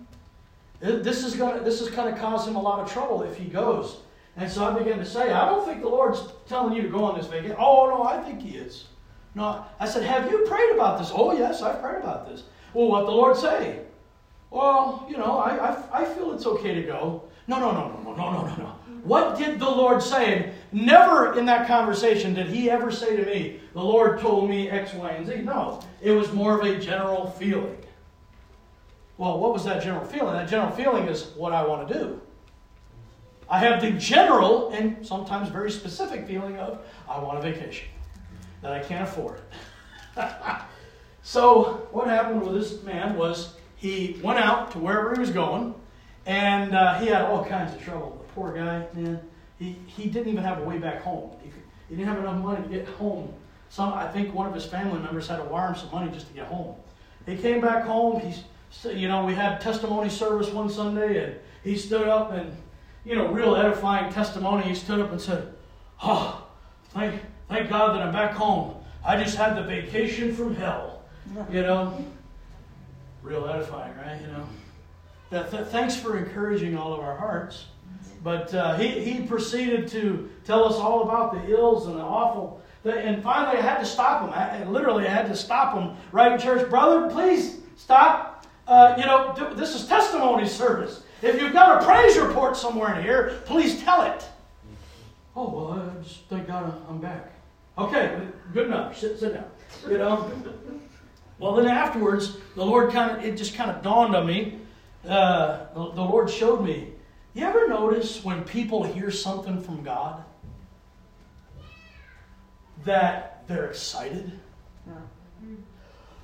[0.80, 3.98] This is gonna this is gonna cause him a lot of trouble if he goes.
[4.36, 7.04] And so I began to say, I don't think the Lord's telling you to go
[7.04, 7.56] on this vacation.
[7.58, 8.86] Oh no, I think he is.
[9.34, 11.12] No, I said, have you prayed about this?
[11.14, 12.42] Oh yes, I've prayed about this.
[12.74, 13.80] Well, what the Lord say?
[14.52, 17.24] Well, you know, I, I, I feel it's okay to go.
[17.46, 18.74] No, no, no, no, no, no, no, no, no.
[19.02, 20.34] What did the Lord say?
[20.34, 24.68] And never in that conversation did he ever say to me, the Lord told me
[24.68, 25.36] X, Y, and Z.
[25.36, 27.78] No, it was more of a general feeling.
[29.16, 30.34] Well, what was that general feeling?
[30.34, 32.20] That general feeling is what I want to do.
[33.48, 37.88] I have the general and sometimes very specific feeling of I want a vacation
[38.60, 39.40] that I can't afford.
[41.22, 45.74] so, what happened with this man was he went out to wherever he was going,
[46.24, 48.24] and uh, he had all kinds of trouble.
[48.24, 49.20] The poor guy, man,
[49.58, 51.32] he, he didn't even have a way back home.
[51.42, 51.50] He,
[51.88, 53.34] he didn't have enough money to get home.
[53.70, 56.28] Some, I think one of his family members had to wire him some money just
[56.28, 56.76] to get home.
[57.26, 58.20] He came back home.
[58.20, 58.32] He
[58.70, 62.56] so, you know, we had testimony service one Sunday, and he stood up and,
[63.04, 64.62] you know, real edifying testimony.
[64.62, 65.52] He stood up and said,
[66.00, 66.46] "Oh,
[66.90, 68.76] thank thank God that I'm back home.
[69.04, 71.02] I just had the vacation from hell."
[71.50, 72.04] You know,
[73.22, 74.20] real edifying, right?
[74.20, 74.46] You know,
[75.30, 77.66] Th- th- thanks for encouraging all of our hearts.
[78.22, 82.60] But uh, he, he proceeded to tell us all about the ills and the awful.
[82.84, 84.30] And finally, I had to stop him.
[84.34, 86.68] I, literally, I had to stop him right in church.
[86.68, 88.46] Brother, please stop.
[88.68, 91.02] Uh, you know, th- this is testimony service.
[91.22, 94.24] If you've got a praise report somewhere in here, please tell it.
[95.34, 97.32] Oh, well, I just thank God I'm back.
[97.78, 98.20] Okay,
[98.52, 98.98] good enough.
[98.98, 99.46] Sit, sit down.
[99.88, 100.30] You know?
[101.38, 104.58] Well, then afterwards, the Lord kind of, it just kind of dawned on me.
[105.06, 106.92] Uh, the, the Lord showed me.
[107.34, 110.22] You ever notice when people hear something from God
[112.84, 114.32] that they're excited?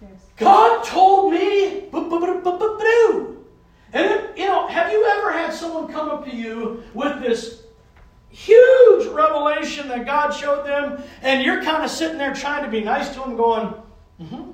[0.00, 0.26] Yes.
[0.36, 2.12] God told me, and
[3.92, 7.62] then, you know, have you ever had someone come up to you with this
[8.28, 12.80] huge revelation that God showed them, and you're kind of sitting there trying to be
[12.80, 13.74] nice to them, going,
[14.20, 14.47] mm-hmm.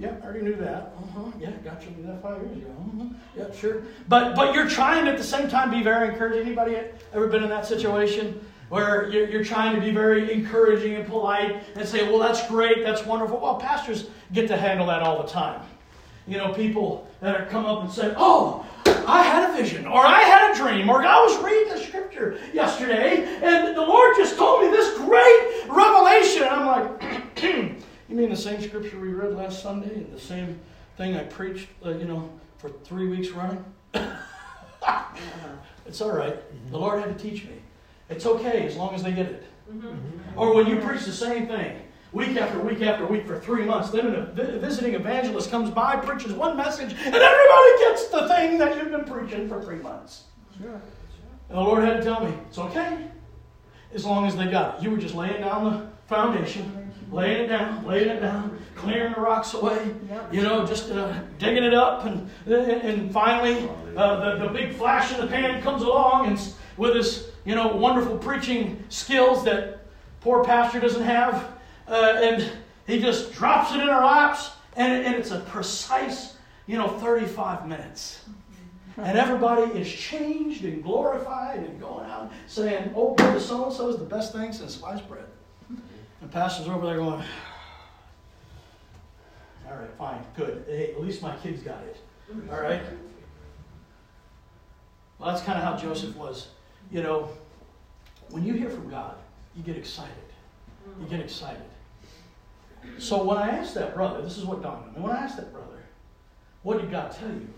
[0.00, 0.94] Yeah, I already knew that.
[0.96, 1.30] Uh-huh.
[1.38, 2.70] Yeah, got you that five years ago.
[2.70, 3.08] Mm-hmm.
[3.36, 3.82] Yeah, sure.
[4.08, 6.46] But but you're trying at the same time be very encouraging.
[6.46, 6.78] Anybody
[7.12, 11.62] ever been in that situation where you're, you're trying to be very encouraging and polite
[11.76, 15.28] and say, "Well, that's great, that's wonderful." Well, pastors get to handle that all the
[15.28, 15.60] time.
[16.26, 18.64] You know, people that come up and say, "Oh,
[19.06, 22.38] I had a vision, or I had a dream, or I was reading the scripture
[22.54, 27.76] yesterday, and the Lord just told me this great revelation." And I'm like.
[28.10, 30.58] You mean the same scripture we read last Sunday and the same
[30.96, 33.64] thing I preached, uh, you know, for three weeks running?
[35.86, 36.36] it's all right.
[36.72, 37.62] The Lord had to teach me.
[38.08, 39.44] It's okay as long as they get it.
[40.34, 43.90] Or when you preach the same thing week after week after week for three months,
[43.90, 44.22] then a
[44.58, 49.04] visiting evangelist comes by, preaches one message, and everybody gets the thing that you've been
[49.04, 50.24] preaching for three months.
[50.60, 50.80] Sure.
[51.48, 53.06] And the Lord had to tell me, it's okay
[53.94, 54.82] as long as they got it.
[54.82, 56.79] You were just laying down the foundation,
[57.10, 59.94] laying it down, laying it down, clearing the rocks away,
[60.30, 62.04] you know, just uh, digging it up.
[62.06, 66.94] And, and finally, uh, the, the big flash in the pan comes along and with
[66.94, 69.86] his, you know, wonderful preaching skills that
[70.20, 71.58] poor pastor doesn't have.
[71.88, 72.50] Uh, and
[72.86, 74.52] he just drops it in our laps.
[74.76, 76.36] And, and it's a precise,
[76.66, 78.24] you know, 35 minutes.
[78.96, 83.88] And everybody is changed and glorified and going out saying, oh, brother so and so
[83.88, 85.24] is the best thing since sliced bread.
[86.20, 87.22] And pastor's over there going,
[89.68, 90.64] all right, fine, good.
[90.66, 91.96] Hey, at least my kids got it.
[92.50, 92.82] All right?
[95.18, 96.48] Well, that's kind of how Joseph was.
[96.90, 97.30] You know,
[98.30, 99.16] when you hear from God,
[99.56, 100.12] you get excited.
[101.00, 101.62] You get excited.
[102.98, 105.00] So when I asked that brother, this is what dawned on me.
[105.00, 105.66] When I asked that brother,
[106.62, 107.48] what did God tell you?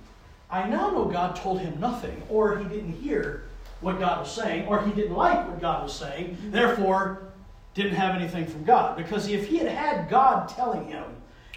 [0.50, 3.44] I now know God told him nothing, or he didn't hear
[3.80, 7.31] what God was saying, or he didn't like what God was saying, therefore
[7.74, 8.96] didn't have anything from God.
[8.96, 11.04] Because if he had had God telling him,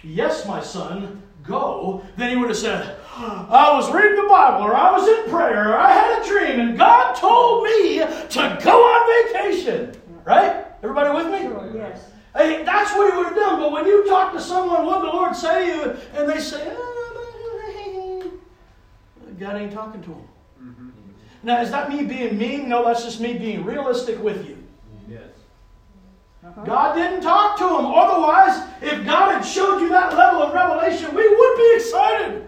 [0.02, 4.74] Yes, my son, go, then he would have said, I was reading the Bible, or
[4.74, 8.82] I was in prayer, or I had a dream, and God told me to go
[8.82, 9.92] on vacation.
[10.24, 10.64] Right?
[10.82, 11.48] Everybody with me?
[11.48, 12.10] Sure, yes.
[12.36, 13.60] Hey, that's what he would have done.
[13.60, 15.96] But when you talk to someone, what did the Lord say to you?
[16.14, 18.30] And they say, oh,
[19.38, 20.28] God ain't talking to them.
[20.62, 20.88] Mm-hmm.
[21.42, 22.68] Now, is that me being mean?
[22.68, 24.55] No, that's just me being realistic with you.
[26.46, 26.56] Yes.
[26.56, 26.66] Uh-huh.
[26.66, 27.86] God didn't talk to him.
[27.86, 32.46] Otherwise, if God had showed you that level of revelation, we would be excited.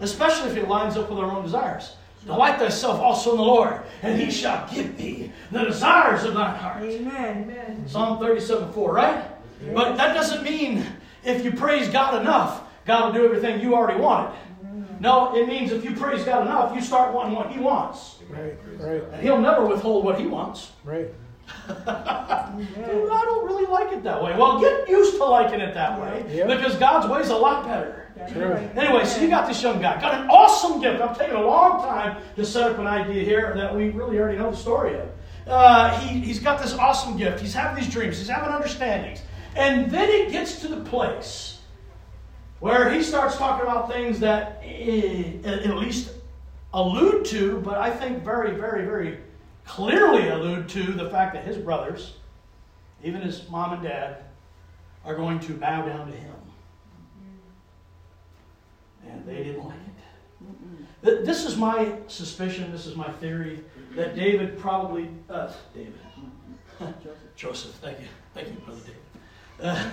[0.00, 1.96] Especially if it lines up with our own desires.
[2.24, 6.54] Delight thyself also in the Lord, and he shall give thee the desires of thine
[6.56, 6.82] heart.
[6.82, 7.44] Amen.
[7.44, 7.88] Amen.
[7.88, 9.24] Psalm 37 4, right?
[9.62, 9.72] Yes.
[9.74, 10.84] But that doesn't mean
[11.24, 14.36] if you praise God enough, God will do everything you already wanted.
[15.00, 18.16] No, it means if you praise God enough, you start wanting what He wants.
[18.28, 19.02] Right, right.
[19.12, 20.72] And He'll never withhold what He wants.
[20.84, 21.08] Right.
[21.86, 24.36] I don't really like it that way.
[24.36, 26.46] Well, get used to liking it that way Yeah.
[26.46, 28.06] because God's way is a lot better.
[28.32, 28.56] Sure.
[28.76, 31.00] Anyway, so you got this young guy, got an awesome gift.
[31.00, 34.38] I'm taking a long time to set up an idea here that we really already
[34.38, 35.08] know the story of.
[35.46, 37.40] Uh, he, he's got this awesome gift.
[37.40, 38.18] He's having these dreams.
[38.18, 39.22] He's having understandings.
[39.56, 41.58] And then it gets to the place
[42.60, 46.10] where he starts talking about things that eh, at least
[46.74, 49.18] allude to, but I think very, very, very
[49.68, 52.14] clearly allude to the fact that his brothers,
[53.04, 54.24] even his mom and dad,
[55.04, 56.34] are going to bow down to him.
[59.06, 59.76] And they didn't like
[61.02, 61.24] it.
[61.24, 63.60] This is my suspicion, this is my theory,
[63.94, 65.94] that David probably, uh, David,
[67.36, 69.00] Joseph, thank you, thank you, Brother David.
[69.60, 69.90] Uh,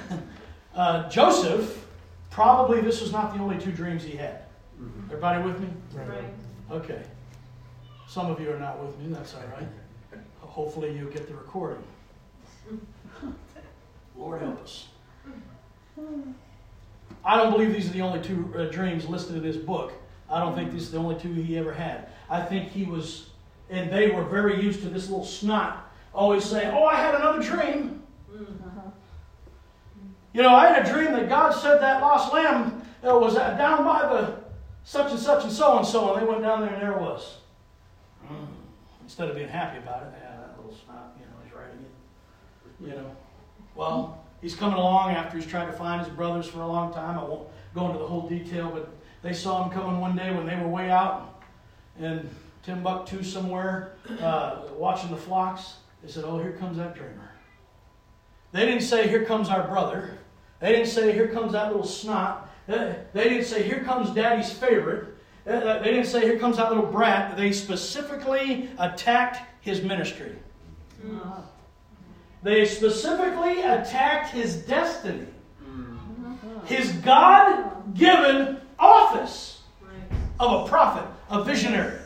[0.76, 1.86] uh, Joseph
[2.32, 4.43] probably this was not the only two dreams he had.
[4.82, 5.05] Mhm.
[5.05, 5.67] Everybody with me?
[5.93, 6.23] Right.
[6.71, 7.01] Okay.
[8.08, 9.68] Some of you are not with me, that's all right.
[10.39, 11.84] Hopefully you get the recording.
[14.18, 14.88] Lord help us.
[17.24, 19.93] I don't believe these are the only two uh, dreams listed in this book.
[20.30, 22.10] I don't think these are the only two he ever had.
[22.30, 23.30] I think he was,
[23.70, 27.41] and they were very used to this little snot always saying, Oh, I had another
[27.41, 28.01] dream.
[30.34, 34.01] You know, I had a dream that God said that lost lamb was down by
[34.01, 34.39] the
[34.84, 37.01] such and such and so and so, and they went down there and there it
[37.01, 37.38] was.
[39.06, 42.89] Instead of being happy about it, yeah, that little snot, you know, he's writing it.
[42.89, 43.16] You know,
[43.76, 47.20] well, he's coming along after he's tried to find his brothers for a long time.
[47.20, 48.89] I won't go into the whole detail, but
[49.22, 51.43] they saw him coming one day when they were way out
[51.99, 52.28] in
[52.64, 55.76] Timbuktu somewhere, uh, watching the flocks.
[56.01, 57.30] They said, "Oh, here comes that dreamer."
[58.53, 60.18] They didn't say, "Here comes our brother."
[60.60, 65.14] They didn't say, "Here comes that little snot." They didn't say, "Here comes Daddy's favorite."
[65.46, 70.36] They didn't say, "Here comes that little brat." They specifically attacked his ministry.
[72.41, 75.28] They specifically attacked his destiny,
[76.66, 79.62] his God given office
[80.39, 82.00] of a prophet, a visionary.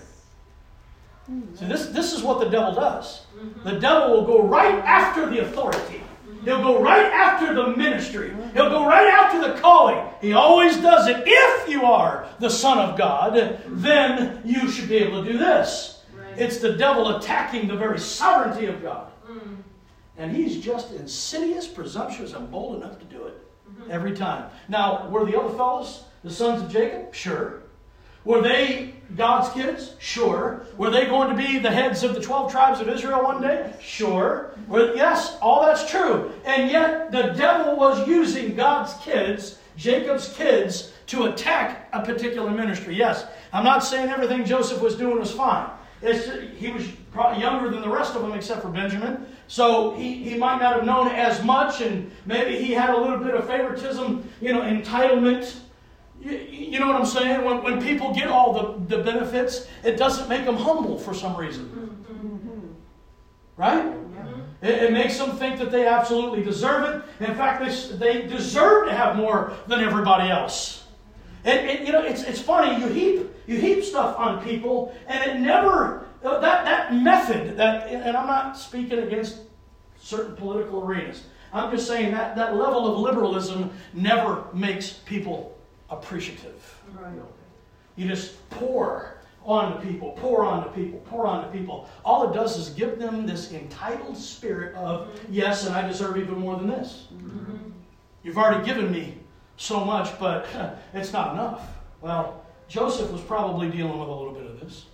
[1.56, 3.26] See, this, this is what the devil does.
[3.64, 6.02] The devil will go right after the authority.
[6.44, 8.34] He'll go right after the ministry.
[8.54, 10.06] He'll go right after the calling.
[10.22, 11.24] He always does it.
[11.26, 16.04] If you are the Son of God, then you should be able to do this.
[16.14, 16.40] Right.
[16.40, 19.12] It's the devil attacking the very sovereignty of God.
[19.30, 19.58] Mm.
[20.18, 23.38] And he's just insidious, presumptuous, and bold enough to do it
[23.90, 24.50] every time.
[24.68, 27.14] Now, were the other fellows the sons of Jacob?
[27.14, 27.59] Sure.
[28.30, 29.96] Were they God's kids?
[29.98, 30.62] Sure.
[30.78, 33.74] Were they going to be the heads of the 12 tribes of Israel one day?
[33.82, 34.52] Sure.
[34.68, 36.32] Were, yes, all that's true.
[36.46, 42.94] And yet, the devil was using God's kids, Jacob's kids, to attack a particular ministry.
[42.94, 45.68] Yes, I'm not saying everything Joseph was doing was fine.
[46.04, 49.26] It's, he was probably younger than the rest of them except for Benjamin.
[49.48, 53.18] So he, he might not have known as much, and maybe he had a little
[53.18, 55.62] bit of favoritism, you know, entitlement.
[56.22, 57.46] You, you know what I'm saying?
[57.46, 61.36] When, when people get all the, the benefits, it doesn't make them humble for some
[61.36, 61.70] reason.
[63.56, 63.84] Right?
[63.84, 64.66] Mm-hmm.
[64.66, 66.84] It, it makes them think that they absolutely deserve
[67.20, 67.26] it.
[67.28, 70.80] In fact, they, they deserve to have more than everybody else.
[71.46, 72.82] And, and, you know, it's, it's funny.
[72.82, 77.88] You heap you heap stuff on people, and it never uh, that that method that.
[77.88, 79.40] And I'm not speaking against
[79.98, 81.24] certain political arenas.
[81.52, 85.58] I'm just saying that that level of liberalism never makes people
[85.90, 86.82] appreciative.
[86.94, 87.12] Right.
[87.96, 91.90] You just pour on the people, pour on the people, pour on the people.
[92.04, 95.34] All it does is give them this entitled spirit of, mm-hmm.
[95.34, 97.08] yes, and I deserve even more than this.
[97.14, 97.72] Mm-hmm.
[98.24, 99.18] You've already given me
[99.58, 100.48] so much, but
[100.94, 101.68] it's not enough.
[102.02, 104.86] Well, Joseph was probably dealing with a little bit of this.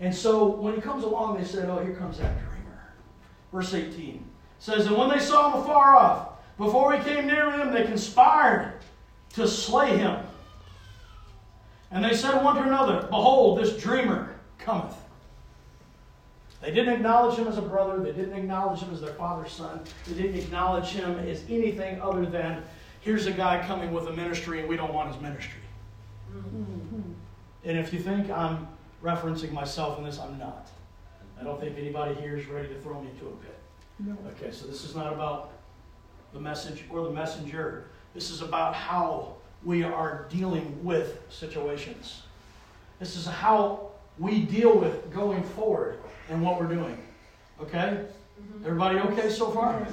[0.00, 2.92] And so when he comes along, they said, Oh, here comes that dreamer.
[3.52, 4.24] Verse 18
[4.58, 8.74] says, And when they saw him afar off, before he came near them, they conspired
[9.34, 10.24] to slay him.
[11.90, 14.96] And they said one to another, Behold, this dreamer cometh.
[16.62, 17.98] They didn't acknowledge him as a brother.
[17.98, 19.80] They didn't acknowledge him as their father's son.
[20.06, 22.62] They didn't acknowledge him as anything other than,
[23.00, 25.60] here's a guy coming with a ministry and we don't want his ministry.
[27.64, 28.68] And if you think I'm
[29.02, 30.68] referencing myself in this, I'm not.
[31.40, 33.58] I don't think anybody here is ready to throw me into a pit.
[33.98, 34.16] No.
[34.30, 35.52] Okay, so this is not about
[36.32, 37.88] the message or the messenger.
[38.14, 42.22] This is about how we are dealing with situations.
[42.98, 45.98] This is how we deal with going forward
[46.28, 46.98] and what we're doing.
[47.60, 48.04] Okay?
[48.04, 48.66] Mm-hmm.
[48.66, 49.86] Everybody okay so far?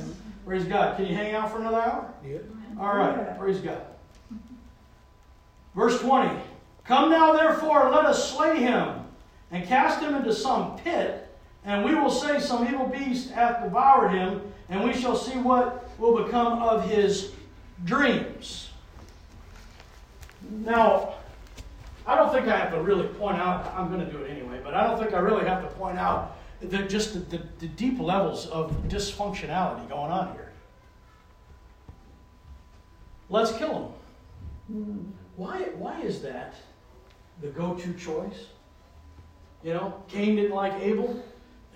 [0.46, 0.98] Praise God.
[0.98, 2.14] Can you hang out for another hour?
[2.26, 2.40] Yeah.
[2.80, 3.16] All right.
[3.16, 3.34] Yeah.
[3.34, 3.82] Praise God.
[5.76, 6.40] Verse 20.
[6.84, 9.06] Come now, therefore, let us slay him
[9.52, 11.28] and cast him into some pit,
[11.64, 15.88] and we will say some evil beast hath devoured him, and we shall see what
[16.00, 17.32] will become of his
[17.86, 18.70] dreams.
[20.52, 21.16] Now,
[22.06, 24.60] I don't think I have to really point out, I'm going to do it anyway,
[24.64, 27.68] but I don't think I really have to point out that just the, the, the
[27.68, 30.52] deep levels of dysfunctionality going on here.
[33.30, 33.94] Let's kill
[34.68, 35.14] him.
[35.36, 36.56] Why, why is that
[37.42, 38.48] the go to choice?
[39.64, 41.24] You know, Cain didn't like Abel.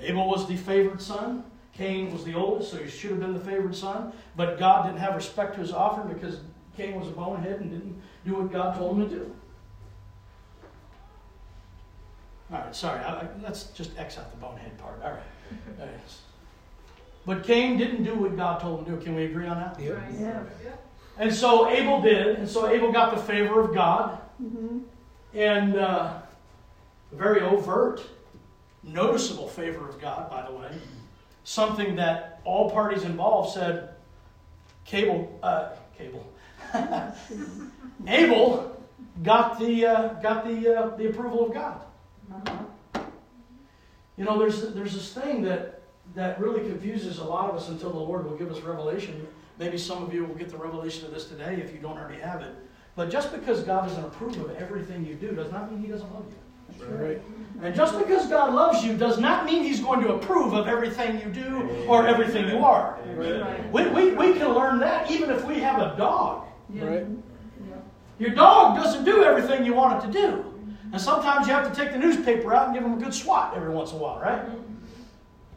[0.01, 1.43] Abel was the favored son.
[1.77, 4.13] Cain was the oldest, so he should have been the favored son.
[4.35, 6.39] But God didn't have respect to his offering because
[6.77, 9.35] Cain was a bonehead and didn't do what God told him to do.
[12.51, 12.99] All right, sorry.
[13.03, 15.01] I, I- let's just X out the bonehead part.
[15.03, 15.23] All right.
[15.79, 15.93] All right.
[17.25, 18.97] But Cain didn't do what God told him to do.
[19.05, 19.77] Can we agree on that?
[19.77, 20.13] Right.
[20.19, 20.43] Yeah.
[21.17, 24.79] And so Abel did, and so Abel got the favor of God, Mm-hmm.
[25.35, 26.13] and uh,
[27.11, 28.01] very overt,
[28.81, 30.71] noticeable favor of God, by the way.
[31.43, 33.89] Something that all parties involved said,
[34.85, 36.25] Cable, uh, Cable,
[38.07, 38.73] Abel
[39.21, 41.81] got the uh, got the uh, the approval of God.
[42.33, 43.01] Uh-huh.
[44.17, 45.81] You know, there's there's this thing that
[46.15, 49.27] that really confuses a lot of us until the Lord will give us revelation.
[49.59, 52.19] Maybe some of you will get the revelation of this today if you don't already
[52.19, 52.55] have it.
[52.95, 56.11] But just because God doesn't approve of everything you do does not mean He doesn't
[56.13, 56.42] love you.
[56.79, 57.21] That's right.
[57.61, 61.19] And just because God loves you does not mean He's going to approve of everything
[61.21, 62.99] you do or everything you are.
[63.15, 63.71] Right.
[63.71, 66.45] We, we, we can learn that even if we have a dog.
[66.69, 67.05] Right.
[68.19, 70.53] Your dog doesn't do everything you want it to do.
[70.91, 73.53] And sometimes you have to take the newspaper out and give them a good swat
[73.55, 74.43] every once in a while, right?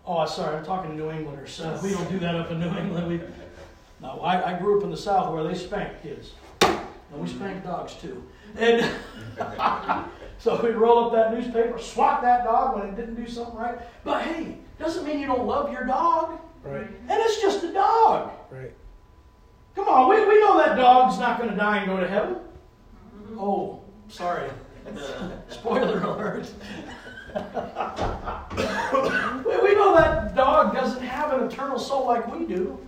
[0.06, 1.60] Oh, sorry, I'm talking to New Englanders.
[1.64, 3.08] Uh, we don't do that up in New England.
[3.08, 3.20] We,
[4.00, 6.32] no, I, I grew up in the South where they spank kids.
[6.60, 8.24] And we spank dogs too.
[8.56, 8.80] And
[10.39, 13.78] so we'd roll up that newspaper, swat that dog when it didn't do something right.
[14.05, 16.39] But hey, doesn't mean you don't love your dog.
[16.62, 16.87] Right.
[17.09, 18.32] And it's just a dog.
[18.51, 18.72] Right.
[19.74, 22.37] Come on, we, we know that dog's not going to die and go to heaven.
[23.39, 24.51] Oh, sorry.
[25.49, 26.51] Spoiler alert.
[29.45, 32.78] we, we know that dog doesn't have an eternal soul like we do.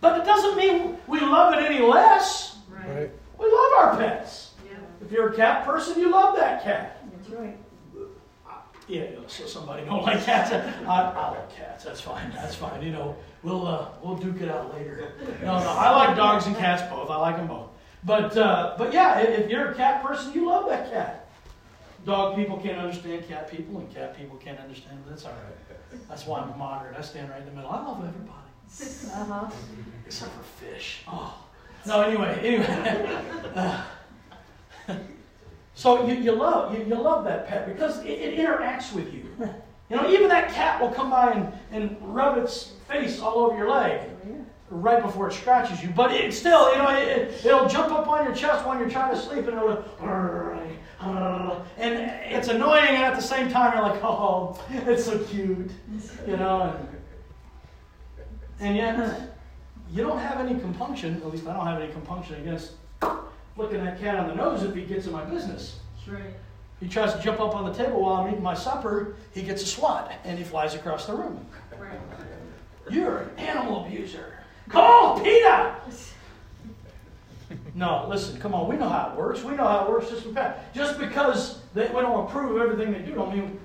[0.00, 2.58] But it doesn't mean we love it any less.
[2.68, 2.88] Right.
[2.88, 3.10] Right.
[3.38, 4.52] We love our pets.
[4.66, 4.76] Yeah.
[5.00, 6.93] If you're a cat person, you love that cat.
[7.38, 7.56] Right.
[8.86, 10.52] Yeah, so somebody don't like cats.
[10.52, 11.84] I, I like cats.
[11.84, 12.30] That's fine.
[12.34, 12.82] That's fine.
[12.82, 15.12] You know, we'll uh, we'll duke it out later.
[15.40, 17.08] No, no, I like dogs and cats both.
[17.08, 17.70] I like them both.
[18.04, 21.28] But uh, but yeah, if you're a cat person, you love that cat.
[22.04, 24.98] Dog people can't understand cat people, and cat people can't understand.
[25.04, 26.00] But that's all right.
[26.08, 26.94] That's why I'm moderate.
[26.98, 27.70] I stand right in the middle.
[27.70, 28.28] I love everybody
[29.14, 29.50] Uh-huh.
[30.06, 31.00] except for fish.
[31.08, 31.34] Oh.
[31.86, 33.20] No, anyway, anyway.
[34.86, 34.94] Uh,
[35.74, 39.24] so you, you love you, you love that pet because it, it interacts with you.
[39.90, 43.56] You know, even that cat will come by and, and rub its face all over
[43.56, 44.00] your leg
[44.70, 45.90] right before it scratches you.
[45.90, 49.14] But it still, you know, it, it'll jump up on your chest when you're trying
[49.14, 49.84] to sleep and it'll
[51.76, 55.70] and it's annoying and at the same time you're like, oh, it's so cute,
[56.26, 56.74] you know.
[58.58, 59.36] And, and yet,
[59.90, 62.72] you don't have any compunction, at least I don't have any compunction against
[63.54, 65.78] flicking that cat on the nose if he gets in my business.
[65.96, 66.34] That's right.
[66.80, 69.62] He tries to jump up on the table while I'm eating my supper, he gets
[69.62, 71.46] a swat and he flies across the room.
[71.78, 71.98] Right.
[72.90, 74.38] You're an animal abuser.
[74.68, 75.76] Call PETA!
[77.74, 79.42] No, listen, come on, we know how it works.
[79.42, 80.26] We know how it works just.
[80.74, 83.58] Just because they, we don't approve of everything they do, don't mean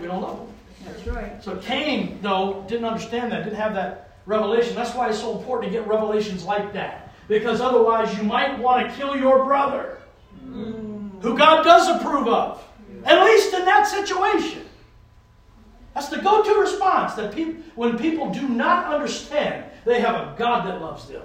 [0.00, 0.48] we don't love them.
[0.84, 1.42] That's right.
[1.42, 4.74] So Cain, though, didn't understand that, didn't have that revelation.
[4.74, 7.03] That's why it's so important to get revelations like that.
[7.28, 9.98] Because otherwise, you might want to kill your brother,
[10.42, 12.62] who God does approve of,
[13.04, 14.66] at least in that situation.
[15.94, 20.34] That's the go to response that peop when people do not understand they have a
[20.36, 21.22] God that loves them.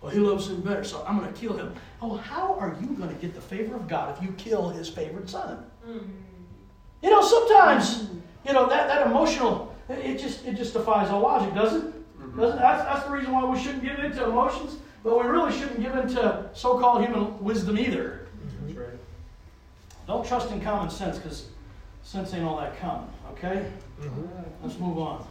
[0.00, 1.74] Well, he loves him better, so I'm going to kill him.
[2.00, 4.88] Oh, how are you going to get the favor of God if you kill his
[4.88, 5.64] favorite son?
[7.02, 8.08] You know, sometimes,
[8.46, 11.94] you know, that, that emotional, it just it just defies all logic, doesn't it?
[12.36, 12.58] Doesn't?
[12.58, 15.96] That's, that's the reason why we shouldn't give into emotions, but we really shouldn't give
[15.96, 18.26] into so-called human wisdom either.
[18.66, 18.88] That's right.
[20.06, 21.46] Don't trust in common sense, because
[22.02, 23.70] sense ain't all that common, okay?
[24.00, 24.22] Mm-hmm.
[24.62, 25.26] Let's move on.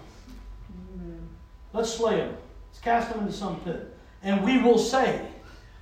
[1.74, 2.36] Let's slay him.
[2.72, 3.96] Let's cast him into some pit.
[4.24, 5.26] And we will say,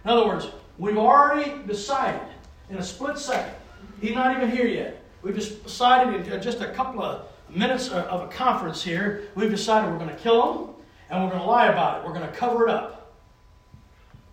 [0.03, 0.47] in other words,
[0.77, 2.21] we've already decided
[2.69, 3.53] in a split second,
[4.01, 5.03] he's not even here yet.
[5.21, 9.29] We've just decided in uh, just a couple of minutes uh, of a conference here,
[9.35, 10.75] we've decided we're going to kill him
[11.09, 12.07] and we're going to lie about it.
[12.07, 13.15] We're going to cover it up.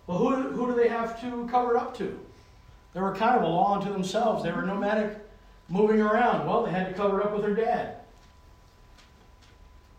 [0.07, 2.19] Well, who, who do they have to cover it up to?
[2.93, 4.43] They were kind of a law unto themselves.
[4.43, 5.17] They were nomadic,
[5.67, 6.47] moving around.
[6.47, 7.97] Well, they had to cover it up with their dad.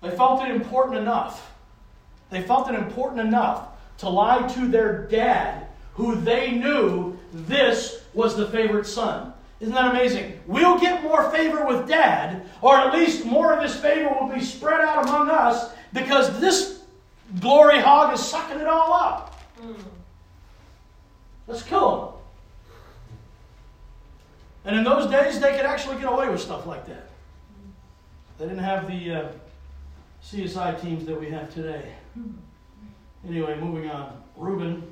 [0.03, 1.53] They felt it important enough.
[2.31, 3.69] They felt it important enough
[3.99, 9.33] to lie to their dad, who they knew this was the favorite son.
[9.59, 10.39] Isn't that amazing?
[10.47, 14.43] We'll get more favor with dad, or at least more of his favor will be
[14.43, 16.83] spread out among us because this
[17.41, 19.41] glory hog is sucking it all up.
[21.47, 22.13] Let's kill him.
[24.67, 27.09] And in those days, they could actually get away with stuff like that.
[28.39, 29.29] They didn't have the uh,
[30.23, 31.95] CSI teams that we have today.
[33.27, 34.23] Anyway, moving on.
[34.37, 34.83] Reuben.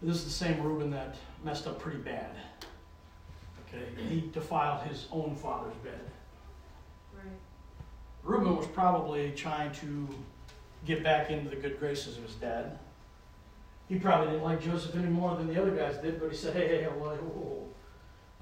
[0.00, 2.30] This is the same Reuben that messed up pretty bad.
[3.66, 6.00] Okay, he defiled his own father's bed.
[8.28, 10.06] Reuben was probably trying to
[10.84, 12.78] get back into the good graces of his dad.
[13.88, 16.54] He probably didn't like Joseph any more than the other guys did, but he said,
[16.54, 17.66] hey, hey, hey, whoa, whoa,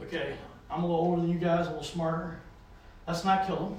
[0.00, 0.04] whoa.
[0.04, 0.34] okay,
[0.68, 2.40] I'm a little older than you guys, a little smarter.
[3.06, 3.76] Let's not kill him.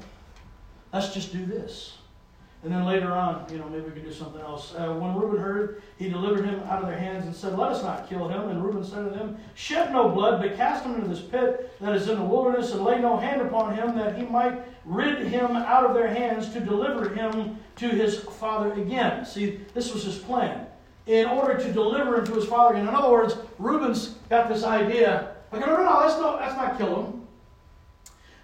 [0.93, 1.96] Let's just do this.
[2.63, 4.73] And then later on, you know, maybe we can do something else.
[4.75, 7.83] Uh, when Reuben heard, he delivered him out of their hands and said, Let us
[7.83, 8.49] not kill him.
[8.49, 11.95] And Reuben said to them, Shed no blood, but cast him into this pit that
[11.95, 15.55] is in the wilderness, and lay no hand upon him, that he might rid him
[15.55, 19.23] out of their hands to deliver him to his father again.
[19.23, 20.65] See, this was his plan.
[21.05, 22.87] In order to deliver him to his father again.
[22.87, 25.35] In other words, Reuben's got this idea.
[25.53, 27.16] Okay, no, no, no, let's not, let's not kill him.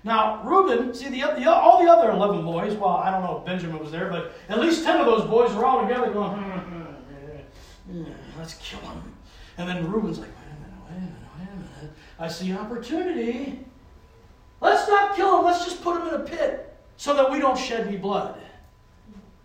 [0.03, 3.45] Now, Reuben, see, the, the, all the other 11 boys, well, I don't know if
[3.45, 6.59] Benjamin was there, but at least 10 of those boys were all together going, hmm,
[6.59, 9.01] hmm, hmm, let's kill him.
[9.57, 11.95] And then Reuben's like, wait a minute, wait a minute, wait a minute.
[12.19, 13.65] I see opportunity.
[14.59, 17.57] Let's not kill him, let's just put him in a pit so that we don't
[17.57, 18.39] shed any blood.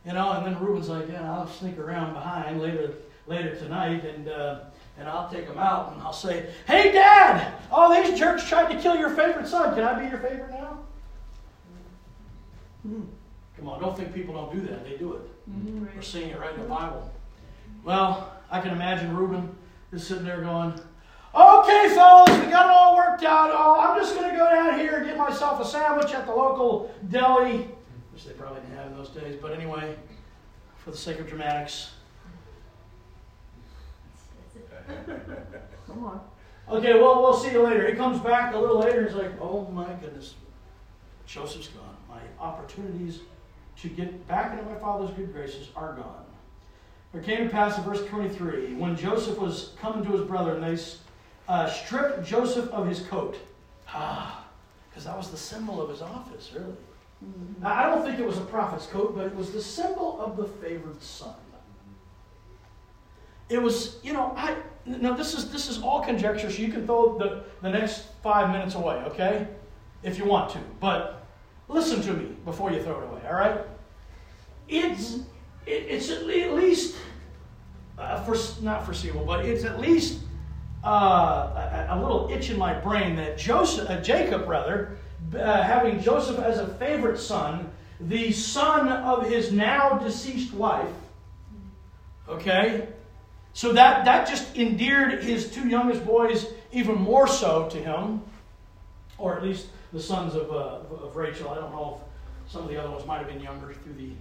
[0.04, 2.94] You know, and then Reuben's like, yeah, I'll sneak around behind later,
[3.28, 4.28] later tonight and.
[4.28, 4.60] Uh,
[4.98, 8.80] and I'll take them out and I'll say, Hey, Dad, all these jerks tried to
[8.80, 9.74] kill your favorite son.
[9.74, 10.78] Can I be your favorite now?
[12.82, 13.02] Hmm.
[13.56, 14.84] Come on, don't think people don't do that.
[14.84, 15.50] They do it.
[15.50, 15.96] Mm-hmm.
[15.96, 17.10] We're seeing it right in the Bible.
[17.84, 19.54] Well, I can imagine Reuben
[19.92, 20.72] is sitting there going,
[21.34, 23.50] Okay, fellas, we got it all worked out.
[23.52, 26.32] Oh, I'm just going to go down here and get myself a sandwich at the
[26.32, 27.68] local deli,
[28.12, 29.36] which they probably didn't have in those days.
[29.40, 29.94] But anyway,
[30.78, 31.92] for the sake of dramatics,
[35.86, 36.20] Come on.
[36.70, 37.88] Okay, well, we'll see you later.
[37.88, 39.00] He comes back a little later.
[39.00, 40.34] And he's like, oh my goodness,
[41.26, 41.96] Joseph's gone.
[42.08, 43.20] My opportunities
[43.80, 46.24] to get back into my father's good graces are gone.
[47.12, 50.62] There came to pass in verse 23 when Joseph was coming to his brother, and
[50.62, 50.82] they
[51.48, 53.38] uh, stripped Joseph of his coat.
[53.88, 54.44] Ah,
[54.90, 56.66] because that was the symbol of his office, really.
[57.24, 57.62] Mm-hmm.
[57.62, 60.36] Now, I don't think it was a prophet's coat, but it was the symbol of
[60.36, 61.34] the favored son.
[63.48, 64.56] It was, you know, I
[64.88, 68.50] now this is this is all conjecture, so you can throw the, the next five
[68.50, 69.46] minutes away, okay?
[70.02, 70.58] If you want to.
[70.80, 71.26] But
[71.68, 73.60] listen to me before you throw it away, all right?
[74.68, 75.16] It's
[75.66, 76.96] it, it's at least
[77.98, 80.20] uh, for, not foreseeable, but it's at least
[80.84, 84.96] uh, a, a, little itch in my brain that Joseph, uh, Jacob, rather,
[85.34, 87.70] uh, having Joseph as a favorite son,
[88.00, 90.94] the son of his now deceased wife,
[92.28, 92.88] okay,
[93.58, 98.22] so that, that just endeared his two youngest boys even more so to him,
[99.18, 101.48] or at least the sons of, uh, of Rachel.
[101.48, 102.00] I don't know
[102.46, 104.12] if some of the other ones might have been younger through the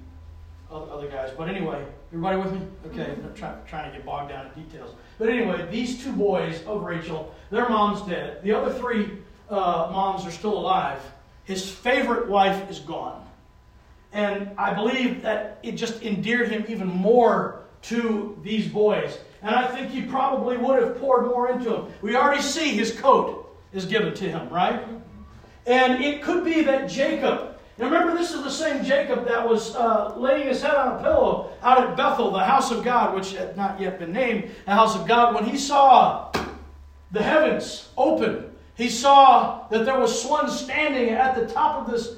[0.72, 1.30] other guys.
[1.38, 2.62] But anyway, everybody with me?
[2.88, 4.96] Okay, I'm try, trying to get bogged down in details.
[5.20, 8.42] But anyway, these two boys of Rachel, their mom's dead.
[8.42, 9.20] The other three
[9.52, 11.00] uh, moms are still alive.
[11.44, 13.24] His favorite wife is gone.
[14.14, 19.20] And I believe that it just endeared him even more to these boys.
[19.42, 21.94] And I think he probably would have poured more into him.
[22.02, 24.84] We already see his coat is given to him, right?
[25.66, 29.76] And it could be that Jacob, now remember, this is the same Jacob that was
[29.76, 33.34] uh, laying his head on a pillow out at Bethel, the house of God, which
[33.34, 36.32] had not yet been named the house of God, when he saw
[37.12, 38.52] the heavens open.
[38.76, 42.16] He saw that there was one standing at the top of this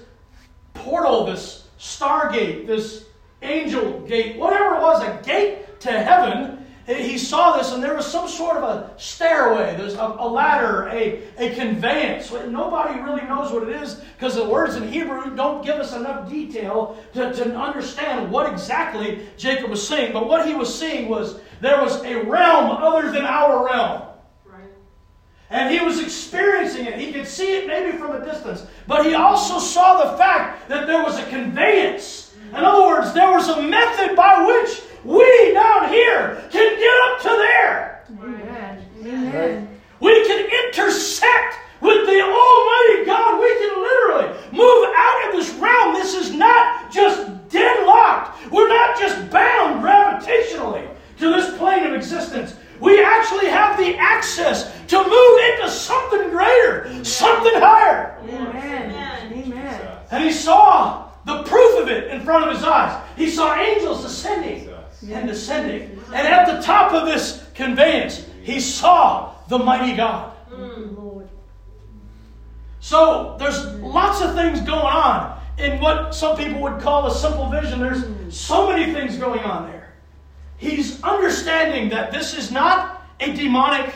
[0.74, 3.05] portal, this stargate, this
[3.41, 6.59] angel gate, whatever it was, a gate to heaven
[6.98, 10.88] he saw this, and there was some sort of a stairway, there's a, a ladder,
[10.88, 12.32] a, a conveyance.
[12.32, 16.28] Nobody really knows what it is because the words in Hebrew don't give us enough
[16.30, 20.14] detail to, to understand what exactly Jacob was saying.
[20.14, 24.04] But what he was seeing was there was a realm other than our realm.
[25.52, 27.00] And he was experiencing it.
[27.00, 28.68] He could see it maybe from a distance.
[28.88, 32.36] But he also saw the fact that there was a conveyance.
[32.50, 37.22] In other words, there was a method by which we down here can get up
[37.22, 38.06] to there.
[38.12, 38.86] Amen.
[39.02, 39.80] Amen.
[40.00, 43.39] We can intersect with the Almighty God.
[43.39, 45.93] We can literally move out of this realm.
[45.93, 48.52] This is not just deadlocked.
[48.52, 50.88] We're not just bound gravitationally
[51.20, 52.56] to this plane of existence.
[52.80, 58.18] We actually have the access to move into something greater, something higher.
[58.24, 59.34] Amen.
[59.34, 59.97] Amen.
[60.12, 63.06] And he saw the proof of it in front of his eyes.
[63.16, 64.70] He saw angels ascending
[65.08, 66.02] and descending.
[66.08, 70.36] And at the top of this conveyance, he saw the mighty God.
[70.52, 71.00] Mm,
[72.80, 77.50] so there's lots of things going on in what some people would call a simple
[77.50, 77.80] vision.
[77.80, 78.04] There's
[78.36, 79.93] so many things going on there.
[80.58, 83.93] He's understanding that this is not a demonic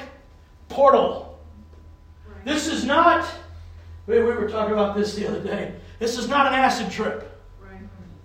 [0.69, 1.39] portal.
[2.45, 3.25] This is not,
[4.05, 5.73] we were talking about this the other day.
[5.99, 7.29] This is not an acid trip.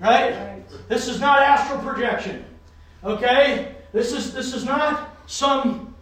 [0.00, 0.62] Right?
[0.88, 2.44] This is not astral projection.
[3.04, 3.74] Okay?
[3.92, 5.94] This is this is not some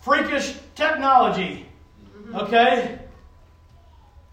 [0.00, 1.66] freakish technology.
[2.16, 2.36] Mm-hmm.
[2.36, 2.98] Okay?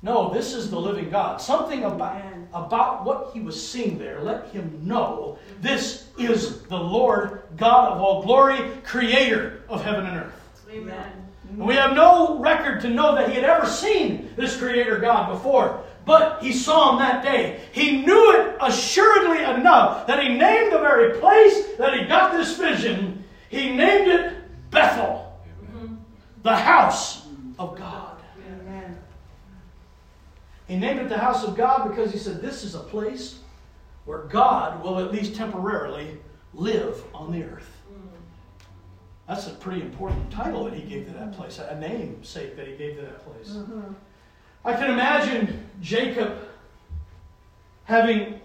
[0.01, 1.41] No, this is the living God.
[1.41, 2.21] Something about,
[2.53, 5.61] about what he was seeing there let him know mm-hmm.
[5.61, 10.33] this is the Lord God of all glory, creator of heaven and earth.
[10.69, 11.11] Amen.
[11.49, 15.31] And we have no record to know that he had ever seen this creator God
[15.31, 15.83] before.
[16.05, 17.61] But he saw him that day.
[17.71, 22.57] He knew it assuredly enough that he named the very place that he got this
[22.57, 23.23] vision.
[23.49, 25.41] He named it Bethel,
[26.43, 27.25] the house
[27.57, 28.17] of God.
[28.47, 28.97] Amen.
[30.67, 33.39] He named it the house of God because he said this is a place
[34.05, 36.17] where God will at least temporarily
[36.53, 37.71] live on the earth.
[39.27, 42.75] That's a pretty important title that he gave to that place, a namesake that he
[42.75, 43.57] gave to that place.
[43.57, 43.93] Mm-hmm.
[44.65, 46.39] I can imagine Jacob
[47.83, 48.41] having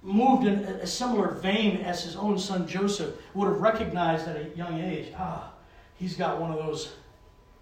[0.00, 4.56] moved in a similar vein as his own son Joseph would have recognized at a
[4.56, 5.50] young age ah,
[5.96, 6.94] he's got one of those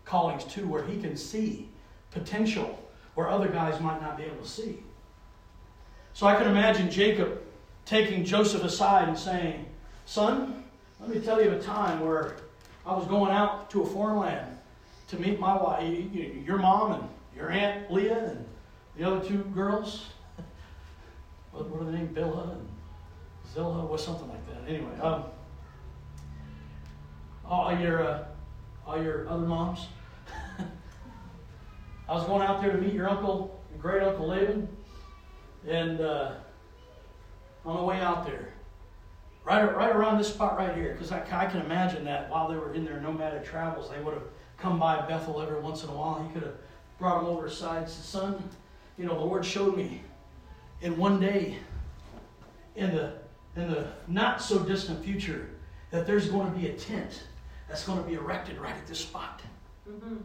[0.05, 1.70] callings too where he can see
[2.11, 2.78] potential
[3.14, 4.78] where other guys might not be able to see.
[6.12, 7.41] So I can imagine Jacob
[7.87, 9.64] taking Joseph aside and saying,
[10.05, 10.64] Son,
[11.01, 12.37] let me tell you a time where
[12.85, 14.59] I was going out to a foreign land
[15.09, 17.09] to meet my wife, your mom and
[17.41, 18.45] your aunt Leah and
[18.97, 20.07] the other two girls.
[21.53, 22.16] what were the names?
[22.16, 22.68] Bilhah and
[23.53, 24.68] Zillah, or something like that.
[24.68, 25.24] Anyway, um,
[27.45, 28.24] all your uh,
[28.86, 29.86] all your other moms.
[32.09, 34.68] I was going out there to meet your uncle, your great uncle Laban,
[35.66, 36.32] and uh,
[37.64, 38.53] on the way out there,
[39.45, 42.57] right right around this spot right here, because I, I can imagine that while they
[42.57, 44.26] were in their nomadic travels, they would have
[44.59, 46.22] come by Bethel every once in a while.
[46.22, 46.57] He could have
[47.01, 48.51] brought him over aside and said, Son,
[48.97, 50.03] you know, the Lord showed me
[50.83, 51.57] in one day,
[52.77, 53.15] in the
[53.57, 55.51] in the not so distant future,
[55.91, 57.25] that there's going to be a tent
[57.69, 59.43] that's going to be erected right at this spot.
[59.89, 60.17] Mm-hmm.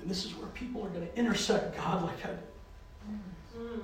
[0.00, 2.30] And this is where people are going to intersect God like I
[3.58, 3.80] Mm.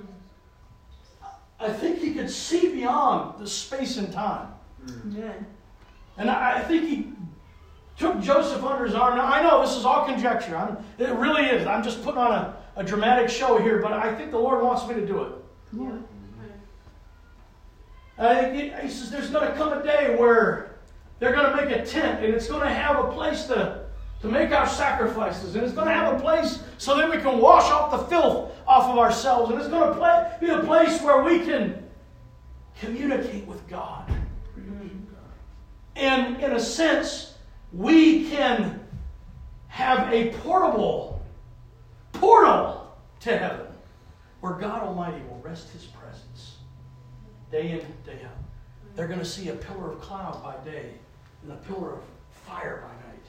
[1.59, 4.47] I think he could see beyond the space and time.
[4.87, 5.45] Amen.
[6.17, 7.09] And I, I think he
[7.97, 9.17] took Joseph under his arm.
[9.17, 10.55] Now, I know this is all conjecture.
[10.55, 11.65] I'm, it really is.
[11.65, 14.87] I'm just putting on a, a dramatic show here, but I think the Lord wants
[14.87, 15.31] me to do it.
[15.73, 15.97] Yeah.
[18.17, 20.77] Uh, think he, he says there's going to come a day where
[21.19, 23.85] they're going to make a tent and it's going to have a place to,
[24.21, 25.55] to make our sacrifices.
[25.55, 28.51] And it's going to have a place so that we can wash off the filth
[28.67, 29.51] off of ourselves.
[29.51, 31.83] And it's going to play, be a place where we can
[32.79, 34.07] communicate with God.
[34.57, 34.87] Mm-hmm.
[35.97, 37.34] And in a sense,
[37.73, 38.79] we can
[39.67, 41.21] have a portable
[42.13, 43.67] portal to heaven
[44.39, 46.57] where God Almighty will rest his presence
[47.51, 48.31] day in, day out.
[48.95, 50.91] They're going to see a pillar of cloud by day
[51.43, 52.03] and a pillar of
[52.45, 53.25] fire by night.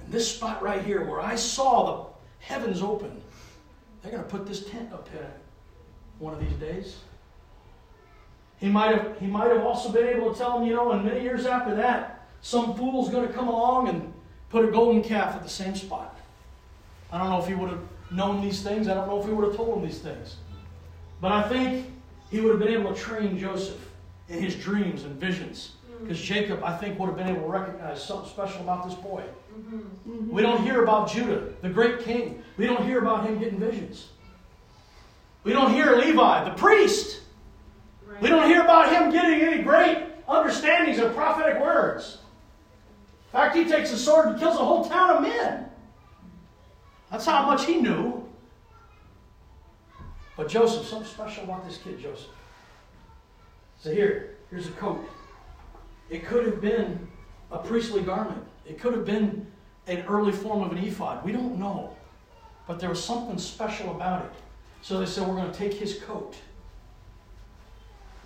[0.00, 3.20] And this spot right here where I saw the heavens open,
[4.02, 5.30] they're going to put this tent up here
[6.18, 6.96] one of these days.
[8.58, 11.04] He might have he might have also been able to tell them, you know, and
[11.04, 12.13] many years after that,
[12.44, 14.12] some fool's going to come along and
[14.50, 16.20] put a golden calf at the same spot.
[17.10, 17.80] I don't know if he would have
[18.10, 18.86] known these things.
[18.86, 20.36] I don't know if he would have told him these things.
[21.22, 21.90] But I think
[22.30, 23.88] he would have been able to train Joseph
[24.28, 25.76] in his dreams and visions.
[25.90, 26.04] Mm-hmm.
[26.04, 29.22] Because Jacob, I think, would have been able to recognize something special about this boy.
[29.58, 29.78] Mm-hmm.
[29.78, 30.30] Mm-hmm.
[30.30, 32.42] We don't hear about Judah, the great king.
[32.58, 34.10] We don't hear about him getting visions.
[35.44, 37.22] We don't hear Levi, the priest.
[38.20, 42.18] We don't hear about him getting any great understandings of prophetic words.
[43.34, 45.68] Fact, he takes a sword and kills a whole town of men.
[47.10, 48.24] That's how much he knew.
[50.36, 52.30] But Joseph, something special about this kid, Joseph.
[53.80, 55.04] So here, here's a coat.
[56.10, 57.08] It could have been
[57.50, 58.44] a priestly garment.
[58.66, 59.44] It could have been
[59.88, 61.24] an early form of an ephod.
[61.24, 61.90] We don't know.
[62.68, 64.32] But there was something special about it.
[64.80, 66.36] So they said, we're going to take his coat.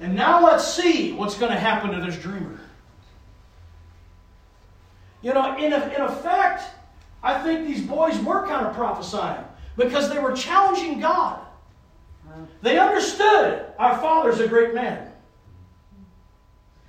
[0.01, 2.61] And now let's see what's going to happen to this dreamer.
[5.23, 6.63] You know, in, a, in effect,
[7.23, 9.45] I think these boys were kind of prophesying
[9.77, 11.41] because they were challenging God.
[12.63, 15.11] They understood our father's a great man.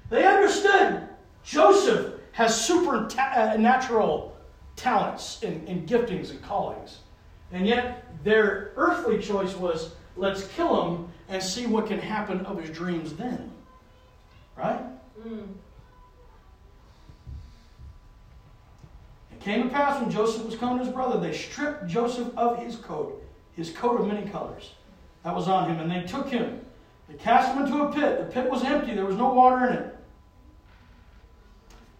[0.10, 1.08] They understood
[1.44, 4.38] Joseph has supernatural
[4.76, 7.00] talents and, and giftings and callings.
[7.52, 12.62] And yet, their earthly choice was let's kill him and see what can happen of
[12.62, 13.52] his dreams then.
[14.56, 14.82] Right?
[15.26, 15.48] Mm.
[19.40, 22.76] Came to pass when Joseph was coming to his brother, they stripped Joseph of his
[22.76, 23.24] coat,
[23.54, 24.72] his coat of many colors
[25.24, 26.62] that was on him, and they took him
[27.08, 28.20] They cast him into a pit.
[28.20, 29.96] The pit was empty, there was no water in it.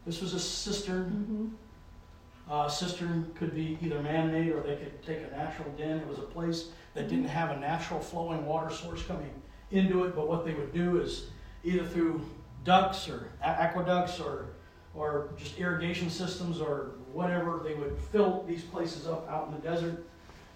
[0.06, 1.06] This was a cistern.
[1.06, 2.52] Mm-hmm.
[2.52, 6.00] Uh, cistern could be either man made or they could take a natural den.
[6.00, 9.30] It was a place that didn't have a natural flowing water source coming
[9.72, 11.28] into it, but what they would do is
[11.64, 12.22] either through
[12.64, 14.48] ducts or aqueducts or,
[14.96, 19.60] or just irrigation systems or whatever, they would fill these places up out in the
[19.62, 20.06] desert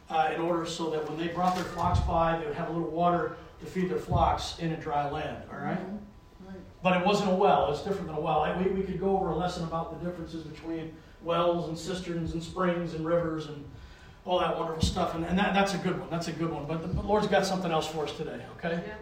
[0.10, 2.72] uh, in order so that when they brought their flocks by, they would have a
[2.72, 5.80] little water to feed their flocks in a dry land, all right?
[6.82, 7.72] But it wasn't a well.
[7.72, 8.62] It's different than a well.
[8.62, 10.94] We, we could go over a lesson about the differences between
[11.24, 13.64] wells and cisterns and springs and rivers and
[14.26, 15.16] all that wonderful stuff.
[15.16, 16.10] And, and that, that's a good one.
[16.10, 16.66] That's a good one.
[16.66, 18.84] But the, the Lord's got something else for us today, okay?
[18.86, 18.94] Yeah.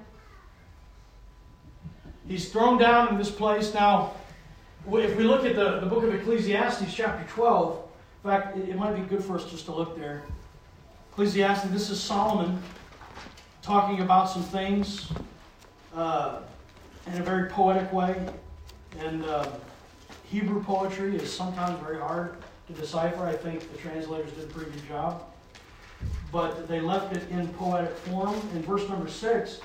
[2.27, 3.73] He's thrown down in this place.
[3.73, 4.13] Now,
[4.87, 7.83] if we look at the, the book of Ecclesiastes, chapter 12,
[8.23, 10.23] in fact, it, it might be good for us just to look there.
[11.11, 12.61] Ecclesiastes, this is Solomon
[13.61, 15.11] talking about some things
[15.95, 16.39] uh,
[17.07, 18.15] in a very poetic way.
[18.99, 19.47] And uh,
[20.25, 23.25] Hebrew poetry is sometimes very hard to decipher.
[23.25, 25.23] I think the translators did a pretty good job.
[26.31, 28.35] But they left it in poetic form.
[28.53, 29.59] In verse number 6,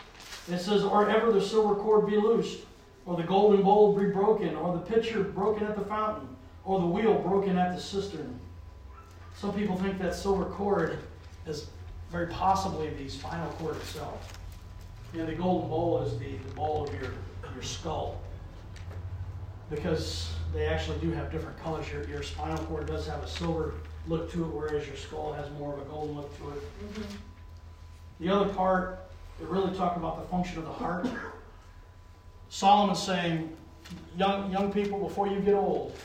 [0.51, 2.61] it says, Or ever the silver cord be loosed,
[3.07, 6.29] or the golden bowl be broken, or the pitcher broken at the fountain,
[6.65, 8.39] or the wheel broken at the cistern.
[9.37, 10.99] Some people think that silver cord
[11.47, 11.69] is
[12.11, 14.39] very possibly the spinal cord itself.
[15.13, 17.13] You know, the golden bowl is the, the bowl of your,
[17.55, 18.21] your skull.
[19.71, 21.91] Because they actually do have different colors.
[21.91, 23.75] Your, your spinal cord does have a silver
[24.09, 26.63] look to it, whereas your skull has more of a golden look to it.
[26.95, 27.17] Mm-hmm.
[28.21, 29.01] The other part,
[29.41, 31.07] it really talk about the function of the heart.
[32.49, 33.55] Solomon's saying,
[34.17, 35.97] young, young people, before you get old,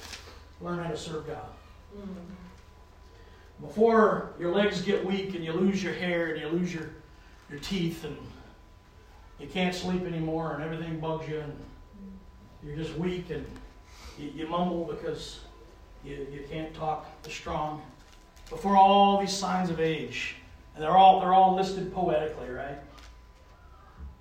[0.60, 1.50] learn how to serve God.
[1.96, 3.66] Mm-hmm.
[3.66, 6.90] Before your legs get weak and you lose your hair and you lose your,
[7.50, 8.18] your teeth and
[9.40, 12.68] you can't sleep anymore and everything bugs you and mm-hmm.
[12.68, 13.46] you're just weak and
[14.18, 15.42] you, you mumble because
[16.04, 17.82] you, you can't talk as strong.
[18.50, 20.36] Before all these signs of age,
[20.74, 22.78] and they're all they're all listed poetically, right?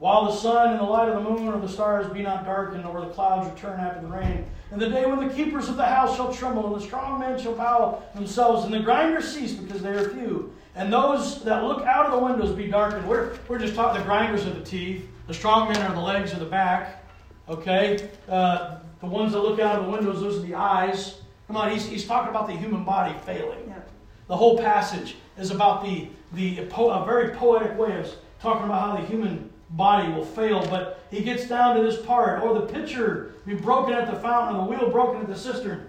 [0.00, 2.86] While the sun and the light of the moon or the stars be not darkened,
[2.86, 5.84] or the clouds return after the rain, and the day when the keepers of the
[5.84, 9.82] house shall tremble, and the strong men shall bow themselves, and the grinders cease because
[9.82, 13.06] they are few, and those that look out of the windows be darkened.
[13.06, 16.32] We're, we're just talking the grinders are the teeth, the strong men are the legs
[16.32, 17.04] or the back,
[17.46, 18.08] okay?
[18.26, 21.20] Uh, the ones that look out of the windows, those are the eyes.
[21.46, 23.68] Come on, he's, he's talking about the human body failing.
[23.68, 23.80] Yeah.
[24.28, 28.80] The whole passage is about the, the po- a very poetic way of talking about
[28.80, 30.66] how the human body will fail.
[30.68, 34.56] But he gets down to this part, or the pitcher be broken at the fountain,
[34.56, 35.88] and the wheel broken at the cistern.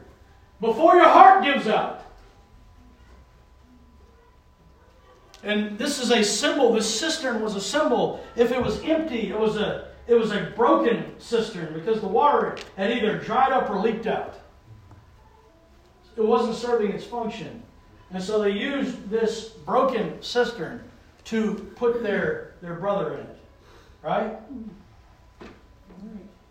[0.60, 2.06] Before your heart gives out.
[5.44, 6.72] And this is a symbol.
[6.74, 8.24] This cistern was a symbol.
[8.36, 12.58] If it was empty, it was a it was a broken cistern because the water
[12.76, 14.40] had either dried up or leaked out.
[16.18, 17.64] It wasn't serving its function.
[18.12, 20.84] And so they used this broken cistern
[21.26, 23.38] to put their, their brother in it.
[24.02, 24.40] Right?
[24.54, 24.70] Mm.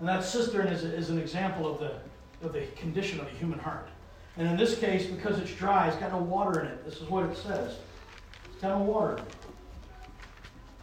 [0.01, 1.93] And that cistern is, is an example of the,
[2.47, 3.89] of the condition of the human heart.
[4.37, 6.85] And in this case, because it's dry, it's got no water in it.
[6.85, 7.77] This is what it says.
[8.51, 9.23] It's got no water it.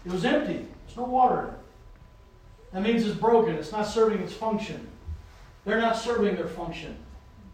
[0.06, 0.68] It was empty.
[0.86, 1.60] There's no water in it.
[2.74, 3.56] That means it's broken.
[3.56, 4.88] It's not serving its function.
[5.66, 6.96] They're not serving their function.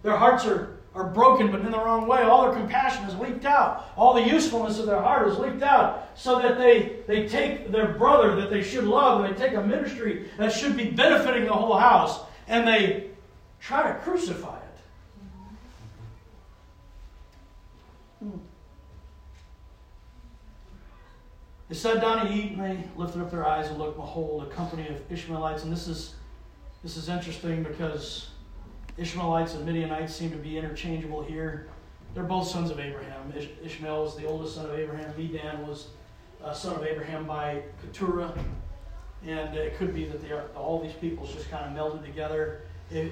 [0.01, 2.21] Their hearts are, are broken, but in the wrong way.
[2.21, 3.91] All their compassion is leaked out.
[3.97, 6.09] All the usefulness of their heart is leaked out.
[6.15, 9.61] So that they, they take their brother that they should love and they take a
[9.61, 13.09] ministry that should be benefiting the whole house and they
[13.59, 14.63] try to crucify it.
[21.69, 24.45] They sat down to eat, and they lifted up their eyes and looked, behold, a
[24.47, 25.63] company of Ishmaelites.
[25.63, 26.13] And this is
[26.83, 28.27] this is interesting because
[28.97, 31.67] Ishmaelites and Midianites seem to be interchangeable here.
[32.13, 33.33] They're both sons of Abraham.
[33.35, 35.11] Ish- Ishmael was the oldest son of Abraham.
[35.17, 35.87] Medan was
[36.43, 38.33] a son of Abraham by Keturah.
[39.25, 42.61] And it could be that they are, all these peoples just kind of melded together.
[42.91, 43.11] If,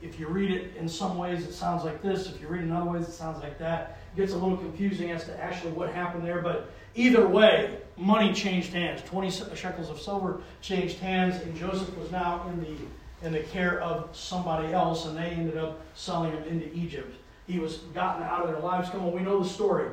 [0.00, 2.26] if you read it in some ways, it sounds like this.
[2.26, 3.98] If you read it in other ways, it sounds like that.
[4.14, 6.40] It gets a little confusing as to actually what happened there.
[6.40, 9.02] But either way, money changed hands.
[9.02, 12.76] 20 shekels of silver changed hands, and Joseph was now in the
[13.22, 17.14] in the care of somebody else, and they ended up selling him into Egypt.
[17.46, 18.90] He was gotten out of their lives.
[18.90, 19.90] Come on, we know the story.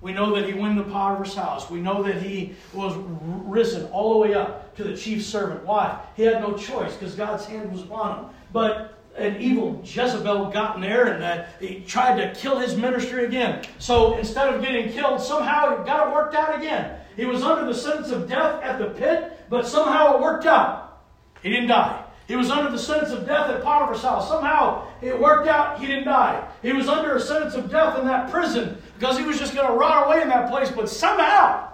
[0.00, 1.70] We know that he went into Potiphar's house.
[1.70, 5.64] We know that he was risen all the way up to the chief servant.
[5.64, 6.00] Why?
[6.14, 8.30] He had no choice because God's hand was upon him.
[8.52, 13.24] But an evil Jezebel got in there and uh, he tried to kill his ministry
[13.24, 13.64] again.
[13.80, 17.00] So instead of getting killed, somehow it got it worked out again.
[17.16, 21.02] He was under the sentence of death at the pit, but somehow it worked out.
[21.42, 22.04] He didn't die.
[22.28, 24.28] He was under the sentence of death at Potiphar's house.
[24.28, 25.80] Somehow it worked out.
[25.80, 26.46] He didn't die.
[26.60, 29.66] He was under a sentence of death in that prison because he was just going
[29.66, 30.70] to rot away in that place.
[30.70, 31.70] But somehow,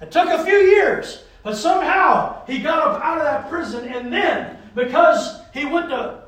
[0.00, 3.88] it took a few years, but somehow he got up out of that prison.
[3.88, 6.22] And then, because he went to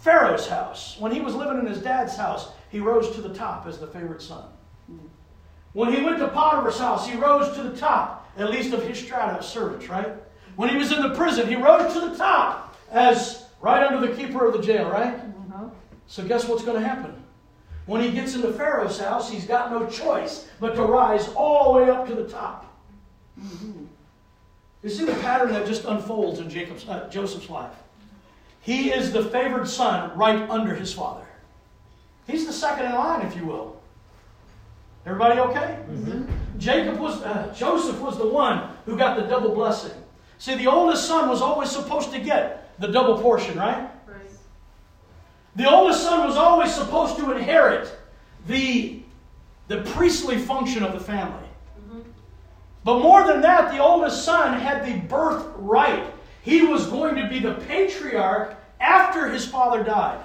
[0.00, 3.66] Pharaoh's house, when he was living in his dad's house, he rose to the top
[3.66, 4.44] as the favorite son.
[5.72, 8.98] When he went to Potiphar's house, he rose to the top, at least of his
[8.98, 10.14] strata of servants, right?
[10.56, 14.14] When he was in the prison, he rose to the top as right under the
[14.14, 15.14] keeper of the jail, right?
[15.14, 15.68] Uh-huh.
[16.06, 17.14] So guess what's going to happen?
[17.86, 21.80] When he gets into Pharaoh's house, he's got no choice but to rise all the
[21.80, 22.72] way up to the top.
[24.82, 27.74] You see the pattern that just unfolds in Jacob's, uh, Joseph's life.
[28.60, 31.26] He is the favored son right under his father.
[32.26, 33.80] He's the second in line, if you will.
[35.04, 35.78] Everybody okay?
[36.58, 39.92] Jacob was, uh, Joseph was the one who got the double blessing.
[40.38, 43.88] See, the oldest son was always supposed to get the double portion, right?
[44.06, 44.30] Right.
[45.56, 47.92] The oldest son was always supposed to inherit
[48.46, 49.00] the,
[49.68, 51.48] the priestly function of the family.
[51.78, 52.00] Mm-hmm.
[52.82, 56.04] But more than that, the oldest son had the birthright.
[56.42, 60.20] He was going to be the patriarch after his father died.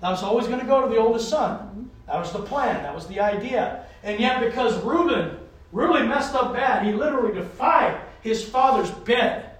[0.00, 1.58] That was always going to go to the oldest son.
[1.58, 1.82] Mm-hmm.
[2.06, 3.86] That was the plan, that was the idea.
[4.02, 5.38] And yet, because Reuben
[5.72, 9.50] really messed up bad, he literally defied his father's bed.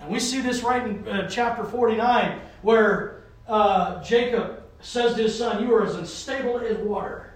[0.00, 5.36] And we see this right in uh, chapter 49, where uh, Jacob says to his
[5.36, 7.34] son, You are as unstable as water.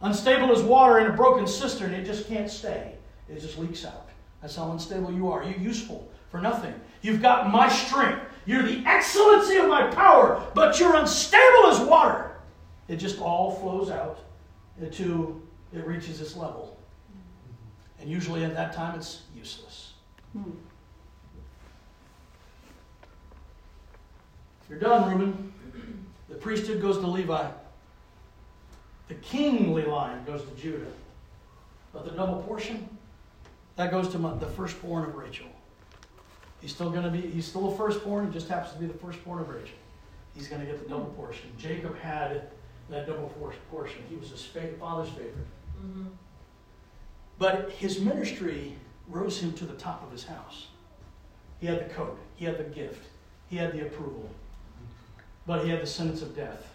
[0.00, 2.94] Unstable as water in a broken cistern, it just can't stay.
[3.28, 4.08] It just leaks out.
[4.42, 5.42] That's how unstable you are.
[5.42, 6.74] You're useful for nothing.
[7.00, 8.20] You've got my strength.
[8.46, 12.36] You're the excellency of my power, but you're unstable as water.
[12.88, 14.20] It just all flows out
[14.78, 15.40] until
[15.72, 16.73] it reaches its level.
[18.04, 19.94] And usually at that time, it's useless.
[24.68, 25.52] You're done, Reuben.
[26.28, 27.48] The priesthood goes to Levi.
[29.08, 30.84] The kingly line goes to Judah.
[31.94, 32.86] But the double portion,
[33.76, 35.46] that goes to the firstborn of Rachel.
[36.60, 38.26] He's still going to be, he's still a firstborn.
[38.26, 39.78] He just happens to be the firstborn of Rachel.
[40.34, 41.50] He's going to get the double portion.
[41.56, 42.50] Jacob had
[42.90, 43.32] that double
[43.70, 44.02] portion.
[44.10, 45.46] He was his father's favorite.
[45.82, 46.04] Mm-hmm.
[47.38, 48.74] But his ministry
[49.08, 50.68] rose him to the top of his house.
[51.60, 53.06] He had the coat, he had the gift,
[53.48, 54.28] he had the approval,
[55.46, 56.74] but he had the sentence of death.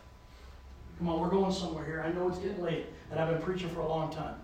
[0.98, 2.04] Come on, we're going somewhere here.
[2.06, 4.36] I know it's getting late, and I've been preaching for a long time.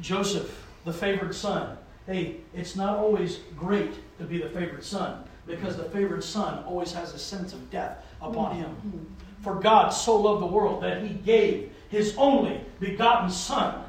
[0.00, 1.76] Joseph, the favored son.
[2.06, 6.92] Hey, it's not always great to be the favored son because the favored son always
[6.92, 8.70] has a sense of death upon him.
[8.70, 9.42] Mm-hmm.
[9.42, 13.84] For God so loved the world that he gave his only begotten son.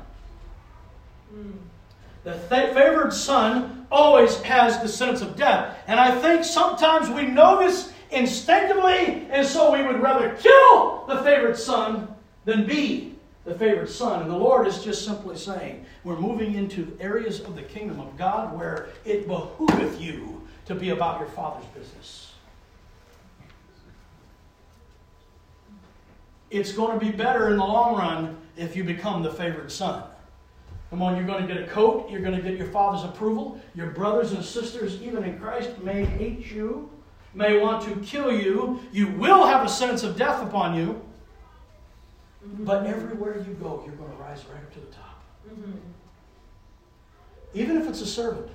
[1.33, 1.53] Mm.
[2.23, 5.77] The th- favored son always has the sense of death.
[5.87, 11.17] And I think sometimes we know this instinctively, and so we would rather kill the
[11.23, 12.07] favored son
[12.45, 14.21] than be the favored son.
[14.21, 18.17] And the Lord is just simply saying, we're moving into areas of the kingdom of
[18.17, 22.33] God where it behooveth you to be about your father's business.
[26.49, 30.03] It's going to be better in the long run if you become the favored son.
[30.91, 32.09] Come on, you're going to get a coat.
[32.09, 33.59] You're going to get your father's approval.
[33.73, 36.91] Your brothers and sisters, even in Christ, may hate you,
[37.33, 38.81] may want to kill you.
[38.91, 41.01] You will have a sense of death upon you.
[42.43, 45.23] But everywhere you go, you're going to rise right up to the top.
[45.47, 45.71] Mm-hmm.
[47.53, 48.49] Even if it's a servant.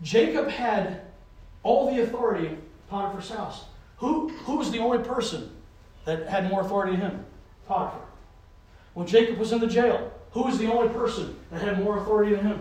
[0.00, 1.02] Jacob had
[1.62, 3.64] all the authority in Potiphar's house.
[3.98, 5.50] Who, who was the only person
[6.06, 7.26] that had more authority than him?
[7.66, 8.00] Potiphar.
[8.94, 12.34] When Jacob was in the jail, who was the only person that had more authority
[12.34, 12.60] than him?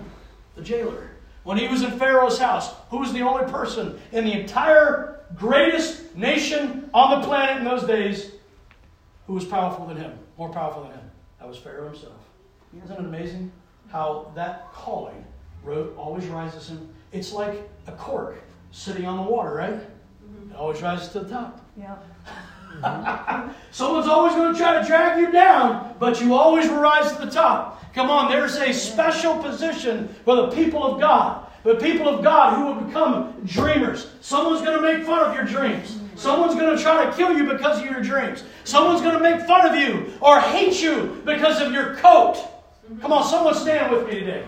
[0.55, 1.09] The jailer.
[1.43, 6.15] When he was in Pharaoh's house, who was the only person in the entire greatest
[6.15, 8.31] nation on the planet in those days
[9.27, 10.17] who was powerful than him?
[10.37, 11.11] More powerful than him?
[11.37, 12.15] That was Pharaoh himself.
[12.81, 13.51] Isn't it amazing
[13.91, 15.25] how that calling
[15.61, 16.95] ro- always rises him?
[17.11, 18.41] It's like a cork
[18.71, 19.73] sitting on the water, right?
[19.73, 20.51] Mm-hmm.
[20.51, 21.59] It always rises to the top.
[21.77, 21.97] Yeah.
[22.81, 23.51] Mm-hmm.
[23.71, 27.25] Someone's always going to try to drag you down, but you always will rise to
[27.25, 27.93] the top.
[27.93, 31.45] Come on, there's a special position for the people of God.
[31.63, 34.11] The people of God who will become dreamers.
[34.21, 35.99] Someone's going to make fun of your dreams.
[36.15, 38.43] Someone's going to try to kill you because of your dreams.
[38.63, 42.37] Someone's going to make fun of you or hate you because of your coat.
[43.01, 44.45] Come on, someone stand with me today.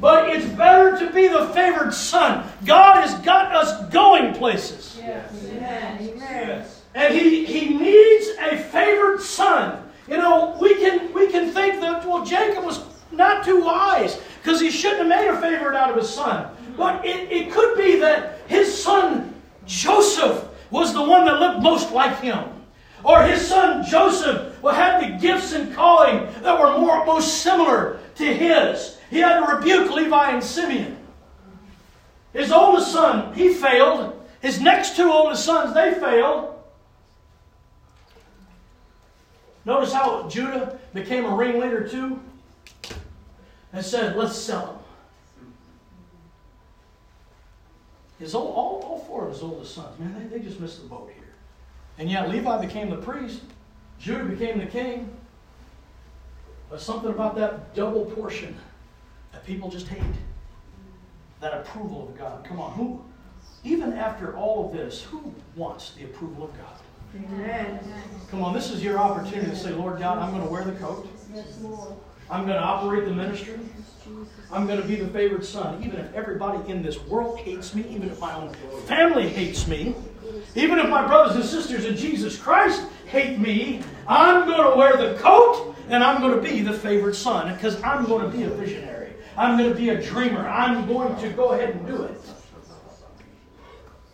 [0.00, 2.50] But it's better to be the favored son.
[2.64, 4.96] God has got us going places.
[4.98, 5.30] Yes.
[5.50, 6.12] Amen.
[6.16, 6.82] Yes.
[6.94, 9.86] And he, he needs a favored son.
[10.08, 12.80] You know, we can we can think that well Jacob was
[13.12, 16.50] not too wise because he shouldn't have made a favorite out of his son.
[16.76, 19.34] But it, it could be that his son
[19.66, 22.44] Joseph was the one that looked most like him.
[23.04, 28.24] Or his son Joseph had the gifts and calling that were more, most similar to
[28.24, 28.96] his.
[29.10, 30.96] He had to rebuke Levi and Simeon.
[32.32, 34.16] His oldest son, he failed.
[34.40, 36.54] His next two oldest sons, they failed.
[39.64, 42.20] Notice how Judah became a ringleader too?
[43.72, 44.76] And said, let's sell him.
[48.20, 50.88] His old, all, all four of his oldest sons, man, they, they just missed the
[50.88, 51.24] boat here.
[51.98, 53.40] And yet Levi became the priest,
[53.98, 55.10] Judah became the king.
[56.68, 58.56] But something about that double portion
[59.32, 60.02] that people just hate.
[61.40, 62.44] That approval of God.
[62.44, 63.02] Come on, who,
[63.64, 66.76] even after all of this, who wants the approval of God?
[67.16, 67.80] Amen.
[68.30, 70.72] Come on, this is your opportunity to say, Lord God, I'm going to wear the
[70.72, 71.08] coat.
[72.30, 73.58] I'm going to operate the ministry.
[74.52, 75.82] I'm going to be the favored son.
[75.82, 78.52] Even if everybody in this world hates me, even if my own
[78.86, 79.94] family hates me,
[80.54, 84.96] even if my brothers and sisters in Jesus Christ hate me, I'm going to wear
[84.96, 88.44] the coat and I'm going to be the favored son because I'm going to be
[88.44, 88.89] a visionary.
[89.40, 90.46] I'm going to be a dreamer.
[90.46, 92.20] I'm going to go ahead and do it.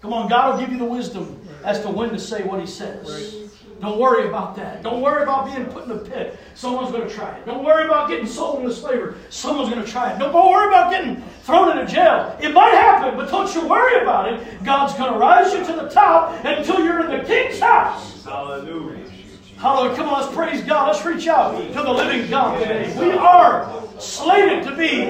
[0.01, 2.67] Come on, God will give you the wisdom as to when to say what He
[2.67, 3.51] says.
[3.81, 4.85] Don't worry about that.
[4.85, 6.39] Don't worry about being put in a pit.
[6.55, 7.45] Someone's going to try it.
[7.45, 9.17] Don't worry about getting sold into slavery.
[9.29, 10.19] Someone's going to try it.
[10.21, 12.39] Don't worry about getting thrown into jail.
[12.41, 14.63] It might happen, but don't you worry about it.
[14.63, 18.25] God's going to rise you to the top until you're in the king's house.
[18.25, 19.11] Hallelujah.
[19.57, 19.97] Hallelujah.
[19.97, 20.93] Come on, let's praise God.
[20.93, 22.97] Let's reach out to the living God today.
[22.97, 25.05] We are slated to be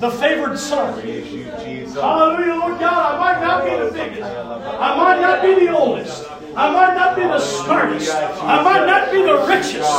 [0.00, 1.00] the favored son.
[1.00, 3.14] Hallelujah, Lord God.
[3.14, 4.30] I might not be the biggest.
[4.30, 6.26] I might not be the oldest.
[6.56, 8.14] I might not be the smartest.
[8.14, 9.90] I might not be the richest.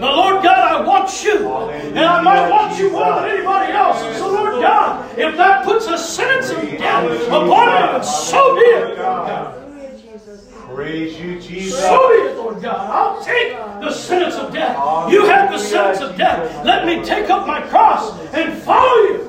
[0.00, 1.48] But Lord God, I want you.
[1.48, 4.00] And I might want you more than anybody else.
[4.18, 9.57] So, Lord God, if that puts a sentence of death upon me, so be it.
[10.78, 11.80] Praise you, Jesus.
[11.80, 12.88] So be it, Lord God.
[12.88, 13.50] I'll take
[13.80, 15.10] the sentence of death.
[15.10, 16.64] You have the sentence of death.
[16.64, 19.28] Let me take up my cross and follow you.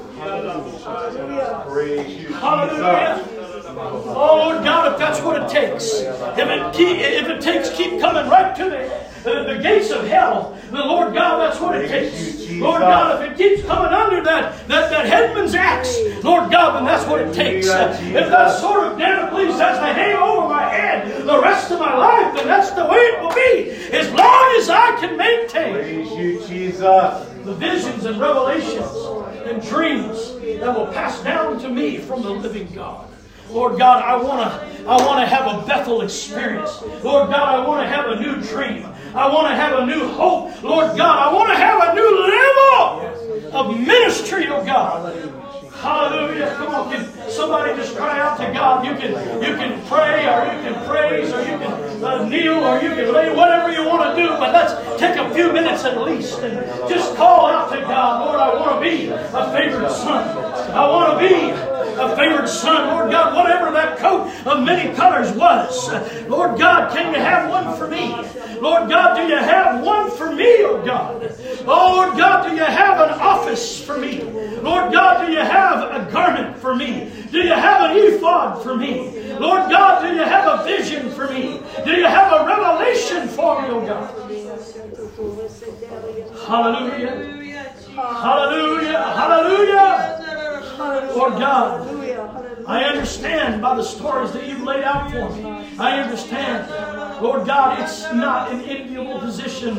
[1.67, 3.38] Praise you, Hallelujah.
[3.79, 7.99] Oh Lord God, if that's what it takes, if it keep, if it takes keep
[8.01, 11.87] coming right to the, the, the gates of hell, then Lord God, that's what it
[11.87, 12.49] takes.
[12.59, 16.85] Lord God, if it keeps coming under that, that, that headman's axe, Lord God, then
[16.85, 17.67] that's what it takes.
[17.67, 21.95] If that sword of Damocles has to hang over my head the rest of my
[21.95, 26.11] life, then that's the way it will be, as long as I can maintain Praise
[26.11, 26.81] you, Jesus.
[27.45, 28.93] the visions and revelations
[29.45, 33.08] and dreams that will pass down to me from the living God.
[33.49, 36.81] Lord God, I want to I want to have a Bethel experience.
[37.03, 38.85] Lord God, I want to have a new dream.
[39.13, 40.61] I want to have a new hope.
[40.63, 45.15] Lord God, I want to have a new level of ministry, oh God.
[45.73, 46.53] Hallelujah.
[46.57, 48.85] Come on, can somebody just cry out to God?
[48.85, 49.11] You can
[49.41, 53.13] you can pray or you can praise or you can uh, kneel or you can
[53.13, 56.53] lay whatever you want to do, but let's take a few minutes at least and
[56.89, 60.27] just call out to God, Lord, I want to be a favorite son.
[60.71, 62.87] I want to be a favored son.
[62.87, 65.89] Lord God, whatever that coat of many colors was,
[66.27, 68.09] Lord God, can you have one for me?
[68.59, 71.35] Lord God, do you have one for me, oh God?
[71.65, 74.21] Oh, Lord God, do you have an office for me?
[74.61, 77.11] Lord God, do you have a garment for me?
[77.31, 79.33] Do you have an ephod for me?
[79.39, 81.61] Lord God, do you have a vision for me?
[81.85, 84.09] Do you have a revelation for me, oh God?
[86.47, 87.11] Hallelujah.
[87.95, 89.03] Hallelujah.
[89.19, 89.78] Hallelujah.
[90.79, 91.87] Lord God,
[92.65, 95.43] I understand by the stories that you've laid out for me.
[95.77, 96.69] I understand.
[97.21, 99.75] Lord God, it's not an enviable position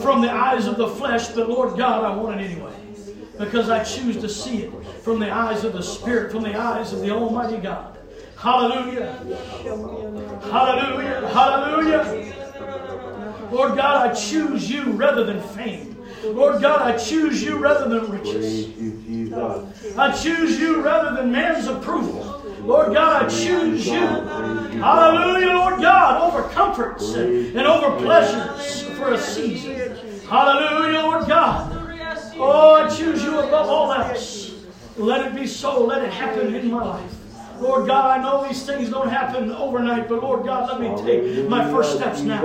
[0.00, 2.72] from the eyes of the flesh, but Lord God, I want it anyway.
[3.36, 4.72] Because I choose to see it
[5.02, 7.98] from the eyes of the Spirit, from the eyes of the Almighty God.
[8.36, 9.12] Hallelujah.
[10.42, 11.28] Hallelujah.
[11.30, 12.32] Hallelujah.
[13.50, 15.96] Lord God, I choose you rather than fame.
[16.24, 18.66] Lord God, I choose you rather than riches.
[19.96, 22.42] I choose you rather than man's approval.
[22.62, 23.92] Lord God, I choose you.
[24.80, 29.98] Hallelujah, Lord God, over comforts and over pleasures for a season.
[30.28, 31.72] Hallelujah, Lord God.
[32.36, 34.52] Oh, I choose you above all else.
[34.96, 35.84] Let it be so.
[35.84, 37.10] Let it happen in my life.
[37.60, 41.48] Lord God, I know these things don't happen overnight, but Lord God, let me take
[41.48, 42.40] my first steps now.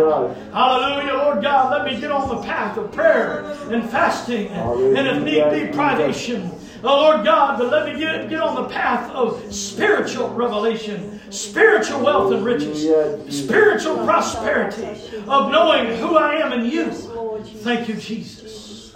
[0.53, 5.23] Hallelujah, Lord God, let me get on the path of prayer and fasting, and if
[5.23, 6.51] need be, privation.
[6.81, 12.01] Oh Lord God, but let me get, get on the path of spiritual revelation, spiritual
[12.03, 12.83] wealth and riches,
[13.29, 14.85] spiritual prosperity,
[15.27, 16.91] of knowing who I am in you.
[16.91, 18.93] Thank you, Jesus.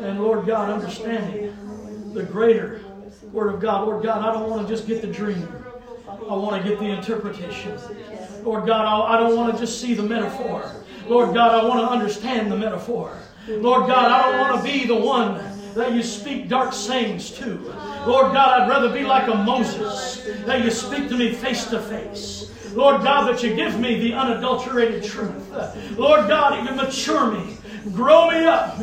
[0.00, 2.82] And Lord God, understanding the greater
[3.32, 3.88] Word of God.
[3.88, 5.48] Lord God, I don't want to just get the dream.
[6.08, 7.78] I want to get the interpretation.
[8.44, 10.70] Lord God, I don't want to just see the metaphor.
[11.08, 13.18] Lord God, I want to understand the metaphor.
[13.48, 15.38] Lord God, I don't want to be the one
[15.74, 17.56] that you speak dark sayings to.
[18.06, 21.80] Lord God, I'd rather be like a Moses, that you speak to me face to
[21.80, 22.50] face.
[22.74, 25.50] Lord God, that you give me the unadulterated truth.
[25.96, 27.56] Lord God, you mature me,
[27.92, 28.78] grow me up,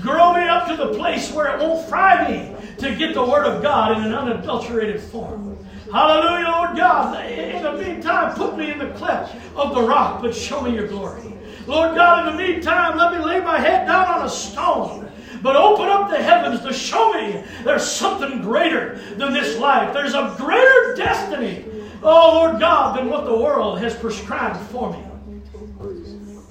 [0.00, 3.46] grow me up to the place where it won't fry me to get the Word
[3.46, 5.58] of God in an unadulterated form.
[5.92, 7.30] Hallelujah, Lord God.
[7.30, 10.88] In the meantime, put me in the cleft of the rock, but show me your
[10.88, 11.22] glory.
[11.66, 15.10] Lord God, in the meantime, let me lay my head down on a stone
[15.44, 19.92] but open up the heavens to show me there's something greater than this life.
[19.92, 21.66] There's a greater destiny,
[22.02, 25.04] oh Lord God, than what the world has prescribed for me.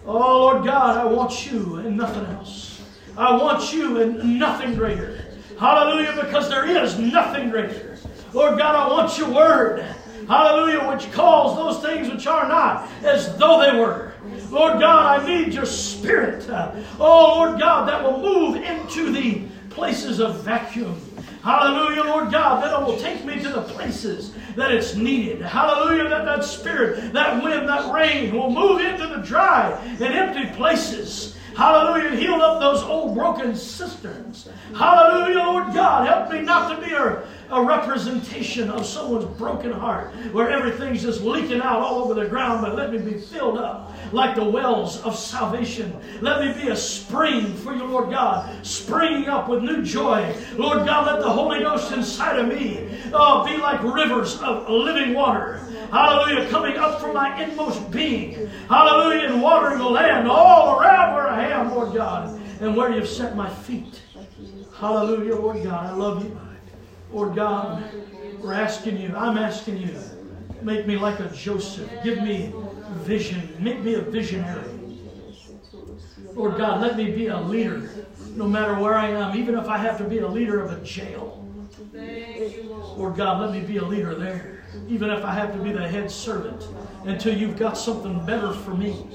[0.05, 2.83] Oh Lord God, I want you and nothing else.
[3.17, 5.25] I want you and nothing greater.
[5.59, 7.97] Hallelujah, because there is nothing greater.
[8.31, 9.79] Lord God, I want your word.
[10.27, 14.12] Hallelujah, which calls those things which are not as though they were.
[14.49, 16.47] Lord God, I need your spirit.
[16.99, 20.99] Oh, Lord God, that will move into the places of vacuum.
[21.43, 25.41] Hallelujah, Lord God, that it will take me to the places that it's needed.
[25.41, 30.55] Hallelujah, that that spirit, that wind, that rain will move into the dry and empty
[30.55, 31.35] places.
[31.55, 34.47] Hallelujah, heal up those old broken cisterns.
[34.75, 40.13] Hallelujah, Lord God, help me not to be a, a representation of someone's broken heart
[40.31, 43.91] where everything's just leaking out all over the ground, but let me be filled up
[44.11, 45.95] like the wells of salvation.
[46.21, 50.35] Let me be a spring for you, Lord God, springing up with new joy.
[50.55, 55.13] Lord God, let the Holy Ghost inside of me uh, be like rivers of living
[55.13, 55.57] water.
[55.91, 58.47] Hallelujah, coming up from my inmost being.
[58.67, 63.07] Hallelujah, and watering the land all around where I am, Lord God, and where you've
[63.07, 64.01] set my feet.
[64.75, 66.39] Hallelujah, Lord God, I love you.
[67.13, 67.83] Lord God,
[68.41, 69.95] we're asking you, I'm asking you,
[70.63, 71.89] make me like a Joseph.
[72.03, 72.51] Give me
[73.01, 73.55] vision.
[73.59, 74.67] Make me a visionary.
[76.33, 79.77] Lord God, let me be a leader no matter where I am, even if I
[79.77, 81.47] have to be a leader of a jail.
[82.97, 85.87] Lord God, let me be a leader there, even if I have to be the
[85.87, 86.67] head servant
[87.05, 89.05] until you've got something better for me.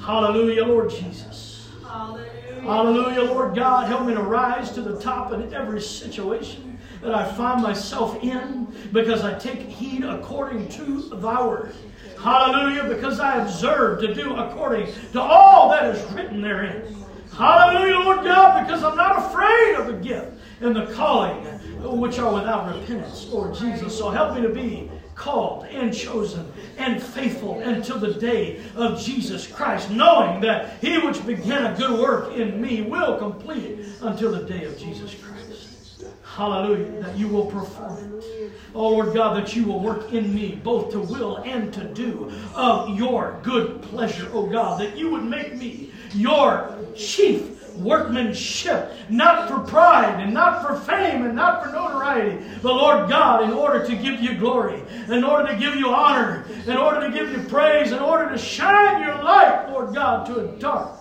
[0.00, 1.68] Hallelujah, Lord Jesus.
[1.86, 2.60] Hallelujah.
[2.62, 3.88] Hallelujah, Lord God.
[3.88, 6.71] Help me to rise to the top in every situation
[7.02, 11.74] that I find myself in because I take heed according to thy word.
[12.18, 16.96] Hallelujah, because I observe to do according to all that is written therein.
[17.36, 21.44] Hallelujah, Lord God, because I'm not afraid of the gift and the calling
[21.98, 23.96] which are without repentance, Lord Jesus.
[23.96, 29.46] So help me to be called and chosen and faithful until the day of Jesus
[29.46, 34.30] Christ, knowing that he which began a good work in me will complete it until
[34.30, 35.31] the day of Jesus Christ.
[36.34, 38.52] Hallelujah, that you will perform it.
[38.74, 42.32] Oh Lord God, that you will work in me both to will and to do
[42.54, 49.48] of your good pleasure, oh God, that you would make me your chief workmanship, not
[49.48, 53.84] for pride and not for fame and not for notoriety, but Lord God, in order
[53.84, 57.42] to give you glory, in order to give you honor, in order to give you
[57.48, 60.96] praise, in order to shine your light, Lord God, to a dark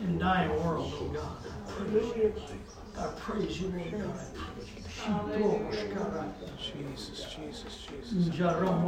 [0.00, 2.53] and dying world, oh God.
[2.96, 3.92] I praise you, Lord
[5.92, 6.34] God.
[6.58, 8.28] Jesus, Jesus, Jesus.
[8.36, 8.84] Jaram